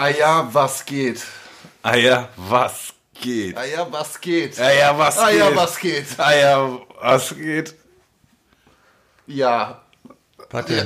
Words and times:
Ah 0.00 0.10
ja, 0.10 0.48
was 0.52 0.86
geht? 0.86 1.26
Ah 1.82 1.96
ja, 1.96 2.28
was 2.36 2.94
geht? 3.20 3.56
Ah 3.56 3.64
ja, 3.64 3.84
was 3.90 4.20
geht? 4.20 4.60
Ah 4.60 4.70
ja, 4.70 4.96
was 4.96 5.18
Ah 5.18 5.28
geht? 5.28 5.38
ja, 5.40 5.56
was 5.56 5.80
geht? 5.80 6.06
Ah 6.18 6.32
ja, 6.32 6.78
was 7.00 7.34
geht? 7.34 7.74
Ja. 9.26 9.80
Warte. 10.50 10.84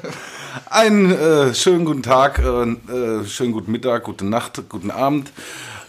Einen 0.70 1.10
äh, 1.10 1.54
schönen 1.54 1.86
guten 1.86 2.02
Tag, 2.02 2.38
äh, 2.38 2.42
äh, 2.42 3.24
schönen 3.24 3.52
guten 3.52 3.72
Mittag, 3.72 4.04
gute 4.04 4.26
Nacht, 4.26 4.62
guten 4.68 4.90
Abend. 4.90 5.32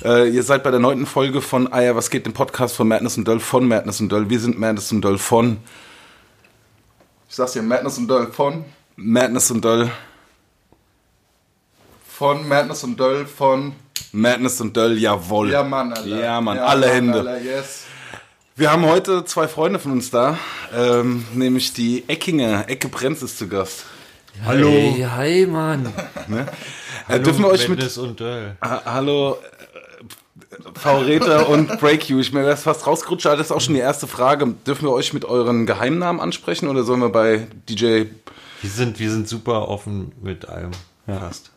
Äh, 0.02 0.30
ihr 0.30 0.44
seid 0.44 0.64
bei 0.64 0.72
der 0.72 0.80
neunten 0.80 1.08
Folge 1.08 1.42
von 1.42 1.74
Ah 1.74 1.82
ja, 1.82 1.94
was 1.98 2.10
geht, 2.10 2.26
dem 2.26 2.32
Podcast 2.32 2.78
von 2.78 2.88
Madness 2.88 3.18
und 3.18 3.28
Döll, 3.28 3.42
von 3.42 3.68
Madness 3.68 4.00
und 4.00 4.10
Döll. 4.10 4.30
Wir 4.30 4.40
sind 4.40 4.58
Madness 4.58 4.94
und 4.94 5.02
Döll 5.02 5.18
von 5.18 5.58
Ich 7.28 7.36
sag's 7.36 7.52
dir, 7.52 7.64
Madness 7.64 7.98
und 7.98 8.08
Döll 8.08 8.32
von. 8.32 8.64
Madness 8.96 9.52
und 9.52 9.66
Döll, 9.66 9.92
Von 12.18 12.48
Madness 12.48 12.82
und 12.86 12.98
Döll 12.98 13.26
von. 13.26 13.74
Madness 14.14 14.62
und 14.62 14.78
Döll, 14.78 14.98
jawohl. 14.98 15.52
Ja, 15.52 15.64
Mann, 15.64 15.92
Alter. 15.92 16.08
Ja, 16.08 16.40
Mann, 16.40 16.58
alle 16.60 16.88
Hände. 16.88 17.18
Alter, 17.20 17.42
yes. 17.42 17.84
Wir 18.56 18.72
haben 18.72 18.86
heute 18.86 19.26
zwei 19.26 19.50
Freunde 19.50 19.80
von 19.80 19.92
uns 19.92 20.12
da, 20.12 20.38
ähm, 20.74 21.26
nämlich 21.34 21.74
die 21.74 22.08
Eckinger, 22.08 22.70
Ecke 22.70 22.88
Brenz 22.88 23.22
ist 23.22 23.38
zu 23.38 23.50
Gast. 23.50 23.84
Hallo. 24.46 24.70
Hey, 24.70 25.06
hi, 25.14 25.46
Mann. 25.46 25.92
Äh, 27.10 27.20
dürfen 27.20 27.44
wir 27.44 27.50
euch 27.50 27.68
mit 27.68 27.80
Mendes 27.80 27.98
und 27.98 28.18
Döll. 28.18 28.56
Ha 28.62 28.84
Hallo, 28.86 29.38
äh, 30.52 30.80
V-Räter 30.80 31.50
und 31.50 31.82
Break 31.82 32.08
You. 32.08 32.22
Ich 32.22 32.32
mir 32.32 32.44
wäre 32.44 32.54
es 32.54 32.64
fast 32.64 32.88
rausgerutscht, 32.88 33.26
aber 33.26 33.36
das 33.36 33.48
ist 33.48 33.52
auch 33.52 33.60
schon 33.60 33.74
die 33.74 33.82
erste 33.82 34.08
Frage. 34.08 34.56
Dürfen 34.66 34.88
wir 34.88 34.94
euch 34.94 35.12
mit 35.12 35.26
euren 35.26 35.66
Geheimnamen 35.66 36.22
ansprechen 36.22 36.70
oder 36.70 36.86
sollen 36.86 37.02
wir 37.02 37.10
bei 37.10 37.46
DJ 37.70 38.06
Wir 38.62 38.70
sind, 38.70 39.00
wir 39.00 39.12
sind 39.12 39.28
super 39.28 39.68
offen 39.68 40.14
mit 40.22 40.48
allem. 40.48 40.72
Fast. 41.06 41.52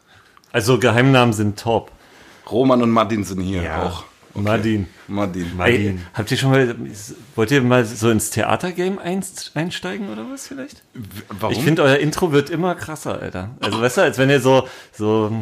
Also 0.52 0.78
Geheimnamen 0.78 1.32
sind 1.32 1.58
top. 1.58 1.90
Roman 2.50 2.82
und 2.82 2.90
Martin 2.90 3.24
sind 3.24 3.40
hier 3.40 3.62
Ja. 3.62 3.82
auch? 3.82 4.04
Martin. 4.34 4.86
Martin. 5.08 5.46
Ey, 5.58 5.98
habt 6.14 6.30
ihr 6.30 6.36
schon 6.36 6.50
mal, 6.50 6.76
wollt 7.34 7.50
ihr 7.50 7.60
mal 7.60 7.84
so 7.84 8.08
ins 8.08 8.30
Theatergame 8.30 9.00
einst- 9.02 9.50
einsteigen 9.56 10.10
oder 10.12 10.26
was 10.30 10.46
vielleicht? 10.46 10.82
Warum? 11.40 11.52
Ich 11.56 11.60
finde, 11.62 11.82
euer 11.82 11.96
Intro 11.96 12.30
wird 12.30 12.48
immer 12.48 12.76
krasser, 12.76 13.20
Alter. 13.20 13.50
Also 13.60 13.80
weißt 13.80 13.96
du, 13.96 14.00
als 14.02 14.16
wenn 14.18 14.30
ihr 14.30 14.40
so, 14.40 14.68
so 14.92 15.32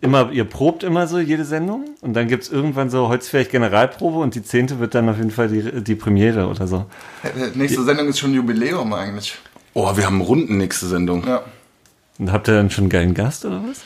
immer, 0.00 0.30
ihr 0.30 0.44
probt 0.44 0.84
immer 0.84 1.08
so 1.08 1.18
jede 1.18 1.44
Sendung 1.44 1.86
und 2.02 2.14
dann 2.14 2.28
gibt's 2.28 2.48
irgendwann 2.50 2.88
so, 2.88 3.08
heute 3.08 3.26
vielleicht 3.26 3.50
Generalprobe 3.50 4.18
und 4.18 4.36
die 4.36 4.44
zehnte 4.44 4.78
wird 4.78 4.94
dann 4.94 5.08
auf 5.08 5.16
jeden 5.16 5.32
Fall 5.32 5.48
die, 5.48 5.82
die 5.82 5.94
Premiere 5.96 6.46
oder 6.46 6.68
so. 6.68 6.86
Nächste 7.54 7.82
Sendung 7.82 8.06
ist 8.08 8.20
schon 8.20 8.32
Jubiläum 8.32 8.92
eigentlich. 8.92 9.36
oh, 9.74 9.96
wir 9.96 10.06
haben 10.06 10.20
Runden 10.20 10.56
nächste 10.58 10.86
Sendung. 10.86 11.26
Ja. 11.26 11.42
Und 12.18 12.30
habt 12.30 12.46
ihr 12.48 12.54
dann 12.54 12.70
schon 12.70 12.84
einen 12.84 12.90
geilen 12.90 13.14
Gast 13.14 13.44
oder 13.44 13.60
was? 13.68 13.80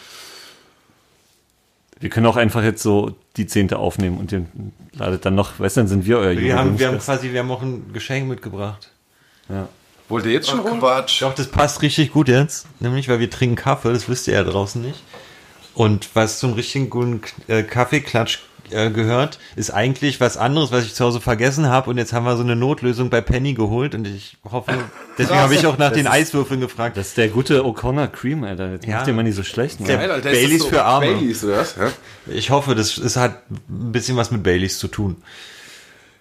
Wir 2.05 2.11
können 2.11 2.27
auch 2.27 2.37
einfach 2.37 2.63
jetzt 2.63 2.83
so 2.83 3.17
die 3.39 3.47
zehnte 3.47 3.79
aufnehmen 3.79 4.19
und 4.19 4.31
ihr 4.31 4.45
ladet 4.93 5.25
dann 5.25 5.35
noch, 5.35 5.59
weißt 5.59 5.79
du, 5.79 5.81
dann 5.81 5.89
sind 5.89 6.05
wir 6.05 6.19
euer 6.19 6.37
Wir 6.37 6.55
haben, 6.55 6.79
wir 6.79 6.89
haben 6.89 6.99
quasi, 6.99 7.33
wir 7.33 7.41
haben 7.41 7.51
auch 7.51 7.63
ein 7.63 7.95
Geschenk 7.95 8.29
mitgebracht. 8.29 8.91
ja. 9.49 9.71
Wollt 10.11 10.27
ihr 10.27 10.33
jetzt 10.33 10.51
schon 10.51 10.59
rum? 10.59 10.81
Quatsch. 10.81 11.23
Doch, 11.23 11.35
das 11.35 11.47
passt 11.47 11.81
richtig 11.81 12.13
gut 12.13 12.29
jetzt. 12.29 12.67
Nämlich, 12.79 13.09
weil 13.09 13.21
wir 13.21 13.31
trinken 13.31 13.57
Kaffee, 13.57 13.91
das 13.91 14.07
wisst 14.07 14.29
ihr 14.29 14.35
ja 14.35 14.45
draußen 14.45 14.83
nicht. 14.83 15.03
Und 15.73 16.11
was 16.13 16.41
zum 16.41 16.53
richtigen 16.53 16.91
guten 16.91 17.23
äh, 17.49 17.63
Kaffeeklatsch 17.63 18.41
äh, 18.75 18.91
gehört, 18.91 19.39
ist 19.56 19.70
eigentlich 19.70 20.20
was 20.20 20.36
anderes, 20.36 20.72
was 20.72 20.84
ich 20.84 20.94
zu 20.94 21.05
Hause 21.05 21.20
vergessen 21.20 21.69
habe. 21.69 21.89
Und 21.91 21.98
jetzt 21.98 22.12
haben 22.12 22.25
wir 22.25 22.36
so 22.36 22.42
eine 22.42 22.56
Notlösung 22.56 23.08
bei 23.11 23.20
Penny 23.20 23.55
geholt. 23.55 23.94
Und 23.94 24.06
ich 24.06 24.36
hoffe, 24.50 24.72
deswegen 25.19 25.39
habe 25.39 25.55
ich 25.55 25.67
auch 25.67 25.79
nach 25.79 25.92
den 25.92 26.07
Eiswürfeln 26.07 26.61
gefragt. 26.61 26.96
Das 26.96 27.08
ist 27.08 27.17
der 27.17 27.29
gute 27.29 27.63
O'Connor 27.63 28.08
Cream, 28.08 28.45
Alter. 28.45 28.73
Jetzt 28.73 28.86
Ja. 28.86 28.96
macht 28.96 29.07
ihr 29.07 29.14
mal 29.14 29.23
nicht 29.23 29.36
so 29.36 29.42
schlecht. 29.45 29.80
Ne? 29.80 29.86
Der- 29.86 30.01
Alter, 30.01 30.20
Baileys 30.30 30.51
ist 30.52 30.61
das 30.63 30.68
für 30.68 30.83
Arme. 30.84 31.07
Baileys, 31.07 31.45
oder 31.45 31.57
was? 31.58 31.77
Ja? 31.77 31.89
Ich 32.27 32.51
hoffe, 32.51 32.74
das, 32.74 32.98
es 32.98 33.17
hat 33.17 33.42
ein 33.51 33.92
bisschen 33.92 34.17
was 34.17 34.30
mit 34.30 34.42
Baileys 34.42 34.79
zu 34.79 34.89
tun. 34.89 35.17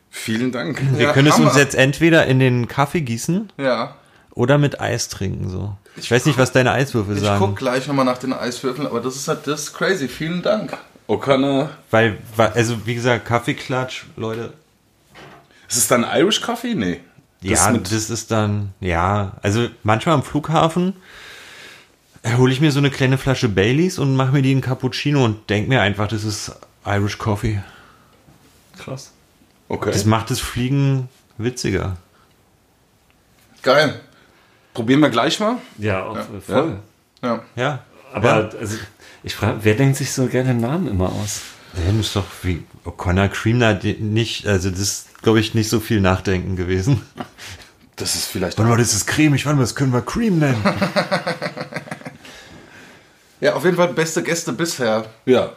Vielen 0.10 0.52
Dank. 0.52 0.80
Wir 0.96 1.06
Ja, 1.08 1.14
können 1.14 1.28
es 1.28 1.40
uns 1.40 1.56
jetzt 1.56 1.74
entweder 1.76 2.28
in 2.28 2.40
den 2.40 2.68
Kaffee 2.68 3.02
gießen 3.02 3.52
Ja. 3.58 3.96
oder 4.36 4.58
mit 4.60 4.80
Eis 4.80 5.10
trinken. 5.10 5.50
So. 5.50 5.76
Ich 5.96 6.12
weiß 6.12 6.26
nicht, 6.28 6.38
was 6.38 6.52
deine 6.52 6.72
Eiswürfel 6.72 7.16
Ich 7.18 7.24
sagen. 7.24 7.40
guck 7.44 7.56
gleich 7.56 7.88
nochmal 7.88 8.06
nach 8.06 8.20
den 8.20 8.32
Eiswürfeln, 8.34 8.88
aber 8.88 9.00
das 9.00 9.16
ist 9.16 9.28
halt 9.28 9.48
das 9.48 9.62
ist 9.64 9.74
crazy. 9.74 10.08
Vielen 10.08 10.42
Dank. 10.44 10.78
O'Connor. 11.08 11.70
Weil, 11.92 12.18
weil- 12.36 12.52
also 12.54 12.86
wie 12.86 12.96
gesagt, 12.96 13.26
Kaffeeklatsch, 13.26 14.06
Leute. 14.16 14.54
Ist 15.68 15.78
es 15.78 15.88
dann 15.88 16.04
Irish 16.04 16.42
Coffee? 16.42 16.76
Nee. 16.76 17.00
Das 17.42 17.66
ja, 17.66 17.72
mit- 17.72 17.92
das 17.92 18.10
ist 18.10 18.32
dann, 18.32 18.74
ja, 18.80 19.34
also 19.42 19.68
manchmal 19.84 20.16
am 20.16 20.24
Flughafen 20.24 20.94
hole 22.38 22.54
ich 22.54 22.62
mir 22.62 22.72
so 22.72 22.80
eine 22.80 22.90
kleine 22.90 23.18
Flasche 23.18 23.50
Baileys 23.50 24.00
und 24.00 24.16
mache 24.16 24.32
mir 24.32 24.42
die 24.42 24.54
in 24.54 24.62
Cappuccino 24.62 25.26
und 25.26 25.50
denk 25.50 25.68
mir 25.68 25.82
einfach, 25.82 26.08
das 26.08 26.24
ist 26.24 26.54
Irish 26.86 27.18
Coffee. 27.18 27.62
Krass. 28.78 29.12
Okay. 29.68 29.92
Das 29.92 30.06
macht 30.06 30.30
das 30.32 30.40
Fliegen 30.40 31.10
witziger. 31.38 31.98
Geil. 33.62 34.00
Probieren 34.74 35.02
wir 35.02 35.10
gleich 35.10 35.40
mal. 35.40 35.58
Ja, 35.78 36.04
auf, 36.06 36.18
voll. 36.46 36.80
Ja. 37.22 37.44
Ja. 37.56 37.80
Aber 38.14 38.52
also, 38.60 38.78
ich 39.24 39.36
frage, 39.36 39.60
wer 39.64 39.76
denkt 39.76 39.98
sich 39.98 40.12
so 40.12 40.28
gerne 40.28 40.54
Namen 40.54 40.88
immer 40.88 41.12
aus? 41.12 41.42
Ja, 41.76 41.92
das 41.92 42.08
ist 42.08 42.16
doch 42.16 42.26
wie 42.44 42.64
O'Connor 42.86 43.30
Cream 43.30 43.60
da 43.60 43.74
die- 43.74 43.94
nicht, 43.94 44.46
also 44.46 44.70
das 44.70 44.80
ist, 44.80 45.22
glaube 45.24 45.40
ich, 45.40 45.54
nicht 45.56 45.70
so 45.70 45.80
viel 45.80 46.02
Nachdenken 46.02 46.56
gewesen. 46.56 47.02
Das 47.96 48.16
ist 48.16 48.26
vielleicht 48.26 48.58
Warte 48.58 48.72
mal, 48.72 48.78
das 48.80 48.96
ist 48.96 49.06
cremig, 49.06 49.46
warte 49.46 49.56
mal, 49.56 49.62
das 49.62 49.76
können 49.76 49.94
wir 49.94 50.02
Cream 50.02 50.40
nennen. 50.40 50.58
Ja, 53.40 53.54
auf 53.56 53.66
jeden 53.66 53.76
Fall 53.76 53.90
beste 53.94 54.24
Gäste 54.24 54.54
bisher. 54.54 55.06
Ja. 55.26 55.52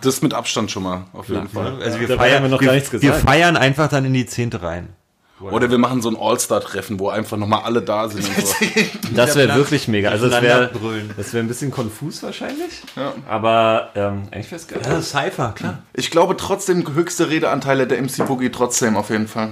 Das 0.00 0.22
mit 0.22 0.32
Abstand 0.32 0.70
schon 0.70 0.84
mal, 0.84 1.04
auf 1.12 1.28
jeden 1.28 1.48
Fall. 1.48 1.82
Also 1.82 1.98
wir 1.98 2.06
dabei 2.06 2.24
feiern, 2.28 2.36
haben 2.36 2.42
wir 2.44 2.48
noch 2.48 2.60
wir, 2.60 2.66
gar 2.68 2.74
nichts 2.74 2.92
wir 2.92 3.12
feiern 3.12 3.56
einfach 3.56 3.88
dann 3.88 4.04
in 4.04 4.14
die 4.14 4.24
Zehnte 4.24 4.62
rein. 4.62 4.90
Oder 5.40 5.70
wir 5.70 5.78
machen 5.78 6.00
so 6.00 6.08
ein 6.08 6.16
All-Star-Treffen, 6.18 6.98
wo 7.00 7.08
einfach 7.08 7.36
nochmal 7.36 7.62
alle 7.64 7.82
da 7.82 8.08
sind. 8.08 8.26
Und 8.26 8.46
so. 8.46 8.54
Das 9.14 9.34
wäre 9.36 9.54
wirklich 9.56 9.88
mega. 9.88 10.10
Also 10.10 10.28
das 10.28 10.40
wäre 10.42 10.70
das 11.16 11.32
wäre 11.32 11.44
ein 11.44 11.48
bisschen 11.48 11.70
konfus 11.70 12.22
wahrscheinlich. 12.22 12.82
Ja. 12.96 13.12
Aber 13.28 13.90
ähm, 13.94 14.22
eigentlich 14.30 14.50
wäre 14.50 14.60
es 14.60 14.66
geil. 14.68 14.80
Ja, 14.84 15.02
Cypher, 15.02 15.52
klar. 15.54 15.78
Ich 15.92 16.10
glaube 16.10 16.36
trotzdem 16.36 16.86
höchste 16.94 17.28
Redeanteile 17.30 17.86
der 17.86 18.00
MC 18.00 18.26
Boogie 18.26 18.50
trotzdem 18.50 18.96
auf 18.96 19.10
jeden 19.10 19.28
Fall. 19.28 19.50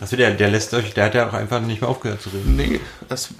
Also 0.00 0.16
der, 0.16 0.30
der 0.30 0.48
lässt 0.50 0.72
euch, 0.74 0.94
der 0.94 1.06
hat 1.06 1.14
ja 1.14 1.28
auch 1.28 1.32
einfach 1.32 1.60
nicht 1.60 1.80
mehr 1.80 1.90
aufgehört 1.90 2.22
zu 2.22 2.28
reden. 2.30 2.54
Nee, 2.56 2.80
das 3.08 3.30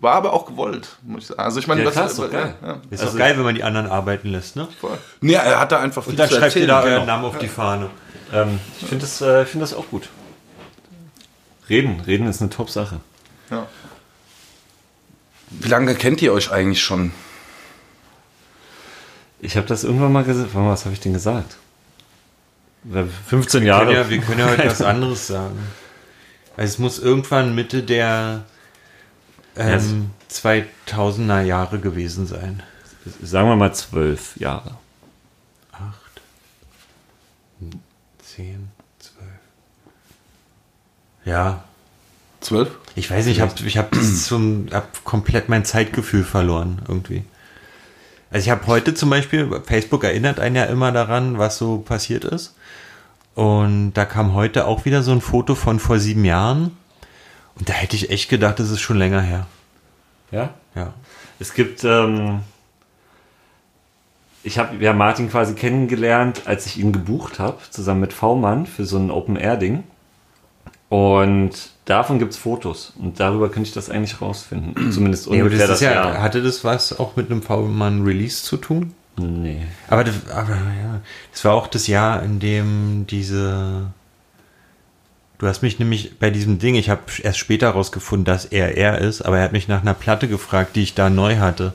war 0.00 0.14
aber 0.14 0.32
auch 0.34 0.44
gewollt, 0.46 0.88
muss 1.02 1.22
ich 1.22 1.26
sagen. 1.28 1.40
Also 1.40 1.60
ich 1.60 1.66
meine, 1.66 1.80
Ja, 1.80 1.84
das 1.86 1.94
klar, 1.94 2.06
ist 2.06 2.18
doch 2.18 2.30
geil. 2.30 2.54
Ja, 2.62 2.68
ja, 2.68 2.76
Ist 2.90 3.00
Also- 3.00 3.12
doch 3.12 3.18
geil, 3.18 3.36
wenn 3.36 3.44
man 3.44 3.54
die 3.54 3.62
anderen 3.64 3.86
arbeiten 3.86 4.28
lässt, 4.28 4.56
ne? 4.56 4.68
voll. 4.80 4.98
Nee, 5.20 5.32
er 5.34 5.58
hat 5.60 5.72
da 5.72 5.80
einfach 5.80 6.02
viel 6.02 6.12
Und 6.12 6.18
dann 6.18 6.28
zu 6.28 6.34
schreibt 6.36 6.56
ihr 6.56 6.66
da 6.66 6.80
euren 6.82 6.92
Genau. 6.94 7.06
Namen 7.06 7.24
auf 7.24 7.38
die 7.38 7.48
Fahne. 7.48 7.88
Ähm, 8.32 8.58
ich 8.80 8.86
finde 8.88 9.04
das, 9.04 9.20
äh, 9.22 9.42
ich 9.44 9.48
find 9.48 9.62
das 9.62 9.72
auch 9.72 9.88
gut. 9.88 10.08
Reden, 11.68 12.00
reden 12.00 12.26
ist 12.26 12.40
eine 12.40 12.50
Top-Sache. 12.50 13.00
Ja. 13.50 13.66
Wie 15.50 15.68
lange 15.68 15.94
kennt 15.94 16.20
ihr 16.22 16.32
euch 16.32 16.50
eigentlich 16.50 16.82
schon? 16.82 17.12
Ich 19.40 19.56
habe 19.56 19.66
das 19.66 19.84
irgendwann 19.84 20.12
mal 20.12 20.24
gesagt. 20.24 20.54
Warte 20.54 20.66
mal, 20.66 20.72
Was 20.72 20.84
habe 20.84 20.94
ich 20.94 21.00
denn 21.00 21.12
gesagt? 21.12 21.56
Äh, 22.92 23.04
15 23.04 23.64
Jahre. 23.64 23.94
Ja, 23.94 24.10
wir 24.10 24.20
können 24.20 24.40
ja 24.40 24.48
heute 24.48 24.66
was 24.66 24.82
anderes 24.82 25.26
sagen. 25.26 25.58
Also 26.56 26.72
es 26.72 26.78
muss 26.78 26.98
irgendwann 26.98 27.54
Mitte 27.54 27.82
der 27.82 28.44
ähm, 29.56 30.10
2000er 30.30 31.42
Jahre 31.42 31.78
gewesen 31.78 32.26
sein. 32.26 32.62
Sagen 33.22 33.48
wir 33.48 33.56
mal 33.56 33.74
zwölf 33.74 34.36
Jahre. 34.36 34.76
Acht, 35.72 36.20
zehn. 38.22 38.70
Ja, 41.24 41.64
Zwölf? 42.40 42.70
ich 42.94 43.10
weiß 43.10 43.26
nicht, 43.26 43.36
ich 43.36 43.40
habe 43.40 43.54
ich 43.64 43.78
hab 43.78 43.94
zum, 44.24 44.66
hab 44.72 45.04
komplett 45.04 45.48
mein 45.48 45.64
Zeitgefühl 45.64 46.24
verloren 46.24 46.82
irgendwie. 46.88 47.24
Also 48.30 48.46
ich 48.46 48.50
habe 48.50 48.66
heute 48.66 48.94
zum 48.94 49.10
Beispiel, 49.10 49.60
Facebook 49.64 50.02
erinnert 50.04 50.40
einen 50.40 50.56
ja 50.56 50.64
immer 50.64 50.90
daran, 50.92 51.38
was 51.38 51.56
so 51.56 51.78
passiert 51.78 52.24
ist. 52.24 52.54
Und 53.34 53.94
da 53.94 54.04
kam 54.04 54.34
heute 54.34 54.66
auch 54.66 54.84
wieder 54.84 55.02
so 55.02 55.12
ein 55.12 55.20
Foto 55.20 55.54
von 55.54 55.78
vor 55.78 55.98
sieben 55.98 56.24
Jahren. 56.24 56.76
Und 57.56 57.68
da 57.68 57.72
hätte 57.72 57.96
ich 57.96 58.10
echt 58.10 58.28
gedacht, 58.28 58.58
das 58.58 58.70
ist 58.70 58.80
schon 58.80 58.98
länger 58.98 59.20
her. 59.20 59.46
Ja? 60.30 60.50
Ja. 60.74 60.94
Es 61.38 61.54
gibt, 61.54 61.84
ähm, 61.84 62.40
ich 64.42 64.58
habe 64.58 64.76
ja 64.82 64.92
Martin 64.92 65.30
quasi 65.30 65.54
kennengelernt, 65.54 66.42
als 66.46 66.66
ich 66.66 66.78
ihn 66.78 66.92
gebucht 66.92 67.38
habe, 67.38 67.58
zusammen 67.70 68.00
mit 68.00 68.12
V-Mann 68.12 68.66
für 68.66 68.84
so 68.84 68.98
ein 68.98 69.10
Open-Air-Ding. 69.10 69.84
Und 70.94 71.50
davon 71.86 72.20
gibt 72.20 72.34
es 72.34 72.38
Fotos. 72.38 72.92
Und 72.96 73.18
darüber 73.18 73.48
könnte 73.48 73.66
ich 73.66 73.74
das 73.74 73.90
eigentlich 73.90 74.20
rausfinden. 74.20 74.92
Zumindest 74.92 75.26
ungefähr 75.26 75.58
das 75.58 75.68
das, 75.68 75.80
ist 75.80 75.84
ja, 75.86 75.92
Jahr. 75.92 76.22
hatte 76.22 76.40
das 76.40 76.62
was 76.62 76.96
auch 76.96 77.16
mit 77.16 77.32
einem 77.32 77.42
V-Mann-Release 77.42 78.44
zu 78.44 78.58
tun? 78.58 78.94
Nee. 79.16 79.62
Aber, 79.88 80.04
das, 80.04 80.14
aber 80.30 80.52
ja, 80.52 81.00
das 81.32 81.44
war 81.44 81.54
auch 81.54 81.66
das 81.66 81.88
Jahr, 81.88 82.22
in 82.22 82.38
dem 82.38 83.06
diese. 83.08 83.86
Du 85.38 85.48
hast 85.48 85.62
mich 85.62 85.80
nämlich 85.80 86.16
bei 86.20 86.30
diesem 86.30 86.60
Ding, 86.60 86.76
ich 86.76 86.90
habe 86.90 87.02
erst 87.20 87.38
später 87.38 87.70
rausgefunden, 87.70 88.24
dass 88.24 88.44
er 88.44 88.76
er 88.76 88.98
ist, 88.98 89.20
aber 89.20 89.38
er 89.38 89.44
hat 89.44 89.52
mich 89.52 89.66
nach 89.66 89.82
einer 89.82 89.94
Platte 89.94 90.28
gefragt, 90.28 90.76
die 90.76 90.84
ich 90.84 90.94
da 90.94 91.10
neu 91.10 91.38
hatte. 91.38 91.72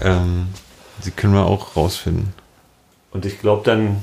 Ähm, 0.00 0.46
Sie 1.02 1.10
können 1.10 1.34
wir 1.34 1.44
auch 1.44 1.76
rausfinden. 1.76 2.32
Und 3.10 3.26
ich 3.26 3.40
glaube 3.40 3.62
dann, 3.62 4.02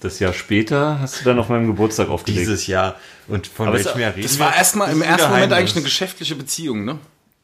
das 0.00 0.18
Jahr 0.18 0.32
später 0.32 0.98
hast 1.00 1.20
du 1.20 1.24
dann 1.24 1.38
auf 1.38 1.48
meinem 1.48 1.66
Geburtstag 1.66 2.08
aufgelegt. 2.08 2.40
Dieses 2.40 2.66
Jahr. 2.66 2.96
Und 3.28 3.46
von 3.46 3.68
Aber 3.68 3.76
welchem 3.76 4.00
Jahr 4.00 4.12
reden 4.14 4.22
Das 4.22 4.38
war 4.38 4.56
erstmal 4.56 4.90
im 4.90 5.02
ersten 5.02 5.30
Moment 5.30 5.52
eigentlich 5.52 5.76
eine 5.76 5.84
geschäftliche 5.84 6.34
Beziehung, 6.34 6.84
ne? 6.84 6.98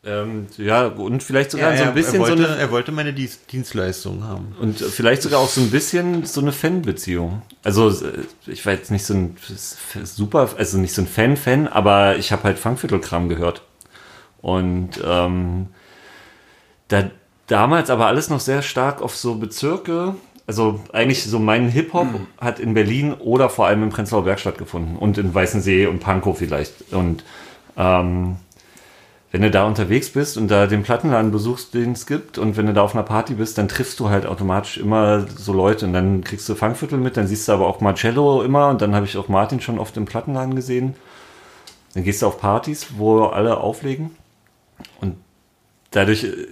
ähm, 0.07 0.47
ja, 0.57 0.87
und 0.87 1.23
vielleicht 1.23 1.51
sogar 1.51 1.73
Ja, 1.73 1.79
so 1.79 1.85
ein 1.85 1.95
bisschen 1.95 2.15
er, 2.15 2.21
wollte, 2.21 2.43
so 2.43 2.49
eine 2.49 2.57
er 2.59 2.71
wollte 2.71 2.93
meine 2.93 3.13
Dienst 3.13 3.51
Dienstleistung 3.51 4.23
haben. 4.23 4.55
Und 4.61 4.79
vielleicht 4.79 5.23
sogar 5.23 5.41
auch 5.41 5.49
so 5.49 5.61
ein 5.61 5.71
bisschen 5.71 6.25
so 6.25 6.41
eine 6.41 6.53
Fanbeziehung. 6.53 7.43
Also 7.65 7.93
ich 8.47 8.65
war 8.65 8.73
jetzt 8.73 8.93
nicht 8.93 9.05
so 9.05 9.15
ein 9.15 9.37
super, 10.05 10.51
also 10.57 10.79
nicht 10.79 10.95
so 10.95 11.03
ein 11.03 11.09
Fan-Fan, 11.09 11.67
aber 11.67 12.17
ich 12.17 12.31
habe 12.31 12.45
halt 12.45 12.59
Funkviertelkram 12.59 13.29
gehört. 13.29 13.63
Und 14.41 14.91
ähm, 15.05 15.69
da 16.87 17.11
damals 17.49 17.91
aber 17.91 18.07
alles 18.07 18.31
noch 18.31 18.41
sehr 18.41 18.63
stark 18.63 19.03
auf 19.03 19.17
so 19.17 19.35
Bezirke, 19.35 20.15
also 20.47 20.81
eigentlich 20.93 21.25
so 21.25 21.39
mein 21.39 21.69
Hip-Hop 21.69 22.07
hat 22.39 22.61
in 22.61 22.75
Berlin 22.75 23.15
oder 23.15 23.51
vor 23.51 23.67
allem 23.67 23.83
in 23.83 23.91
Prenzlauer 23.91 24.25
Berg 24.25 24.39
stattgefunden 24.39 24.97
und 24.97 25.19
in 25.19 25.35
Weißensee 25.35 25.87
und 25.87 25.99
Pankow 25.99 26.39
vielleicht. 26.39 26.93
Und 26.93 27.25
ähm, 27.77 28.37
wenn 29.33 29.43
du 29.43 29.51
da 29.51 29.67
unterwegs 29.67 30.11
bist 30.11 30.37
und 30.37 30.49
da 30.49 30.67
den 30.67 30.85
Plattenladen 30.85 31.33
besuchst, 31.33 31.75
den 31.75 31.93
es 31.93 32.07
gibt, 32.07 32.39
und 32.39 32.57
wenn 32.57 32.67
du 32.67 32.73
da 32.73 32.83
auf 32.83 32.95
einer 32.95 33.03
Party 33.03 33.35
bist, 33.35 33.59
dann 33.59 33.67
triffst 33.67 33.99
du 33.99 34.09
halt 34.09 34.25
automatisch 34.25 34.79
immer 34.79 35.27
so 35.27 35.53
Leute 35.53 35.85
und 35.85 35.93
dann 35.93 36.23
kriegst 36.23 36.49
du 36.49 36.55
Fangviertel 36.55 36.99
mit, 36.99 37.17
dann 37.17 37.27
siehst 37.27 37.49
du 37.49 37.53
aber 37.53 37.67
auch 37.67 37.81
Marcello 37.81 38.43
immer 38.43 38.69
und 38.69 38.81
dann 38.81 38.95
habe 38.95 39.05
ich 39.05 39.17
auch 39.17 39.29
Martin 39.29 39.61
schon 39.61 39.81
oft 39.81 39.97
im 39.97 40.05
Plattenladen 40.05 40.55
gesehen. 40.55 40.95
Dann 41.95 42.05
gehst 42.05 42.23
du 42.23 42.27
auf 42.27 42.41
Partys, 42.41 42.87
wo 42.99 43.25
alle 43.25 43.59
auflegen 43.59 44.13
und 45.01 45.17
dadurch 45.91 46.25
äh, 46.25 46.47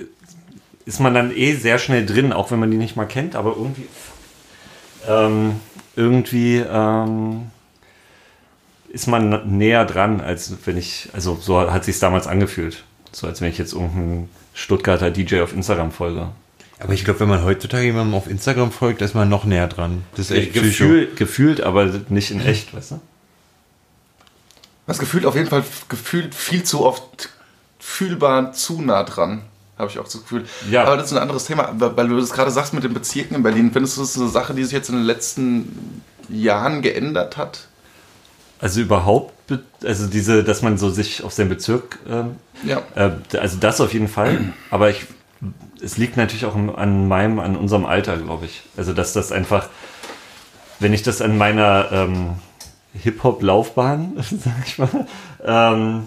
ist 0.86 1.00
man 1.00 1.14
dann 1.14 1.34
eh 1.34 1.54
sehr 1.54 1.78
schnell 1.78 2.04
drin, 2.04 2.32
auch 2.32 2.50
wenn 2.50 2.58
man 2.58 2.70
die 2.70 2.76
nicht 2.76 2.96
mal 2.96 3.06
kennt, 3.06 3.36
aber 3.36 3.56
irgendwie 3.56 3.86
ähm, 5.08 5.60
irgendwie 5.96 6.56
ähm, 6.58 7.50
ist 8.88 9.06
man 9.06 9.56
näher 9.56 9.84
dran, 9.84 10.20
als 10.20 10.52
wenn 10.64 10.76
ich, 10.76 11.08
also 11.12 11.36
so 11.40 11.70
hat 11.70 11.84
sich 11.84 11.98
damals 11.98 12.26
angefühlt. 12.26 12.84
So 13.12 13.26
als 13.26 13.40
wenn 13.40 13.48
ich 13.48 13.58
jetzt 13.58 13.72
irgendeinen 13.72 14.28
Stuttgarter 14.54 15.10
DJ 15.10 15.40
auf 15.40 15.52
Instagram 15.52 15.92
folge. 15.92 16.28
Aber 16.80 16.92
ich 16.92 17.04
glaube, 17.04 17.20
wenn 17.20 17.28
man 17.28 17.44
heutzutage 17.44 17.84
jemandem 17.84 18.14
auf 18.14 18.28
Instagram 18.28 18.72
folgt, 18.72 19.00
ist 19.00 19.14
man 19.14 19.28
noch 19.28 19.44
näher 19.44 19.68
dran. 19.68 20.04
Das 20.16 20.30
ist 20.30 20.36
echt 20.36 20.52
Psycho. 20.52 20.68
Gefühl, 20.68 21.14
gefühlt, 21.14 21.60
aber 21.60 21.86
nicht 22.08 22.30
in 22.30 22.40
echt, 22.40 22.74
weißt 22.74 22.92
du? 22.92 23.00
Das 24.86 24.98
gefühlt 24.98 25.24
auf 25.24 25.34
jeden 25.34 25.48
Fall 25.48 25.64
gefühlt 25.88 26.34
viel 26.34 26.62
zu 26.62 26.84
oft 26.84 27.30
fühlbar 27.78 28.52
zu 28.52 28.82
nah 28.82 29.02
dran. 29.04 29.42
Habe 29.78 29.90
ich 29.90 29.98
auch 29.98 30.04
das 30.04 30.12
Gefühl. 30.12 30.44
Ja. 30.70 30.84
Aber 30.84 30.96
das 30.96 31.06
ist 31.06 31.12
ein 31.12 31.22
anderes 31.22 31.46
Thema, 31.46 31.72
weil 31.76 32.08
du 32.08 32.16
das 32.18 32.30
gerade 32.30 32.50
sagst 32.50 32.74
mit 32.74 32.84
den 32.84 32.94
Bezirken 32.94 33.36
in 33.36 33.42
Berlin. 33.42 33.70
Findest 33.72 33.96
du 33.96 34.02
das 34.02 34.16
eine 34.16 34.28
Sache, 34.28 34.54
die 34.54 34.62
sich 34.64 34.72
jetzt 34.72 34.88
in 34.88 34.94
den 34.96 35.04
letzten 35.04 36.02
Jahren 36.28 36.80
geändert 36.80 37.36
hat? 37.36 37.66
Also 38.60 38.80
überhaupt, 38.80 39.46
be- 39.48 39.64
also 39.84 40.06
diese, 40.06 40.44
dass 40.44 40.62
man 40.62 40.78
so 40.78 40.90
sich 40.90 41.24
auf 41.24 41.32
seinen 41.32 41.48
Bezirk, 41.48 41.98
ähm, 42.08 42.36
Ja. 42.64 42.82
äh, 42.94 43.10
also 43.36 43.56
das 43.58 43.80
auf 43.80 43.92
jeden 43.92 44.08
Fall. 44.08 44.52
Aber 44.70 44.90
ich, 44.90 45.06
es 45.82 45.96
liegt 45.98 46.16
natürlich 46.16 46.44
auch 46.46 46.54
an 46.54 47.08
meinem, 47.08 47.40
an 47.40 47.56
unserem 47.56 47.84
Alter, 47.84 48.16
glaube 48.16 48.46
ich. 48.46 48.62
Also 48.76 48.92
dass 48.92 49.12
das 49.12 49.32
einfach, 49.32 49.68
wenn 50.78 50.92
ich 50.94 51.02
das 51.02 51.20
an 51.20 51.36
meiner 51.36 51.88
ähm, 51.90 52.30
Hip-Hop-Laufbahn, 53.02 54.12
sag 54.44 54.54
ich 54.66 54.78
mal, 54.78 55.06
ähm, 55.44 56.06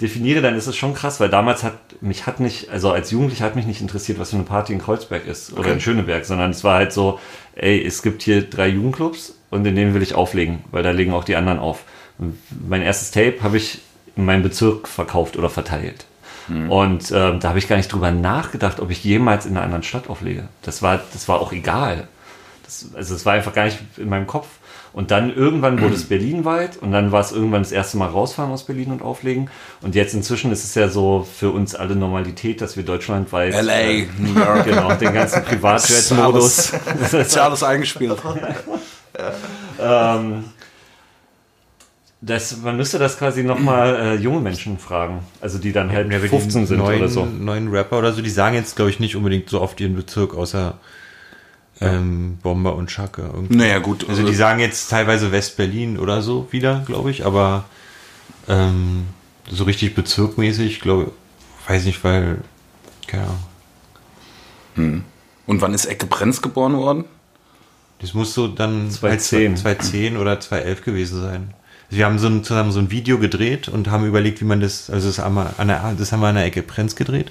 definiere, 0.00 0.42
dann 0.42 0.54
ist 0.54 0.66
es 0.66 0.76
schon 0.76 0.94
krass, 0.94 1.20
weil 1.20 1.28
damals 1.28 1.62
hat 1.62 1.74
mich 2.00 2.26
hat 2.26 2.40
nicht, 2.40 2.70
also 2.70 2.90
als 2.90 3.10
Jugendlicher 3.10 3.44
hat 3.44 3.56
mich 3.56 3.66
nicht 3.66 3.80
interessiert, 3.80 4.18
was 4.18 4.30
für 4.30 4.36
eine 4.36 4.44
Party 4.44 4.72
in 4.72 4.80
Kreuzberg 4.80 5.26
ist 5.26 5.52
oder 5.52 5.72
in 5.72 5.80
Schöneberg, 5.80 6.24
sondern 6.24 6.50
es 6.50 6.64
war 6.64 6.76
halt 6.76 6.92
so, 6.92 7.18
ey, 7.54 7.82
es 7.84 8.02
gibt 8.02 8.22
hier 8.22 8.42
drei 8.42 8.68
Jugendclubs 8.68 9.34
und 9.50 9.66
in 9.66 9.74
denen 9.74 9.94
will 9.94 10.02
ich 10.02 10.14
auflegen, 10.14 10.64
weil 10.70 10.82
da 10.82 10.90
legen 10.90 11.12
auch 11.12 11.24
die 11.24 11.36
anderen 11.36 11.58
auf. 11.58 11.84
Und 12.18 12.38
mein 12.66 12.82
erstes 12.82 13.10
Tape 13.10 13.42
habe 13.42 13.56
ich 13.56 13.80
in 14.16 14.24
meinem 14.24 14.42
Bezirk 14.42 14.88
verkauft 14.88 15.36
oder 15.36 15.50
verteilt. 15.50 16.06
Und 16.68 17.10
ähm, 17.10 17.40
da 17.40 17.48
habe 17.48 17.58
ich 17.58 17.68
gar 17.68 17.76
nicht 17.76 17.92
drüber 17.92 18.10
nachgedacht, 18.10 18.80
ob 18.80 18.90
ich 18.90 19.02
jemals 19.02 19.46
in 19.46 19.56
einer 19.56 19.64
anderen 19.64 19.82
Stadt 19.82 20.08
auflege. 20.08 20.48
Das 20.62 20.80
war, 20.82 21.00
das 21.12 21.28
war 21.28 21.40
auch 21.40 21.52
egal. 21.52 22.08
Das, 22.64 22.90
also 22.94 23.14
es 23.14 23.26
war 23.26 23.34
einfach 23.34 23.52
gar 23.52 23.64
nicht 23.64 23.78
in 23.96 24.08
meinem 24.08 24.26
Kopf. 24.26 24.46
Und 24.96 25.10
dann 25.10 25.30
irgendwann 25.30 25.78
wurde 25.82 25.94
es 25.94 26.04
berlinweit 26.04 26.78
und 26.78 26.90
dann 26.90 27.12
war 27.12 27.20
es 27.20 27.30
irgendwann 27.30 27.60
das 27.60 27.70
erste 27.70 27.98
Mal 27.98 28.06
rausfahren 28.06 28.50
aus 28.50 28.64
Berlin 28.64 28.90
und 28.90 29.02
auflegen. 29.02 29.50
Und 29.82 29.94
jetzt 29.94 30.14
inzwischen 30.14 30.50
ist 30.50 30.64
es 30.64 30.74
ja 30.74 30.88
so 30.88 31.28
für 31.30 31.50
uns 31.50 31.74
alle 31.74 31.94
Normalität, 31.94 32.62
dass 32.62 32.78
wir 32.78 32.82
deutschlandweit 32.82 33.52
LA, 33.52 33.72
äh, 33.74 34.06
New 34.16 34.32
York. 34.32 34.64
genau 34.64 34.94
den 34.94 35.12
ganzen 35.12 35.44
Privatjet-Modus. 35.44 36.72
Ist 37.12 37.36
ja 37.36 37.44
alles 37.44 37.62
eingespielt. 37.62 38.16
ähm, 39.78 40.44
das, 42.22 42.56
man 42.62 42.78
müsste 42.78 42.98
das 42.98 43.18
quasi 43.18 43.42
nochmal 43.42 43.96
äh, 43.96 44.14
junge 44.14 44.40
Menschen 44.40 44.78
fragen. 44.78 45.18
Also 45.42 45.58
die 45.58 45.72
dann 45.72 45.92
halt 45.92 46.10
Ja, 46.10 46.16
aber 46.16 46.24
die 46.26 46.30
15 46.30 46.66
sind 46.66 46.78
neuen, 46.78 47.00
oder 47.00 47.10
so. 47.10 47.26
neuen 47.26 47.68
Rapper 47.68 47.98
oder 47.98 48.14
so, 48.14 48.22
die 48.22 48.30
sagen 48.30 48.54
jetzt, 48.54 48.76
glaube 48.76 48.90
ich, 48.90 48.98
nicht 48.98 49.14
unbedingt 49.14 49.50
so 49.50 49.60
oft 49.60 49.78
ihren 49.78 49.94
Bezirk, 49.94 50.34
außer 50.34 50.78
ähm, 51.80 52.38
Bomber 52.42 52.74
und 52.74 52.90
Schacke. 52.90 53.22
irgendwie. 53.22 53.56
Naja, 53.56 53.78
gut. 53.78 54.08
Also 54.08 54.26
die 54.26 54.34
sagen 54.34 54.60
jetzt 54.60 54.88
teilweise 54.88 55.32
West-Berlin 55.32 55.98
oder 55.98 56.22
so 56.22 56.48
wieder, 56.50 56.82
glaube 56.86 57.10
ich, 57.10 57.26
aber 57.26 57.64
ähm, 58.48 59.06
so 59.50 59.64
richtig 59.64 59.94
bezirkmäßig, 59.94 60.80
glaube 60.80 61.12
weiß 61.68 61.84
nicht, 61.84 62.02
weil, 62.04 62.38
keine 63.06 63.24
Ahnung. 64.76 65.04
Und 65.46 65.60
wann 65.60 65.74
ist 65.74 65.86
Ecke 65.86 66.06
Brenz 66.06 66.42
geboren 66.42 66.76
worden? 66.76 67.04
Das 68.00 68.14
muss 68.14 68.34
so 68.34 68.46
dann 68.48 68.90
2010. 68.90 69.48
halt 69.48 69.58
2010 69.58 70.16
oder 70.16 70.38
2011 70.38 70.84
gewesen 70.84 71.20
sein. 71.22 71.54
Also 71.86 71.98
wir 71.98 72.06
haben 72.06 72.18
so 72.18 72.26
ein, 72.26 72.44
zusammen 72.44 72.72
so 72.72 72.80
ein 72.80 72.90
Video 72.90 73.18
gedreht 73.18 73.68
und 73.68 73.90
haben 73.90 74.06
überlegt, 74.06 74.40
wie 74.40 74.44
man 74.44 74.60
das, 74.60 74.90
also 74.90 75.08
das 75.08 75.18
haben 75.18 75.34
wir 75.34 75.54
an 75.58 75.68
der, 75.68 75.94
das 75.96 76.12
haben 76.12 76.20
wir 76.20 76.28
an 76.28 76.34
der 76.34 76.44
Ecke 76.44 76.62
Prenz 76.62 76.96
gedreht. 76.96 77.30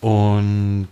Und 0.00 0.88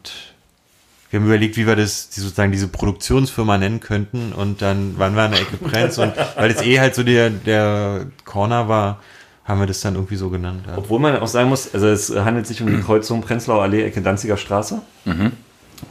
wir 1.10 1.20
haben 1.20 1.26
überlegt, 1.26 1.56
wie 1.56 1.66
wir 1.66 1.76
das 1.76 2.10
die 2.10 2.20
sozusagen 2.20 2.52
diese 2.52 2.68
Produktionsfirma 2.68 3.56
nennen 3.58 3.80
könnten. 3.80 4.32
Und 4.32 4.60
dann 4.62 4.98
waren 4.98 5.14
wir 5.14 5.22
an 5.22 5.32
der 5.32 5.40
Ecke 5.40 5.56
Prenz 5.56 5.98
und 5.98 6.12
weil 6.36 6.50
es 6.50 6.62
eh 6.62 6.80
halt 6.80 6.94
so 6.94 7.02
der, 7.02 7.30
der 7.30 8.06
Corner 8.24 8.68
war, 8.68 9.00
haben 9.44 9.60
wir 9.60 9.66
das 9.66 9.80
dann 9.80 9.94
irgendwie 9.94 10.16
so 10.16 10.28
genannt. 10.28 10.64
Ja. 10.66 10.76
Obwohl 10.76 10.98
man 10.98 11.16
auch 11.16 11.26
sagen 11.26 11.48
muss, 11.48 11.72
also 11.72 11.88
es 11.88 12.14
handelt 12.14 12.46
sich 12.46 12.60
um 12.60 12.68
die 12.68 12.82
Kreuzung 12.82 13.22
Prenzlauer 13.22 13.62
Allee, 13.62 13.84
Ecke 13.84 14.02
Danziger 14.02 14.36
Straße. 14.36 14.82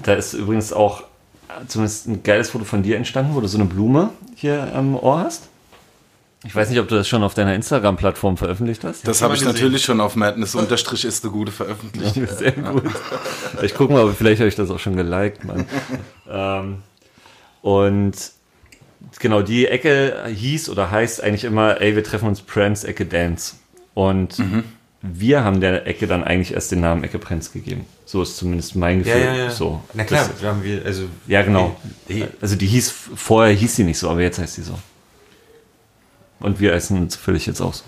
Da 0.03 0.13
ist 0.13 0.33
übrigens 0.33 0.71
auch 0.73 1.03
zumindest 1.67 2.07
ein 2.07 2.23
geiles 2.23 2.51
Foto 2.51 2.65
von 2.65 2.83
dir 2.83 2.97
entstanden, 2.97 3.33
wo 3.33 3.41
du 3.41 3.47
so 3.47 3.57
eine 3.57 3.65
Blume 3.65 4.11
hier 4.35 4.71
am 4.75 4.95
Ohr 4.95 5.19
hast. 5.19 5.49
Ich 6.45 6.55
weiß 6.55 6.69
nicht, 6.69 6.79
ob 6.79 6.87
du 6.87 6.95
das 6.95 7.07
schon 7.07 7.23
auf 7.23 7.33
deiner 7.33 7.55
Instagram-Plattform 7.55 8.37
veröffentlicht 8.37 8.83
hast. 8.83 9.07
Das 9.07 9.21
habe 9.21 9.35
ich 9.35 9.43
natürlich 9.43 9.83
schon 9.83 9.99
auf 9.99 10.15
Madness 10.15 10.53
unterstrich 10.53 11.03
ist 11.03 11.23
eine 11.23 11.33
gute 11.33 11.51
veröffentlicht. 11.51 12.13
Sehr 12.37 12.51
gut. 12.51 12.83
Ich 13.63 13.73
gucke 13.73 13.93
mal, 13.93 14.03
aber 14.03 14.13
vielleicht 14.13 14.39
habe 14.39 14.47
ich 14.47 14.55
das 14.55 14.69
auch 14.69 14.79
schon 14.79 14.95
geliked, 14.95 15.43
Mann. 15.45 15.65
ähm, 16.29 16.77
und 17.61 18.13
genau, 19.19 19.41
die 19.41 19.67
Ecke 19.67 20.25
hieß 20.27 20.69
oder 20.69 20.91
heißt 20.91 21.23
eigentlich 21.23 21.43
immer, 21.43 21.81
ey, 21.81 21.95
wir 21.95 22.03
treffen 22.03 22.27
uns 22.27 22.41
Prince 22.41 22.87
Ecke 22.87 23.05
Dance. 23.05 23.55
Und 23.95 24.39
wir 25.01 25.43
haben 25.43 25.59
der 25.59 25.87
Ecke 25.87 26.05
dann 26.05 26.23
eigentlich 26.23 26.53
erst 26.53 26.71
den 26.71 26.81
Namen 26.81 27.03
Ecke 27.03 27.17
Prince 27.17 27.51
gegeben. 27.51 27.87
So 28.05 28.21
ist 28.21 28.37
zumindest 28.37 28.75
mein 28.75 29.03
Gefühl. 29.03 29.49
So. 29.49 29.81
Na 29.95 30.03
klar, 30.03 30.27
Das, 30.27 30.39
da 30.39 30.49
haben 30.49 30.63
wir, 30.63 30.85
also 30.85 31.05
ja, 31.27 31.41
genau. 31.41 31.75
Also 32.39 32.55
die 32.55 32.67
hieß, 32.67 32.93
vorher 33.15 33.55
hieß 33.55 33.75
sie 33.75 33.83
nicht 33.83 33.97
so, 33.97 34.09
aber 34.09 34.21
jetzt 34.21 34.37
heißt 34.37 34.53
sie 34.53 34.61
so. 34.61 34.77
Und 36.39 36.59
wir 36.59 36.73
heißen 36.73 36.99
natürlich 36.99 37.45
jetzt 37.45 37.61
auch 37.61 37.73
so. 37.73 37.83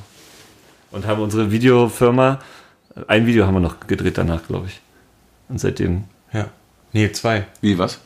Und 0.91 1.05
haben 1.05 1.21
unsere 1.21 1.51
Videofirma, 1.51 2.39
ein 3.07 3.25
Video 3.27 3.45
haben 3.45 3.53
wir 3.53 3.59
noch 3.59 3.79
gedreht 3.87 4.17
danach, 4.17 4.45
glaube 4.47 4.67
ich. 4.67 4.81
Und 5.47 5.59
seitdem, 5.59 6.05
ja. 6.33 6.49
Nee, 6.93 7.11
zwei. 7.11 7.45
Wie, 7.61 7.77
was? 7.77 7.99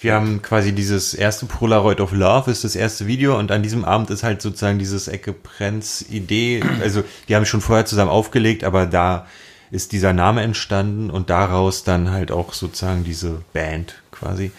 Wir 0.00 0.12
haben 0.14 0.42
quasi 0.42 0.72
dieses 0.72 1.14
erste 1.14 1.46
Polaroid 1.46 2.00
of 2.00 2.12
Love 2.12 2.50
ist 2.50 2.62
das 2.62 2.76
erste 2.76 3.06
Video 3.06 3.38
und 3.38 3.50
an 3.50 3.62
diesem 3.62 3.86
Abend 3.86 4.10
ist 4.10 4.22
halt 4.22 4.42
sozusagen 4.42 4.78
dieses 4.78 5.08
Ecke 5.08 5.32
Prenz 5.32 6.04
Idee, 6.10 6.62
also 6.82 7.02
die 7.26 7.34
haben 7.34 7.46
schon 7.46 7.62
vorher 7.62 7.86
zusammen 7.86 8.10
aufgelegt, 8.10 8.64
aber 8.64 8.84
da 8.84 9.26
ist 9.70 9.92
dieser 9.92 10.12
Name 10.12 10.42
entstanden 10.42 11.08
und 11.08 11.30
daraus 11.30 11.84
dann 11.84 12.10
halt 12.10 12.32
auch 12.32 12.52
sozusagen 12.52 13.02
diese 13.02 13.40
Band 13.54 13.94
quasi. 14.10 14.52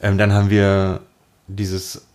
Ähm, 0.00 0.16
dann 0.16 0.32
haben 0.32 0.48
wir 0.48 1.00
dieses 1.48 2.07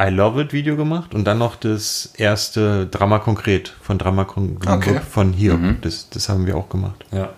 I 0.00 0.08
Love 0.08 0.40
It 0.42 0.52
Video 0.54 0.76
gemacht 0.76 1.14
und 1.14 1.24
dann 1.24 1.38
noch 1.38 1.56
das 1.56 2.12
erste 2.16 2.86
Drama 2.86 3.18
Konkret 3.18 3.74
von 3.82 3.98
Drama 3.98 4.24
Kon 4.24 4.56
Okay. 4.66 5.00
von 5.10 5.32
hier. 5.32 5.58
Das, 5.82 6.08
das 6.10 6.28
haben 6.28 6.46
wir 6.46 6.56
auch 6.56 6.68
gemacht. 6.68 7.04
ja. 7.12 7.30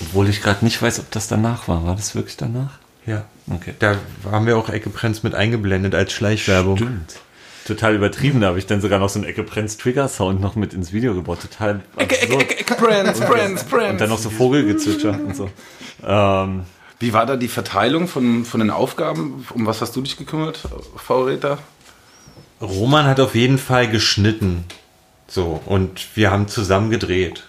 Obwohl 0.00 0.28
ich 0.28 0.40
gerade 0.42 0.64
nicht 0.64 0.80
weiß, 0.82 0.98
ob 1.00 1.10
das 1.12 1.28
danach 1.28 1.68
war. 1.68 1.86
War 1.86 1.94
das 1.94 2.14
wirklich 2.16 2.36
danach? 2.36 2.70
Ja. 3.06 3.24
Okay. 3.48 3.74
Da 3.78 3.96
haben 4.30 4.46
wir 4.46 4.56
auch 4.56 4.68
Ecke 4.68 4.90
Prenz 4.90 5.22
mit 5.22 5.34
eingeblendet 5.34 5.94
als 5.94 6.12
Schleichwerbung. 6.12 6.76
Stimmt. 6.76 7.20
Total 7.66 7.94
übertrieben, 7.94 8.40
da 8.40 8.48
habe 8.48 8.58
ich 8.58 8.66
dann 8.66 8.80
sogar 8.80 8.98
noch 8.98 9.08
so 9.08 9.20
einen 9.20 9.28
Ecke 9.28 9.44
Prenz 9.44 9.76
Trigger 9.76 10.08
Sound 10.08 10.40
noch 10.40 10.56
mit 10.56 10.74
ins 10.74 10.92
Video 10.92 11.14
gebaut. 11.14 11.40
Total 11.42 11.80
Ecke. 11.96 12.20
Ecke, 12.20 12.58
Ecke 12.58 12.74
Prenz, 12.74 13.20
Prenz, 13.20 13.62
Prenz. 13.64 13.90
Und 13.92 14.00
dann 14.00 14.08
noch 14.08 14.18
so 14.18 14.30
Vogelgezwitscher 14.30 15.10
und 15.24 15.36
so. 15.36 15.48
Ähm, 16.04 16.62
Wie 17.02 17.12
war 17.12 17.26
da 17.26 17.34
die 17.34 17.48
Verteilung 17.48 18.06
von, 18.06 18.44
von 18.44 18.60
den 18.60 18.70
Aufgaben? 18.70 19.44
Um 19.52 19.66
was 19.66 19.80
hast 19.80 19.96
du 19.96 20.02
dich 20.02 20.16
gekümmert, 20.16 20.60
V-Räter? 20.94 21.58
Roman 22.60 23.06
hat 23.06 23.18
auf 23.18 23.34
jeden 23.34 23.58
Fall 23.58 23.90
geschnitten. 23.90 24.64
So, 25.26 25.60
und 25.66 26.06
wir 26.14 26.30
haben 26.30 26.46
zusammen 26.46 26.90
gedreht. 26.90 27.42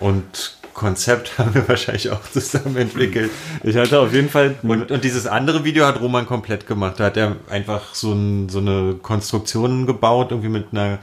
Und 0.00 0.58
Konzept 0.74 1.38
haben 1.38 1.54
wir 1.54 1.68
wahrscheinlich 1.68 2.10
auch 2.10 2.20
zusammen 2.32 2.76
entwickelt. 2.78 3.30
Ich 3.62 3.76
hatte 3.76 4.00
auf 4.00 4.12
jeden 4.12 4.28
Fall. 4.28 4.56
Und, 4.64 4.90
und 4.90 5.04
dieses 5.04 5.28
andere 5.28 5.62
Video 5.62 5.86
hat 5.86 6.00
Roman 6.00 6.26
komplett 6.26 6.66
gemacht. 6.66 6.98
Da 6.98 7.04
hat 7.04 7.16
er 7.16 7.36
einfach 7.48 7.94
so, 7.94 8.12
ein, 8.12 8.48
so 8.48 8.58
eine 8.58 8.94
Konstruktion 9.00 9.86
gebaut, 9.86 10.32
irgendwie 10.32 10.50
mit 10.50 10.66
einer, 10.72 10.98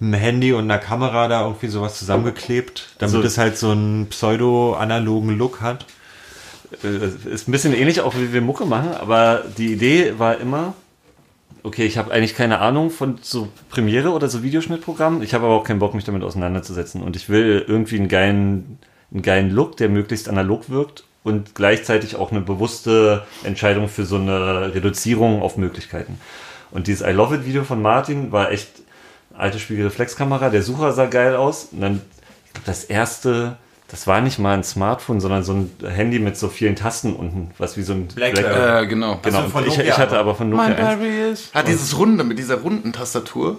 einem 0.00 0.14
Handy 0.14 0.54
und 0.54 0.64
einer 0.64 0.78
Kamera 0.78 1.28
da 1.28 1.42
irgendwie 1.42 1.68
sowas 1.68 1.98
zusammengeklebt, 1.98 2.94
damit 2.98 3.12
So. 3.12 3.22
es 3.22 3.36
halt 3.36 3.58
so 3.58 3.72
einen 3.72 4.06
pseudo-analogen 4.06 5.36
Look 5.36 5.60
hat. 5.60 5.84
Äh, 6.82 7.30
ist 7.30 7.48
ein 7.48 7.52
bisschen 7.52 7.74
ähnlich 7.74 8.00
auch 8.00 8.14
wie 8.14 8.32
wir 8.32 8.40
Mucke 8.40 8.66
machen, 8.66 8.92
aber 8.94 9.44
die 9.56 9.72
Idee 9.72 10.14
war 10.18 10.38
immer, 10.38 10.74
okay, 11.62 11.84
ich 11.84 11.98
habe 11.98 12.12
eigentlich 12.12 12.34
keine 12.34 12.60
Ahnung 12.60 12.90
von 12.90 13.18
so 13.22 13.48
Premiere 13.70 14.10
oder 14.10 14.28
so 14.28 14.42
Videoschnittprogrammen, 14.42 15.22
ich 15.22 15.34
habe 15.34 15.46
aber 15.46 15.54
auch 15.54 15.64
keinen 15.64 15.80
Bock, 15.80 15.94
mich 15.94 16.04
damit 16.04 16.22
auseinanderzusetzen. 16.22 17.02
Und 17.02 17.16
ich 17.16 17.28
will 17.28 17.64
irgendwie 17.66 17.96
einen 17.98 18.08
geilen, 18.08 18.78
einen 19.12 19.22
geilen 19.22 19.50
Look, 19.50 19.76
der 19.76 19.88
möglichst 19.88 20.28
analog 20.28 20.70
wirkt 20.70 21.04
und 21.24 21.56
gleichzeitig 21.56 22.14
auch 22.14 22.30
eine 22.30 22.40
bewusste 22.40 23.26
Entscheidung 23.42 23.88
für 23.88 24.04
so 24.04 24.16
eine 24.16 24.74
Reduzierung 24.74 25.42
auf 25.42 25.56
Möglichkeiten. 25.56 26.20
Und 26.70 26.86
dieses 26.86 27.06
I 27.06 27.10
Love 27.10 27.36
It 27.36 27.46
Video 27.46 27.64
von 27.64 27.82
Martin 27.82 28.30
war 28.30 28.52
echt 28.52 28.68
alte 29.34 29.58
Spiegelreflexkamera, 29.58 30.50
der 30.50 30.62
Sucher 30.62 30.92
sah 30.92 31.06
geil 31.06 31.34
aus. 31.34 31.68
Und 31.72 31.80
dann 31.80 32.00
ich 32.44 32.52
glaub, 32.52 32.64
das 32.64 32.84
erste 32.84 33.56
das 33.88 34.06
war 34.06 34.20
nicht 34.20 34.38
mal 34.38 34.54
ein 34.54 34.64
Smartphone, 34.64 35.20
sondern 35.20 35.42
so 35.44 35.52
ein 35.52 35.70
Handy 35.88 36.18
mit 36.18 36.36
so 36.36 36.48
vielen 36.48 36.74
Tasten 36.76 37.14
unten, 37.14 37.50
was 37.58 37.76
wie 37.76 37.82
so 37.82 37.92
ein 37.92 38.08
Blackberry. 38.08 38.84
Äh, 38.84 38.86
genau. 38.88 39.18
Genau, 39.22 39.38
Also 39.38 39.48
von 39.50 39.64
ich, 39.64 39.76
Nokia 39.76 39.92
ich 39.92 39.98
hatte 39.98 40.18
aber. 40.18 40.34
von 40.34 40.50
Nokia 40.50 40.64
eins. 40.74 41.40
is. 41.42 41.50
Ah, 41.52 41.62
dieses 41.62 41.96
Runde 41.96 42.24
mit 42.24 42.38
dieser 42.38 42.56
runden 42.56 42.92
Tastatur. 42.92 43.58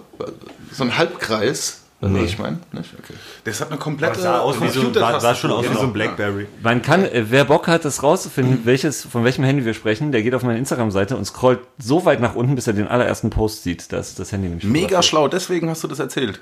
So 0.72 0.84
ein 0.84 0.98
Halbkreis. 0.98 1.82
Weißt 2.00 2.14
du, 2.14 2.18
was 2.22 2.30
ich 2.30 2.38
meine? 2.38 2.58
Nicht? 2.70 2.94
Okay. 2.96 3.14
Das 3.42 3.60
hat 3.60 3.70
eine 3.70 3.78
komplette 3.78 4.12
Das 4.14 4.22
sah, 4.22 4.38
aus 4.38 4.60
wie 4.62 4.68
so, 4.68 4.92
sah, 4.92 5.18
sah 5.18 5.34
schon 5.34 5.50
aus 5.50 5.64
wie 5.64 5.68
so 5.68 5.72
ein 5.72 5.78
Genau. 5.80 5.92
Blackberry. 5.94 6.46
Man 6.62 6.80
kann, 6.80 7.04
äh, 7.04 7.24
wer 7.30 7.44
Bock 7.44 7.66
hat, 7.66 7.84
das 7.84 8.04
rauszufinden, 8.04 8.60
welches, 8.64 9.04
von 9.04 9.24
welchem 9.24 9.42
Handy 9.42 9.64
wir 9.64 9.74
sprechen, 9.74 10.12
der 10.12 10.22
geht 10.22 10.32
auf 10.34 10.44
meine 10.44 10.58
Instagram-Seite 10.58 11.16
und 11.16 11.24
scrollt 11.24 11.58
so 11.78 12.04
weit 12.04 12.20
nach 12.20 12.36
unten, 12.36 12.54
bis 12.54 12.68
er 12.68 12.74
den 12.74 12.86
allerersten 12.86 13.30
Post 13.30 13.64
sieht. 13.64 13.90
Das 13.92 14.10
ist 14.10 14.20
das 14.20 14.30
Handy 14.30 14.46
nämlich. 14.48 14.64
Mega 14.64 15.02
schlau, 15.02 15.26
deswegen 15.26 15.68
hast 15.70 15.82
du 15.82 15.88
das 15.88 15.98
erzählt. 15.98 16.40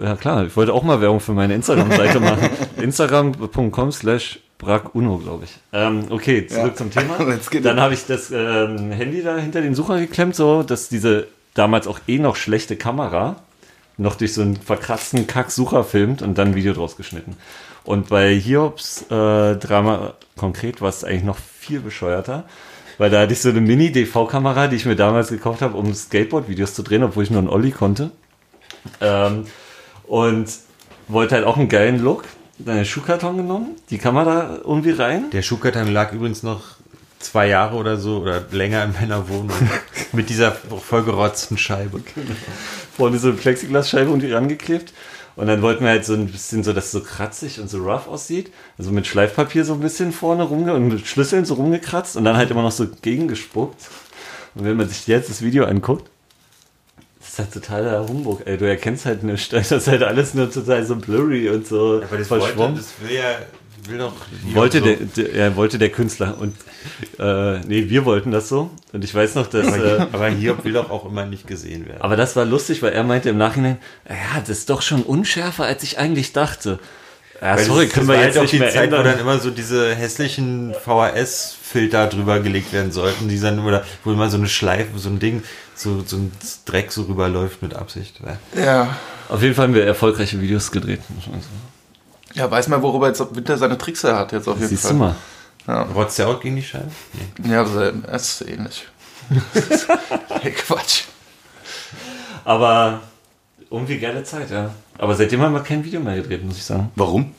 Ja 0.00 0.16
klar, 0.16 0.46
ich 0.46 0.56
wollte 0.56 0.72
auch 0.72 0.82
mal 0.82 1.00
Werbung 1.00 1.20
für 1.20 1.32
meine 1.32 1.54
Instagram-Seite 1.54 2.20
machen. 2.20 2.48
Instagram.com 2.80 3.92
slash 3.92 4.40
brakuno, 4.58 5.18
glaube 5.18 5.44
ich. 5.44 5.50
Ähm, 5.72 6.04
okay, 6.10 6.46
zurück 6.46 6.72
Ja. 6.72 6.74
zum 6.74 6.90
Thema. 6.90 7.18
Dann 7.62 7.80
habe 7.80 7.94
ich 7.94 8.06
das 8.06 8.30
ähm, 8.30 8.90
Handy 8.92 9.22
da 9.22 9.36
hinter 9.36 9.60
den 9.60 9.74
Sucher 9.74 9.98
geklemmt, 9.98 10.34
so 10.36 10.62
dass 10.62 10.88
diese 10.88 11.26
damals 11.54 11.86
auch 11.86 12.00
eh 12.08 12.18
noch 12.18 12.36
schlechte 12.36 12.76
Kamera 12.76 13.36
noch 13.96 14.16
durch 14.16 14.32
so 14.34 14.42
einen 14.42 14.56
verkratzten 14.56 15.26
Kack-Sucher 15.26 15.84
filmt 15.84 16.20
und 16.22 16.36
dann 16.38 16.48
ein 16.48 16.54
Video 16.56 16.72
draus 16.72 16.96
geschnitten. 16.96 17.36
Und 17.84 18.08
bei 18.08 18.34
Hiobs 18.34 19.02
äh, 19.10 19.54
Drama 19.56 20.14
konkret 20.36 20.80
war 20.80 20.88
es 20.88 21.04
eigentlich 21.04 21.22
noch 21.22 21.36
viel 21.36 21.78
bescheuerter, 21.80 22.44
weil 22.98 23.10
da 23.10 23.20
hatte 23.20 23.34
ich 23.34 23.40
so 23.40 23.50
eine 23.50 23.60
Mini-DV-Kamera, 23.60 24.66
die 24.68 24.76
ich 24.76 24.86
mir 24.86 24.96
damals 24.96 25.28
gekauft 25.28 25.62
habe, 25.62 25.76
um 25.76 25.94
Skateboard-Videos 25.94 26.74
zu 26.74 26.82
drehen, 26.82 27.04
obwohl 27.04 27.22
ich 27.22 27.30
nur 27.30 27.38
einen 27.38 27.48
Olli 27.50 27.70
konnte. 27.70 28.10
Ähm, 29.00 29.44
und 30.06 30.48
wollte 31.08 31.34
halt 31.36 31.44
auch 31.44 31.56
einen 31.56 31.68
geilen 31.68 32.00
Look. 32.02 32.24
Dann 32.58 32.76
einen 32.76 32.84
Schuhkarton 32.84 33.36
genommen, 33.36 33.74
die 33.90 33.98
Kamera 33.98 34.58
irgendwie 34.64 34.92
rein. 34.92 35.30
Der 35.32 35.42
Schuhkarton 35.42 35.92
lag 35.92 36.12
übrigens 36.12 36.44
noch 36.44 36.62
zwei 37.18 37.48
Jahre 37.48 37.76
oder 37.76 37.96
so 37.96 38.18
oder 38.18 38.44
länger 38.52 38.84
in 38.84 38.92
meiner 38.92 39.28
Wohnung 39.28 39.56
mit 40.12 40.28
dieser 40.28 40.52
vollgerotzten 40.52 41.58
Scheibe. 41.58 42.00
vorne 42.96 43.18
so 43.18 43.28
eine 43.28 43.36
Plexiglasscheibe 43.36 44.10
und 44.10 44.20
die 44.20 44.32
rangeklebt. 44.32 44.92
Und 45.36 45.48
dann 45.48 45.62
wollten 45.62 45.82
wir 45.82 45.90
halt 45.90 46.04
so 46.04 46.14
ein 46.14 46.28
bisschen 46.28 46.62
so, 46.62 46.72
dass 46.72 46.86
es 46.86 46.92
so 46.92 47.00
kratzig 47.00 47.58
und 47.58 47.68
so 47.68 47.78
rough 47.78 48.06
aussieht. 48.06 48.52
Also 48.78 48.92
mit 48.92 49.06
Schleifpapier 49.06 49.64
so 49.64 49.74
ein 49.74 49.80
bisschen 49.80 50.12
vorne 50.12 50.44
rumge 50.44 50.74
und 50.74 50.88
mit 50.88 51.06
Schlüsseln 51.08 51.44
so 51.44 51.54
rumgekratzt 51.54 52.16
und 52.16 52.24
dann 52.24 52.36
halt 52.36 52.52
immer 52.52 52.62
noch 52.62 52.70
so 52.70 52.86
gegengespuckt. 53.02 53.88
Und 54.54 54.64
wenn 54.64 54.76
man 54.76 54.88
sich 54.88 55.08
jetzt 55.08 55.28
das 55.30 55.42
Video 55.42 55.64
anguckt, 55.64 56.08
ist 57.34 57.38
halt 57.38 57.52
totaler 57.52 58.06
Humbug, 58.08 58.42
ey. 58.46 58.56
Du 58.56 58.68
erkennst 58.68 59.06
halt 59.06 59.22
nicht. 59.22 59.52
Das 59.52 59.70
ist 59.70 59.88
halt 59.88 60.02
alles 60.02 60.34
nur 60.34 60.50
total 60.50 60.84
so 60.84 60.96
blurry 60.96 61.48
und 61.48 61.66
so 61.66 62.02
verschwommen. 62.08 62.76
das 62.76 62.94
will 63.00 63.16
ja, 63.16 63.38
will 63.88 63.98
doch 63.98 64.12
wollte 64.52 64.78
so. 64.78 64.84
der, 64.84 64.96
der, 64.96 65.36
ja, 65.36 65.56
wollte 65.56 65.78
der 65.78 65.90
Künstler 65.90 66.36
und 66.38 66.54
äh, 67.18 67.58
nee, 67.66 67.88
wir 67.88 68.04
wollten 68.04 68.30
das 68.30 68.48
so. 68.48 68.70
Und 68.92 69.04
ich 69.04 69.14
weiß 69.14 69.34
noch, 69.34 69.48
dass. 69.48 69.66
Aber, 69.66 69.98
Äh, 69.98 70.06
aber 70.12 70.64
will 70.64 70.72
doch 70.72 70.90
auch 70.90 71.06
immer 71.06 71.26
nicht 71.26 71.46
gesehen 71.46 71.86
werden. 71.86 72.00
Aber 72.02 72.16
das 72.16 72.36
war 72.36 72.44
lustig, 72.44 72.82
weil 72.82 72.92
er 72.92 73.02
meinte 73.02 73.30
im 73.30 73.38
Nachhinein, 73.38 73.78
ja, 74.08 74.40
das 74.40 74.50
ist 74.58 74.70
doch 74.70 74.82
schon 74.82 75.02
unschärfer, 75.02 75.64
als 75.64 75.82
ich 75.82 75.98
eigentlich 75.98 76.32
dachte. 76.32 76.78
Ja, 77.40 77.56
Weil 77.56 77.64
sorry, 77.64 77.84
das, 77.86 77.94
können 77.94 78.06
das 78.06 78.16
wir 78.16 78.24
jetzt 78.24 78.38
halt 78.38 78.46
auch 78.46 78.50
die 78.50 78.58
Zeit, 78.60 78.74
wo 78.74 78.80
ändern. 78.80 79.04
dann 79.04 79.18
immer 79.18 79.38
so 79.38 79.50
diese 79.50 79.94
hässlichen 79.94 80.72
VHS-Filter 80.84 82.06
drüber 82.06 82.38
gelegt 82.40 82.72
werden 82.72 82.92
sollten, 82.92 83.28
die 83.28 83.40
dann 83.40 83.58
oder 83.58 83.84
wo 84.04 84.12
immer 84.12 84.30
so 84.30 84.36
eine 84.36 84.48
Schleife, 84.48 84.98
so 84.98 85.08
ein 85.08 85.18
Ding, 85.18 85.42
so, 85.74 86.02
so 86.04 86.16
ein 86.16 86.32
Dreck 86.64 86.92
so 86.92 87.02
rüberläuft 87.02 87.62
mit 87.62 87.74
Absicht. 87.74 88.20
Ja. 88.56 88.96
Auf 89.28 89.42
jeden 89.42 89.54
Fall 89.54 89.68
haben 89.68 89.74
wir 89.74 89.84
erfolgreiche 89.84 90.40
Videos 90.40 90.70
gedreht. 90.70 91.00
muss 91.10 91.26
man 91.26 91.40
sagen. 91.40 91.62
Ja, 92.34 92.50
weiß 92.50 92.68
mal, 92.68 92.82
worüber 92.82 93.08
jetzt 93.08 93.22
Winter 93.34 93.56
seine 93.56 93.78
Tricks 93.78 94.04
er 94.04 94.18
hat 94.18 94.32
jetzt 94.32 94.48
auf 94.48 94.56
jeden 94.56 94.68
Siehst 94.68 94.82
Fall. 94.82 94.92
du 94.92 94.98
mal. 94.98 95.84
Rotzt 95.94 96.18
der 96.18 96.28
auch 96.28 96.40
gegen 96.40 96.56
die 96.56 96.62
Scheibe? 96.62 96.90
Nee. 97.38 97.52
Ja, 97.52 97.62
es 98.08 98.40
ist 98.40 98.48
ähnlich. 98.48 98.86
hey, 100.40 100.52
Quatsch. 100.52 101.04
Aber 102.44 103.00
irgendwie 103.70 103.98
geile 103.98 104.22
Zeit, 104.24 104.50
ja. 104.50 104.74
Aber 104.98 105.14
seitdem 105.14 105.40
haben 105.40 105.54
wir 105.54 105.62
kein 105.62 105.84
Video 105.84 106.00
mehr 106.00 106.16
gedreht, 106.16 106.44
muss 106.44 106.56
ich 106.56 106.64
sagen. 106.64 106.90
Warum? 106.96 107.34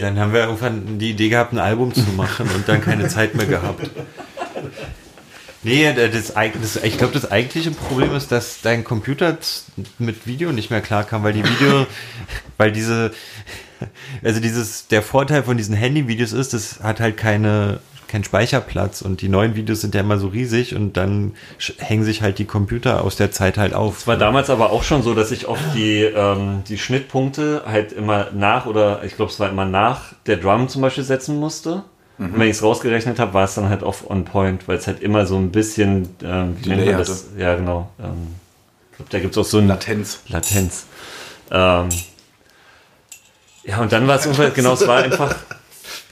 Dann 0.00 0.18
haben 0.20 0.32
wir 0.32 0.42
irgendwann 0.42 0.98
die 0.98 1.10
Idee 1.10 1.28
gehabt, 1.28 1.52
ein 1.52 1.58
Album 1.58 1.92
zu 1.92 2.02
machen 2.16 2.48
und 2.54 2.68
dann 2.68 2.80
keine 2.80 3.08
Zeit 3.08 3.34
mehr 3.34 3.46
gehabt. 3.46 3.90
Nee, 5.64 5.92
das, 5.94 6.36
eig- 6.36 6.52
das, 6.60 6.76
ich 6.76 6.98
glaube, 6.98 7.14
das 7.14 7.30
eigentliche 7.30 7.70
Problem 7.70 8.14
ist, 8.14 8.30
dass 8.30 8.60
dein 8.62 8.84
Computer 8.84 9.36
mit 9.98 10.26
Video 10.26 10.52
nicht 10.52 10.70
mehr 10.70 10.80
klarkam, 10.82 11.22
weil 11.24 11.32
die 11.32 11.42
Video, 11.44 11.86
weil 12.58 12.70
diese, 12.70 13.12
also 14.22 14.40
dieses, 14.40 14.88
der 14.88 15.02
Vorteil 15.02 15.42
von 15.42 15.56
diesen 15.56 15.74
Handyvideos 15.74 16.32
ist, 16.32 16.52
es 16.54 16.80
hat 16.82 17.00
halt 17.00 17.16
keine, 17.16 17.80
keinen 18.08 18.24
Speicherplatz 18.24 19.00
und 19.02 19.22
die 19.22 19.28
neuen 19.30 19.56
Videos 19.56 19.80
sind 19.80 19.94
ja 19.94 20.02
immer 20.02 20.18
so 20.18 20.28
riesig 20.28 20.74
und 20.76 20.96
dann 20.98 21.32
hängen 21.78 22.04
sich 22.04 22.20
halt 22.22 22.38
die 22.38 22.44
Computer 22.44 23.02
aus 23.02 23.16
der 23.16 23.30
Zeit 23.32 23.56
halt 23.56 23.72
auf. 23.74 23.98
Es 24.00 24.06
war 24.06 24.16
damals 24.18 24.50
aber 24.50 24.70
auch 24.70 24.82
schon 24.82 25.02
so, 25.02 25.14
dass 25.14 25.30
ich 25.30 25.48
oft 25.48 25.64
die, 25.74 26.02
ähm, 26.02 26.62
die 26.68 26.78
Schnittpunkte 26.78 27.62
halt 27.66 27.92
immer 27.92 28.28
nach 28.32 28.66
oder 28.66 29.02
ich 29.04 29.16
glaube, 29.16 29.32
es 29.32 29.40
war 29.40 29.48
immer 29.48 29.64
nach 29.64 30.12
der 30.26 30.36
Drum 30.36 30.68
zum 30.68 30.82
Beispiel 30.82 31.04
setzen 31.04 31.40
musste. 31.40 31.84
Und 32.16 32.38
wenn 32.38 32.48
ich 32.48 32.56
es 32.56 32.62
rausgerechnet 32.62 33.18
habe, 33.18 33.34
war 33.34 33.44
es 33.44 33.54
dann 33.54 33.68
halt 33.68 33.82
oft 33.82 34.08
on 34.08 34.24
point, 34.24 34.68
weil 34.68 34.78
es 34.78 34.86
halt 34.86 35.00
immer 35.00 35.26
so 35.26 35.36
ein 35.36 35.50
bisschen, 35.50 36.14
ähm, 36.22 36.56
wie 36.62 36.68
nennt 36.68 36.86
man 36.86 36.98
das? 36.98 37.26
Ja, 37.36 37.56
genau. 37.56 37.90
Ähm, 37.98 38.34
ich 38.90 38.96
glaube, 38.96 39.10
da 39.10 39.18
gibt 39.18 39.36
es 39.36 39.38
auch 39.38 39.48
so 39.50 39.58
ein 39.58 39.66
Latenz. 39.66 40.20
Latenz. 40.28 40.86
Ähm, 41.50 41.88
ja, 43.64 43.80
und 43.80 43.90
dann 43.92 44.06
war 44.06 44.16
es 44.16 44.26
irgendwann, 44.26 44.54
genau, 44.54 44.74
es 44.74 44.86
war 44.86 45.02
einfach 45.02 45.34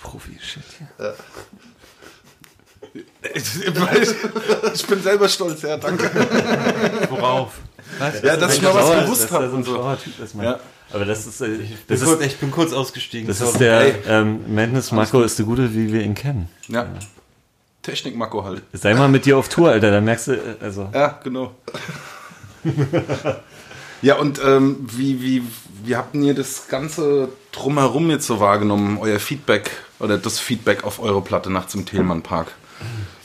Profi-Shit. 0.02 0.62
hier. 0.78 1.14
Ich, 3.35 3.44
ich 4.75 4.87
bin 4.87 5.00
selber 5.00 5.28
stolz, 5.28 5.62
ja, 5.62 5.76
danke. 5.76 6.11
Worauf? 7.09 7.52
Was? 7.99 8.21
Ja, 8.21 8.37
dass 8.37 8.56
ich 8.56 8.62
mal 8.62 8.75
was 8.75 9.04
gewusst 9.04 9.30
habe 9.30 9.47
so 9.47 9.52
ein 9.52 9.56
und 9.59 9.64
so. 9.64 9.75
schlauer 9.75 9.99
Typ 9.99 10.18
ist. 10.18 10.35
Ja. 10.35 10.61
Aber 10.92 11.04
das 11.04 11.26
ist, 11.26 11.40
äh, 11.40 11.54
Ich 11.54 11.70
bin, 11.70 11.78
das 11.88 12.04
kurz, 12.04 12.20
ist, 12.20 12.26
ich 12.26 12.37
bin 12.38 12.50
kurz 12.50 12.72
ausgestiegen. 12.72 13.26
das 13.26 13.38
sorry. 13.38 13.52
ist 13.52 13.61
der 13.61 14.06
ähm, 14.06 14.54
Madness 14.54 14.92
Marco 14.92 15.22
ist 15.22 15.38
der 15.38 15.46
Gute, 15.46 15.75
wie 15.75 15.92
wir 15.92 16.02
ihn 16.02 16.14
kennen. 16.14 16.49
Ja. 16.68 16.87
Technik-Makko 17.82 18.44
halt. 18.44 18.62
Sei 18.72 18.94
mal 18.94 19.08
mit 19.08 19.25
dir 19.26 19.37
auf 19.37 19.49
Tour, 19.49 19.70
Alter, 19.70 19.90
da 19.90 20.00
merkst 20.00 20.28
du, 20.28 20.32
äh, 20.32 20.56
also. 20.61 20.88
Ja, 20.92 21.18
genau. 21.22 21.52
ja, 24.02 24.16
und 24.16 24.40
ähm, 24.44 24.87
wie, 24.92 25.20
wie, 25.20 25.42
wie 25.84 25.96
habt 25.96 26.14
ihr 26.14 26.34
das 26.34 26.68
Ganze 26.68 27.28
drumherum 27.50 28.11
jetzt 28.11 28.26
so 28.26 28.38
wahrgenommen, 28.38 28.99
euer 29.00 29.18
Feedback 29.18 29.70
oder 29.99 30.18
das 30.18 30.38
Feedback 30.38 30.84
auf 30.84 31.00
eure 31.00 31.22
Platte 31.22 31.50
nachts 31.50 31.75
im 31.75 31.84
Thelmann 31.84 32.22
Park? 32.22 32.52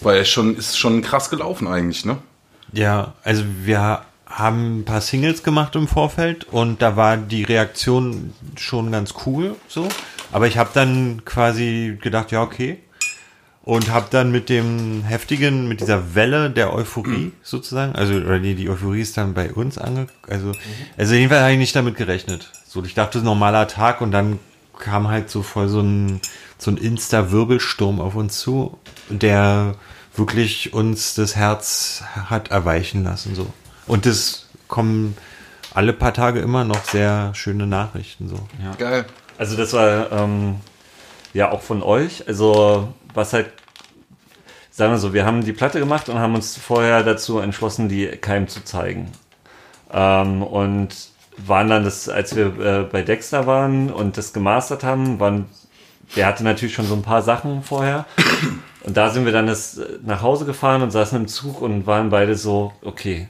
Weil 0.01 0.19
es 0.21 0.29
schon, 0.29 0.55
ist 0.55 0.77
schon 0.77 1.01
krass 1.01 1.29
gelaufen 1.29 1.67
eigentlich, 1.67 2.05
ne? 2.05 2.17
Ja, 2.74 3.13
also 3.24 3.43
wir 3.63 4.01
haben 4.29 4.79
ein 4.79 4.86
paar 4.86 5.01
Singles 5.01 5.43
gemacht 5.43 5.75
im 5.75 5.88
Vorfeld 5.88 6.46
und 6.46 6.81
da 6.81 6.96
war 6.96 7.17
die 7.17 7.43
Reaktion 7.43 8.34
schon 8.55 8.91
ganz 8.91 9.13
cool 9.25 9.55
so. 9.67 9.88
Aber 10.31 10.48
ich 10.48 10.57
habe 10.57 10.69
dann 10.74 11.24
quasi 11.24 11.98
gedacht, 12.01 12.31
ja, 12.31 12.41
okay. 12.41 12.79
Und 13.63 13.91
habe 13.91 14.07
dann 14.10 14.31
mit 14.31 14.48
dem 14.48 15.03
heftigen, 15.03 15.67
mit 15.67 15.81
dieser 15.81 16.15
Welle 16.15 16.50
der 16.50 16.74
Euphorie 16.74 17.34
sozusagen, 17.43 17.96
also 17.96 18.13
oder 18.13 18.39
die, 18.39 18.55
die 18.55 18.69
Euphorie 18.69 19.01
ist 19.01 19.17
dann 19.17 19.34
bei 19.34 19.51
uns 19.51 19.77
ange, 19.77 20.07
also 20.29 20.53
also 20.98 21.15
jedenfalls 21.15 21.41
habe 21.41 21.51
ich 21.51 21.57
nicht 21.57 21.75
damit 21.75 21.98
gerechnet. 21.98 22.50
So, 22.65 22.81
ich 22.84 22.93
dachte 22.93 23.19
normaler 23.19 23.67
Tag 23.67 24.00
und 24.00 24.12
dann 24.12 24.39
kam 24.79 25.10
halt 25.10 25.29
so 25.29 25.41
voll 25.41 25.67
so 25.67 25.81
ein 25.81 26.22
so 26.57 26.72
ein 26.72 26.77
Insta-Wirbelsturm 26.77 28.00
auf 28.00 28.15
uns 28.15 28.39
zu, 28.39 28.77
der 29.10 29.75
wirklich 30.15 30.74
uns 30.74 31.13
das 31.15 31.36
Herz 31.36 32.03
hat 32.29 32.50
erweichen 32.51 33.03
lassen. 33.03 33.36
So. 33.36 33.48
Und 33.88 34.06
es 34.06 34.48
kommen 34.67 35.17
alle 35.74 35.94
paar 35.94 36.13
Tage 36.13 36.39
immer 36.39 36.63
noch 36.63 36.84
sehr 36.84 37.34
schöne 37.34 37.67
Nachrichten. 37.67 38.27
So. 38.27 38.38
Geil. 38.77 39.06
Also 39.38 39.56
das 39.56 39.74
war 39.74 40.12
ähm, 40.12 40.56
ja 41.34 41.51
auch 41.51 41.62
von 41.62 41.84
euch. 41.84 42.27
Also 42.27 42.94
was 43.13 43.34
halt, 43.34 43.51
sagen 44.72 44.91
wir 44.91 44.98
so, 44.98 45.13
wir 45.13 45.25
haben 45.25 45.44
die 45.44 45.53
Platte 45.53 45.79
gemacht 45.79 46.10
und 46.10 46.20
haben 46.20 46.36
uns 46.36 46.58
vorher 46.58 47.03
dazu 47.03 47.39
entschlossen, 47.39 47.89
die 47.89 48.08
keinem 48.08 48.48
zu 48.48 48.63
zeigen. 48.63 49.12
Ähm, 49.91 50.44
und 50.44 50.89
waren 51.38 51.70
dann 51.70 51.84
das, 51.84 52.10
als 52.10 52.36
wir 52.36 52.60
äh, 52.60 52.84
bei 52.84 53.03
Dexter 53.03 53.46
waren 53.46 53.91
und 53.91 54.17
das 54.17 54.34
gemastert 54.34 54.84
haben, 54.84 55.20
waren, 55.20 55.46
der 56.15 56.25
hatte 56.25 56.44
natürlich 56.44 56.74
schon 56.74 56.88
so 56.88 56.96
ein 56.96 57.03
paar 57.03 57.22
Sachen 57.22 57.63
vorher. 57.63 58.06
Und 58.84 58.98
da 58.98 59.10
sind 59.10 59.25
wir 59.25 59.32
dann 59.32 59.48
das, 59.48 59.77
äh, 59.77 60.00
nach 60.03 60.22
Hause 60.22 60.46
gefahren 60.46 60.82
und 60.82 60.91
saßen 60.91 61.20
im 61.20 61.27
Zug 61.27 61.62
und 61.62 61.86
waren 61.86 62.10
beide 62.10 62.36
so, 62.36 62.74
okay, 62.82 63.27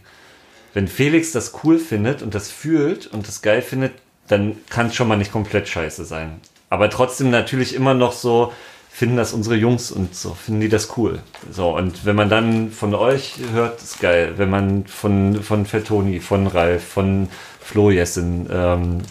wenn 0.78 0.88
Felix 0.88 1.32
das 1.32 1.54
cool 1.64 1.80
findet 1.80 2.22
und 2.22 2.36
das 2.36 2.52
fühlt 2.52 3.08
und 3.08 3.28
das 3.28 3.42
geil 3.42 3.64
findet, 3.64 3.94
dann 4.28 4.58
kann 4.70 4.86
es 4.86 4.96
schon 4.96 5.08
mal 5.08 5.16
nicht 5.16 5.32
komplett 5.32 5.68
scheiße 5.68 6.06
sein. 6.06 6.40
Aber 6.70 6.92
trotzdem 6.92 7.32
natürlich 7.32 7.74
immer 7.74 7.96
noch 7.96 8.12
so, 8.12 8.54
finden 8.92 9.18
das 9.18 9.34
unsere 9.34 9.56
Jungs 9.56 9.92
und 9.92 10.14
so, 10.14 10.36
finden 10.36 10.62
die 10.62 10.70
das 10.70 10.96
cool. 10.96 11.18
So, 11.52 11.76
und 11.76 12.06
wenn 12.06 12.16
man 12.16 12.30
dann 12.30 12.70
von 12.70 12.94
euch 12.94 13.38
hört, 13.54 13.82
ist 13.82 14.00
geil. 14.02 14.34
Wenn 14.38 14.52
man 14.52 14.86
von, 14.86 15.42
von 15.42 15.66
Fettoni, 15.66 16.20
von 16.20 16.46
Ralf, 16.46 16.84
von 16.84 17.28
Flo 17.60 17.90
Jessen 17.90 18.48
ähm, 18.54 19.02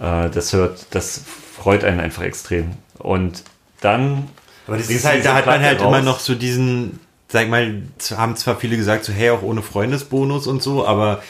äh, 0.00 0.28
das 0.30 0.52
hört, 0.52 0.86
das 0.90 1.22
freut 1.56 1.84
einen 1.84 2.00
einfach 2.00 2.24
extrem. 2.24 2.72
Und 2.98 3.44
dann. 3.80 4.30
Aber 4.66 4.78
das 4.78 4.90
ist 4.90 5.04
halt, 5.04 5.24
da 5.24 5.34
hat 5.34 5.46
man 5.46 5.62
halt 5.62 5.80
immer 5.80 5.98
raus. 5.98 6.04
noch 6.04 6.18
so 6.18 6.34
diesen, 6.34 6.98
sag 7.34 7.50
mal, 7.50 7.82
haben 8.16 8.36
zwar 8.36 8.54
viele 8.56 8.76
gesagt, 8.76 9.04
so 9.04 9.12
hey, 9.12 9.30
auch 9.30 9.42
ohne 9.42 9.60
Freundesbonus 9.60 10.46
und 10.46 10.62
so, 10.62 10.86
aber 10.86 11.20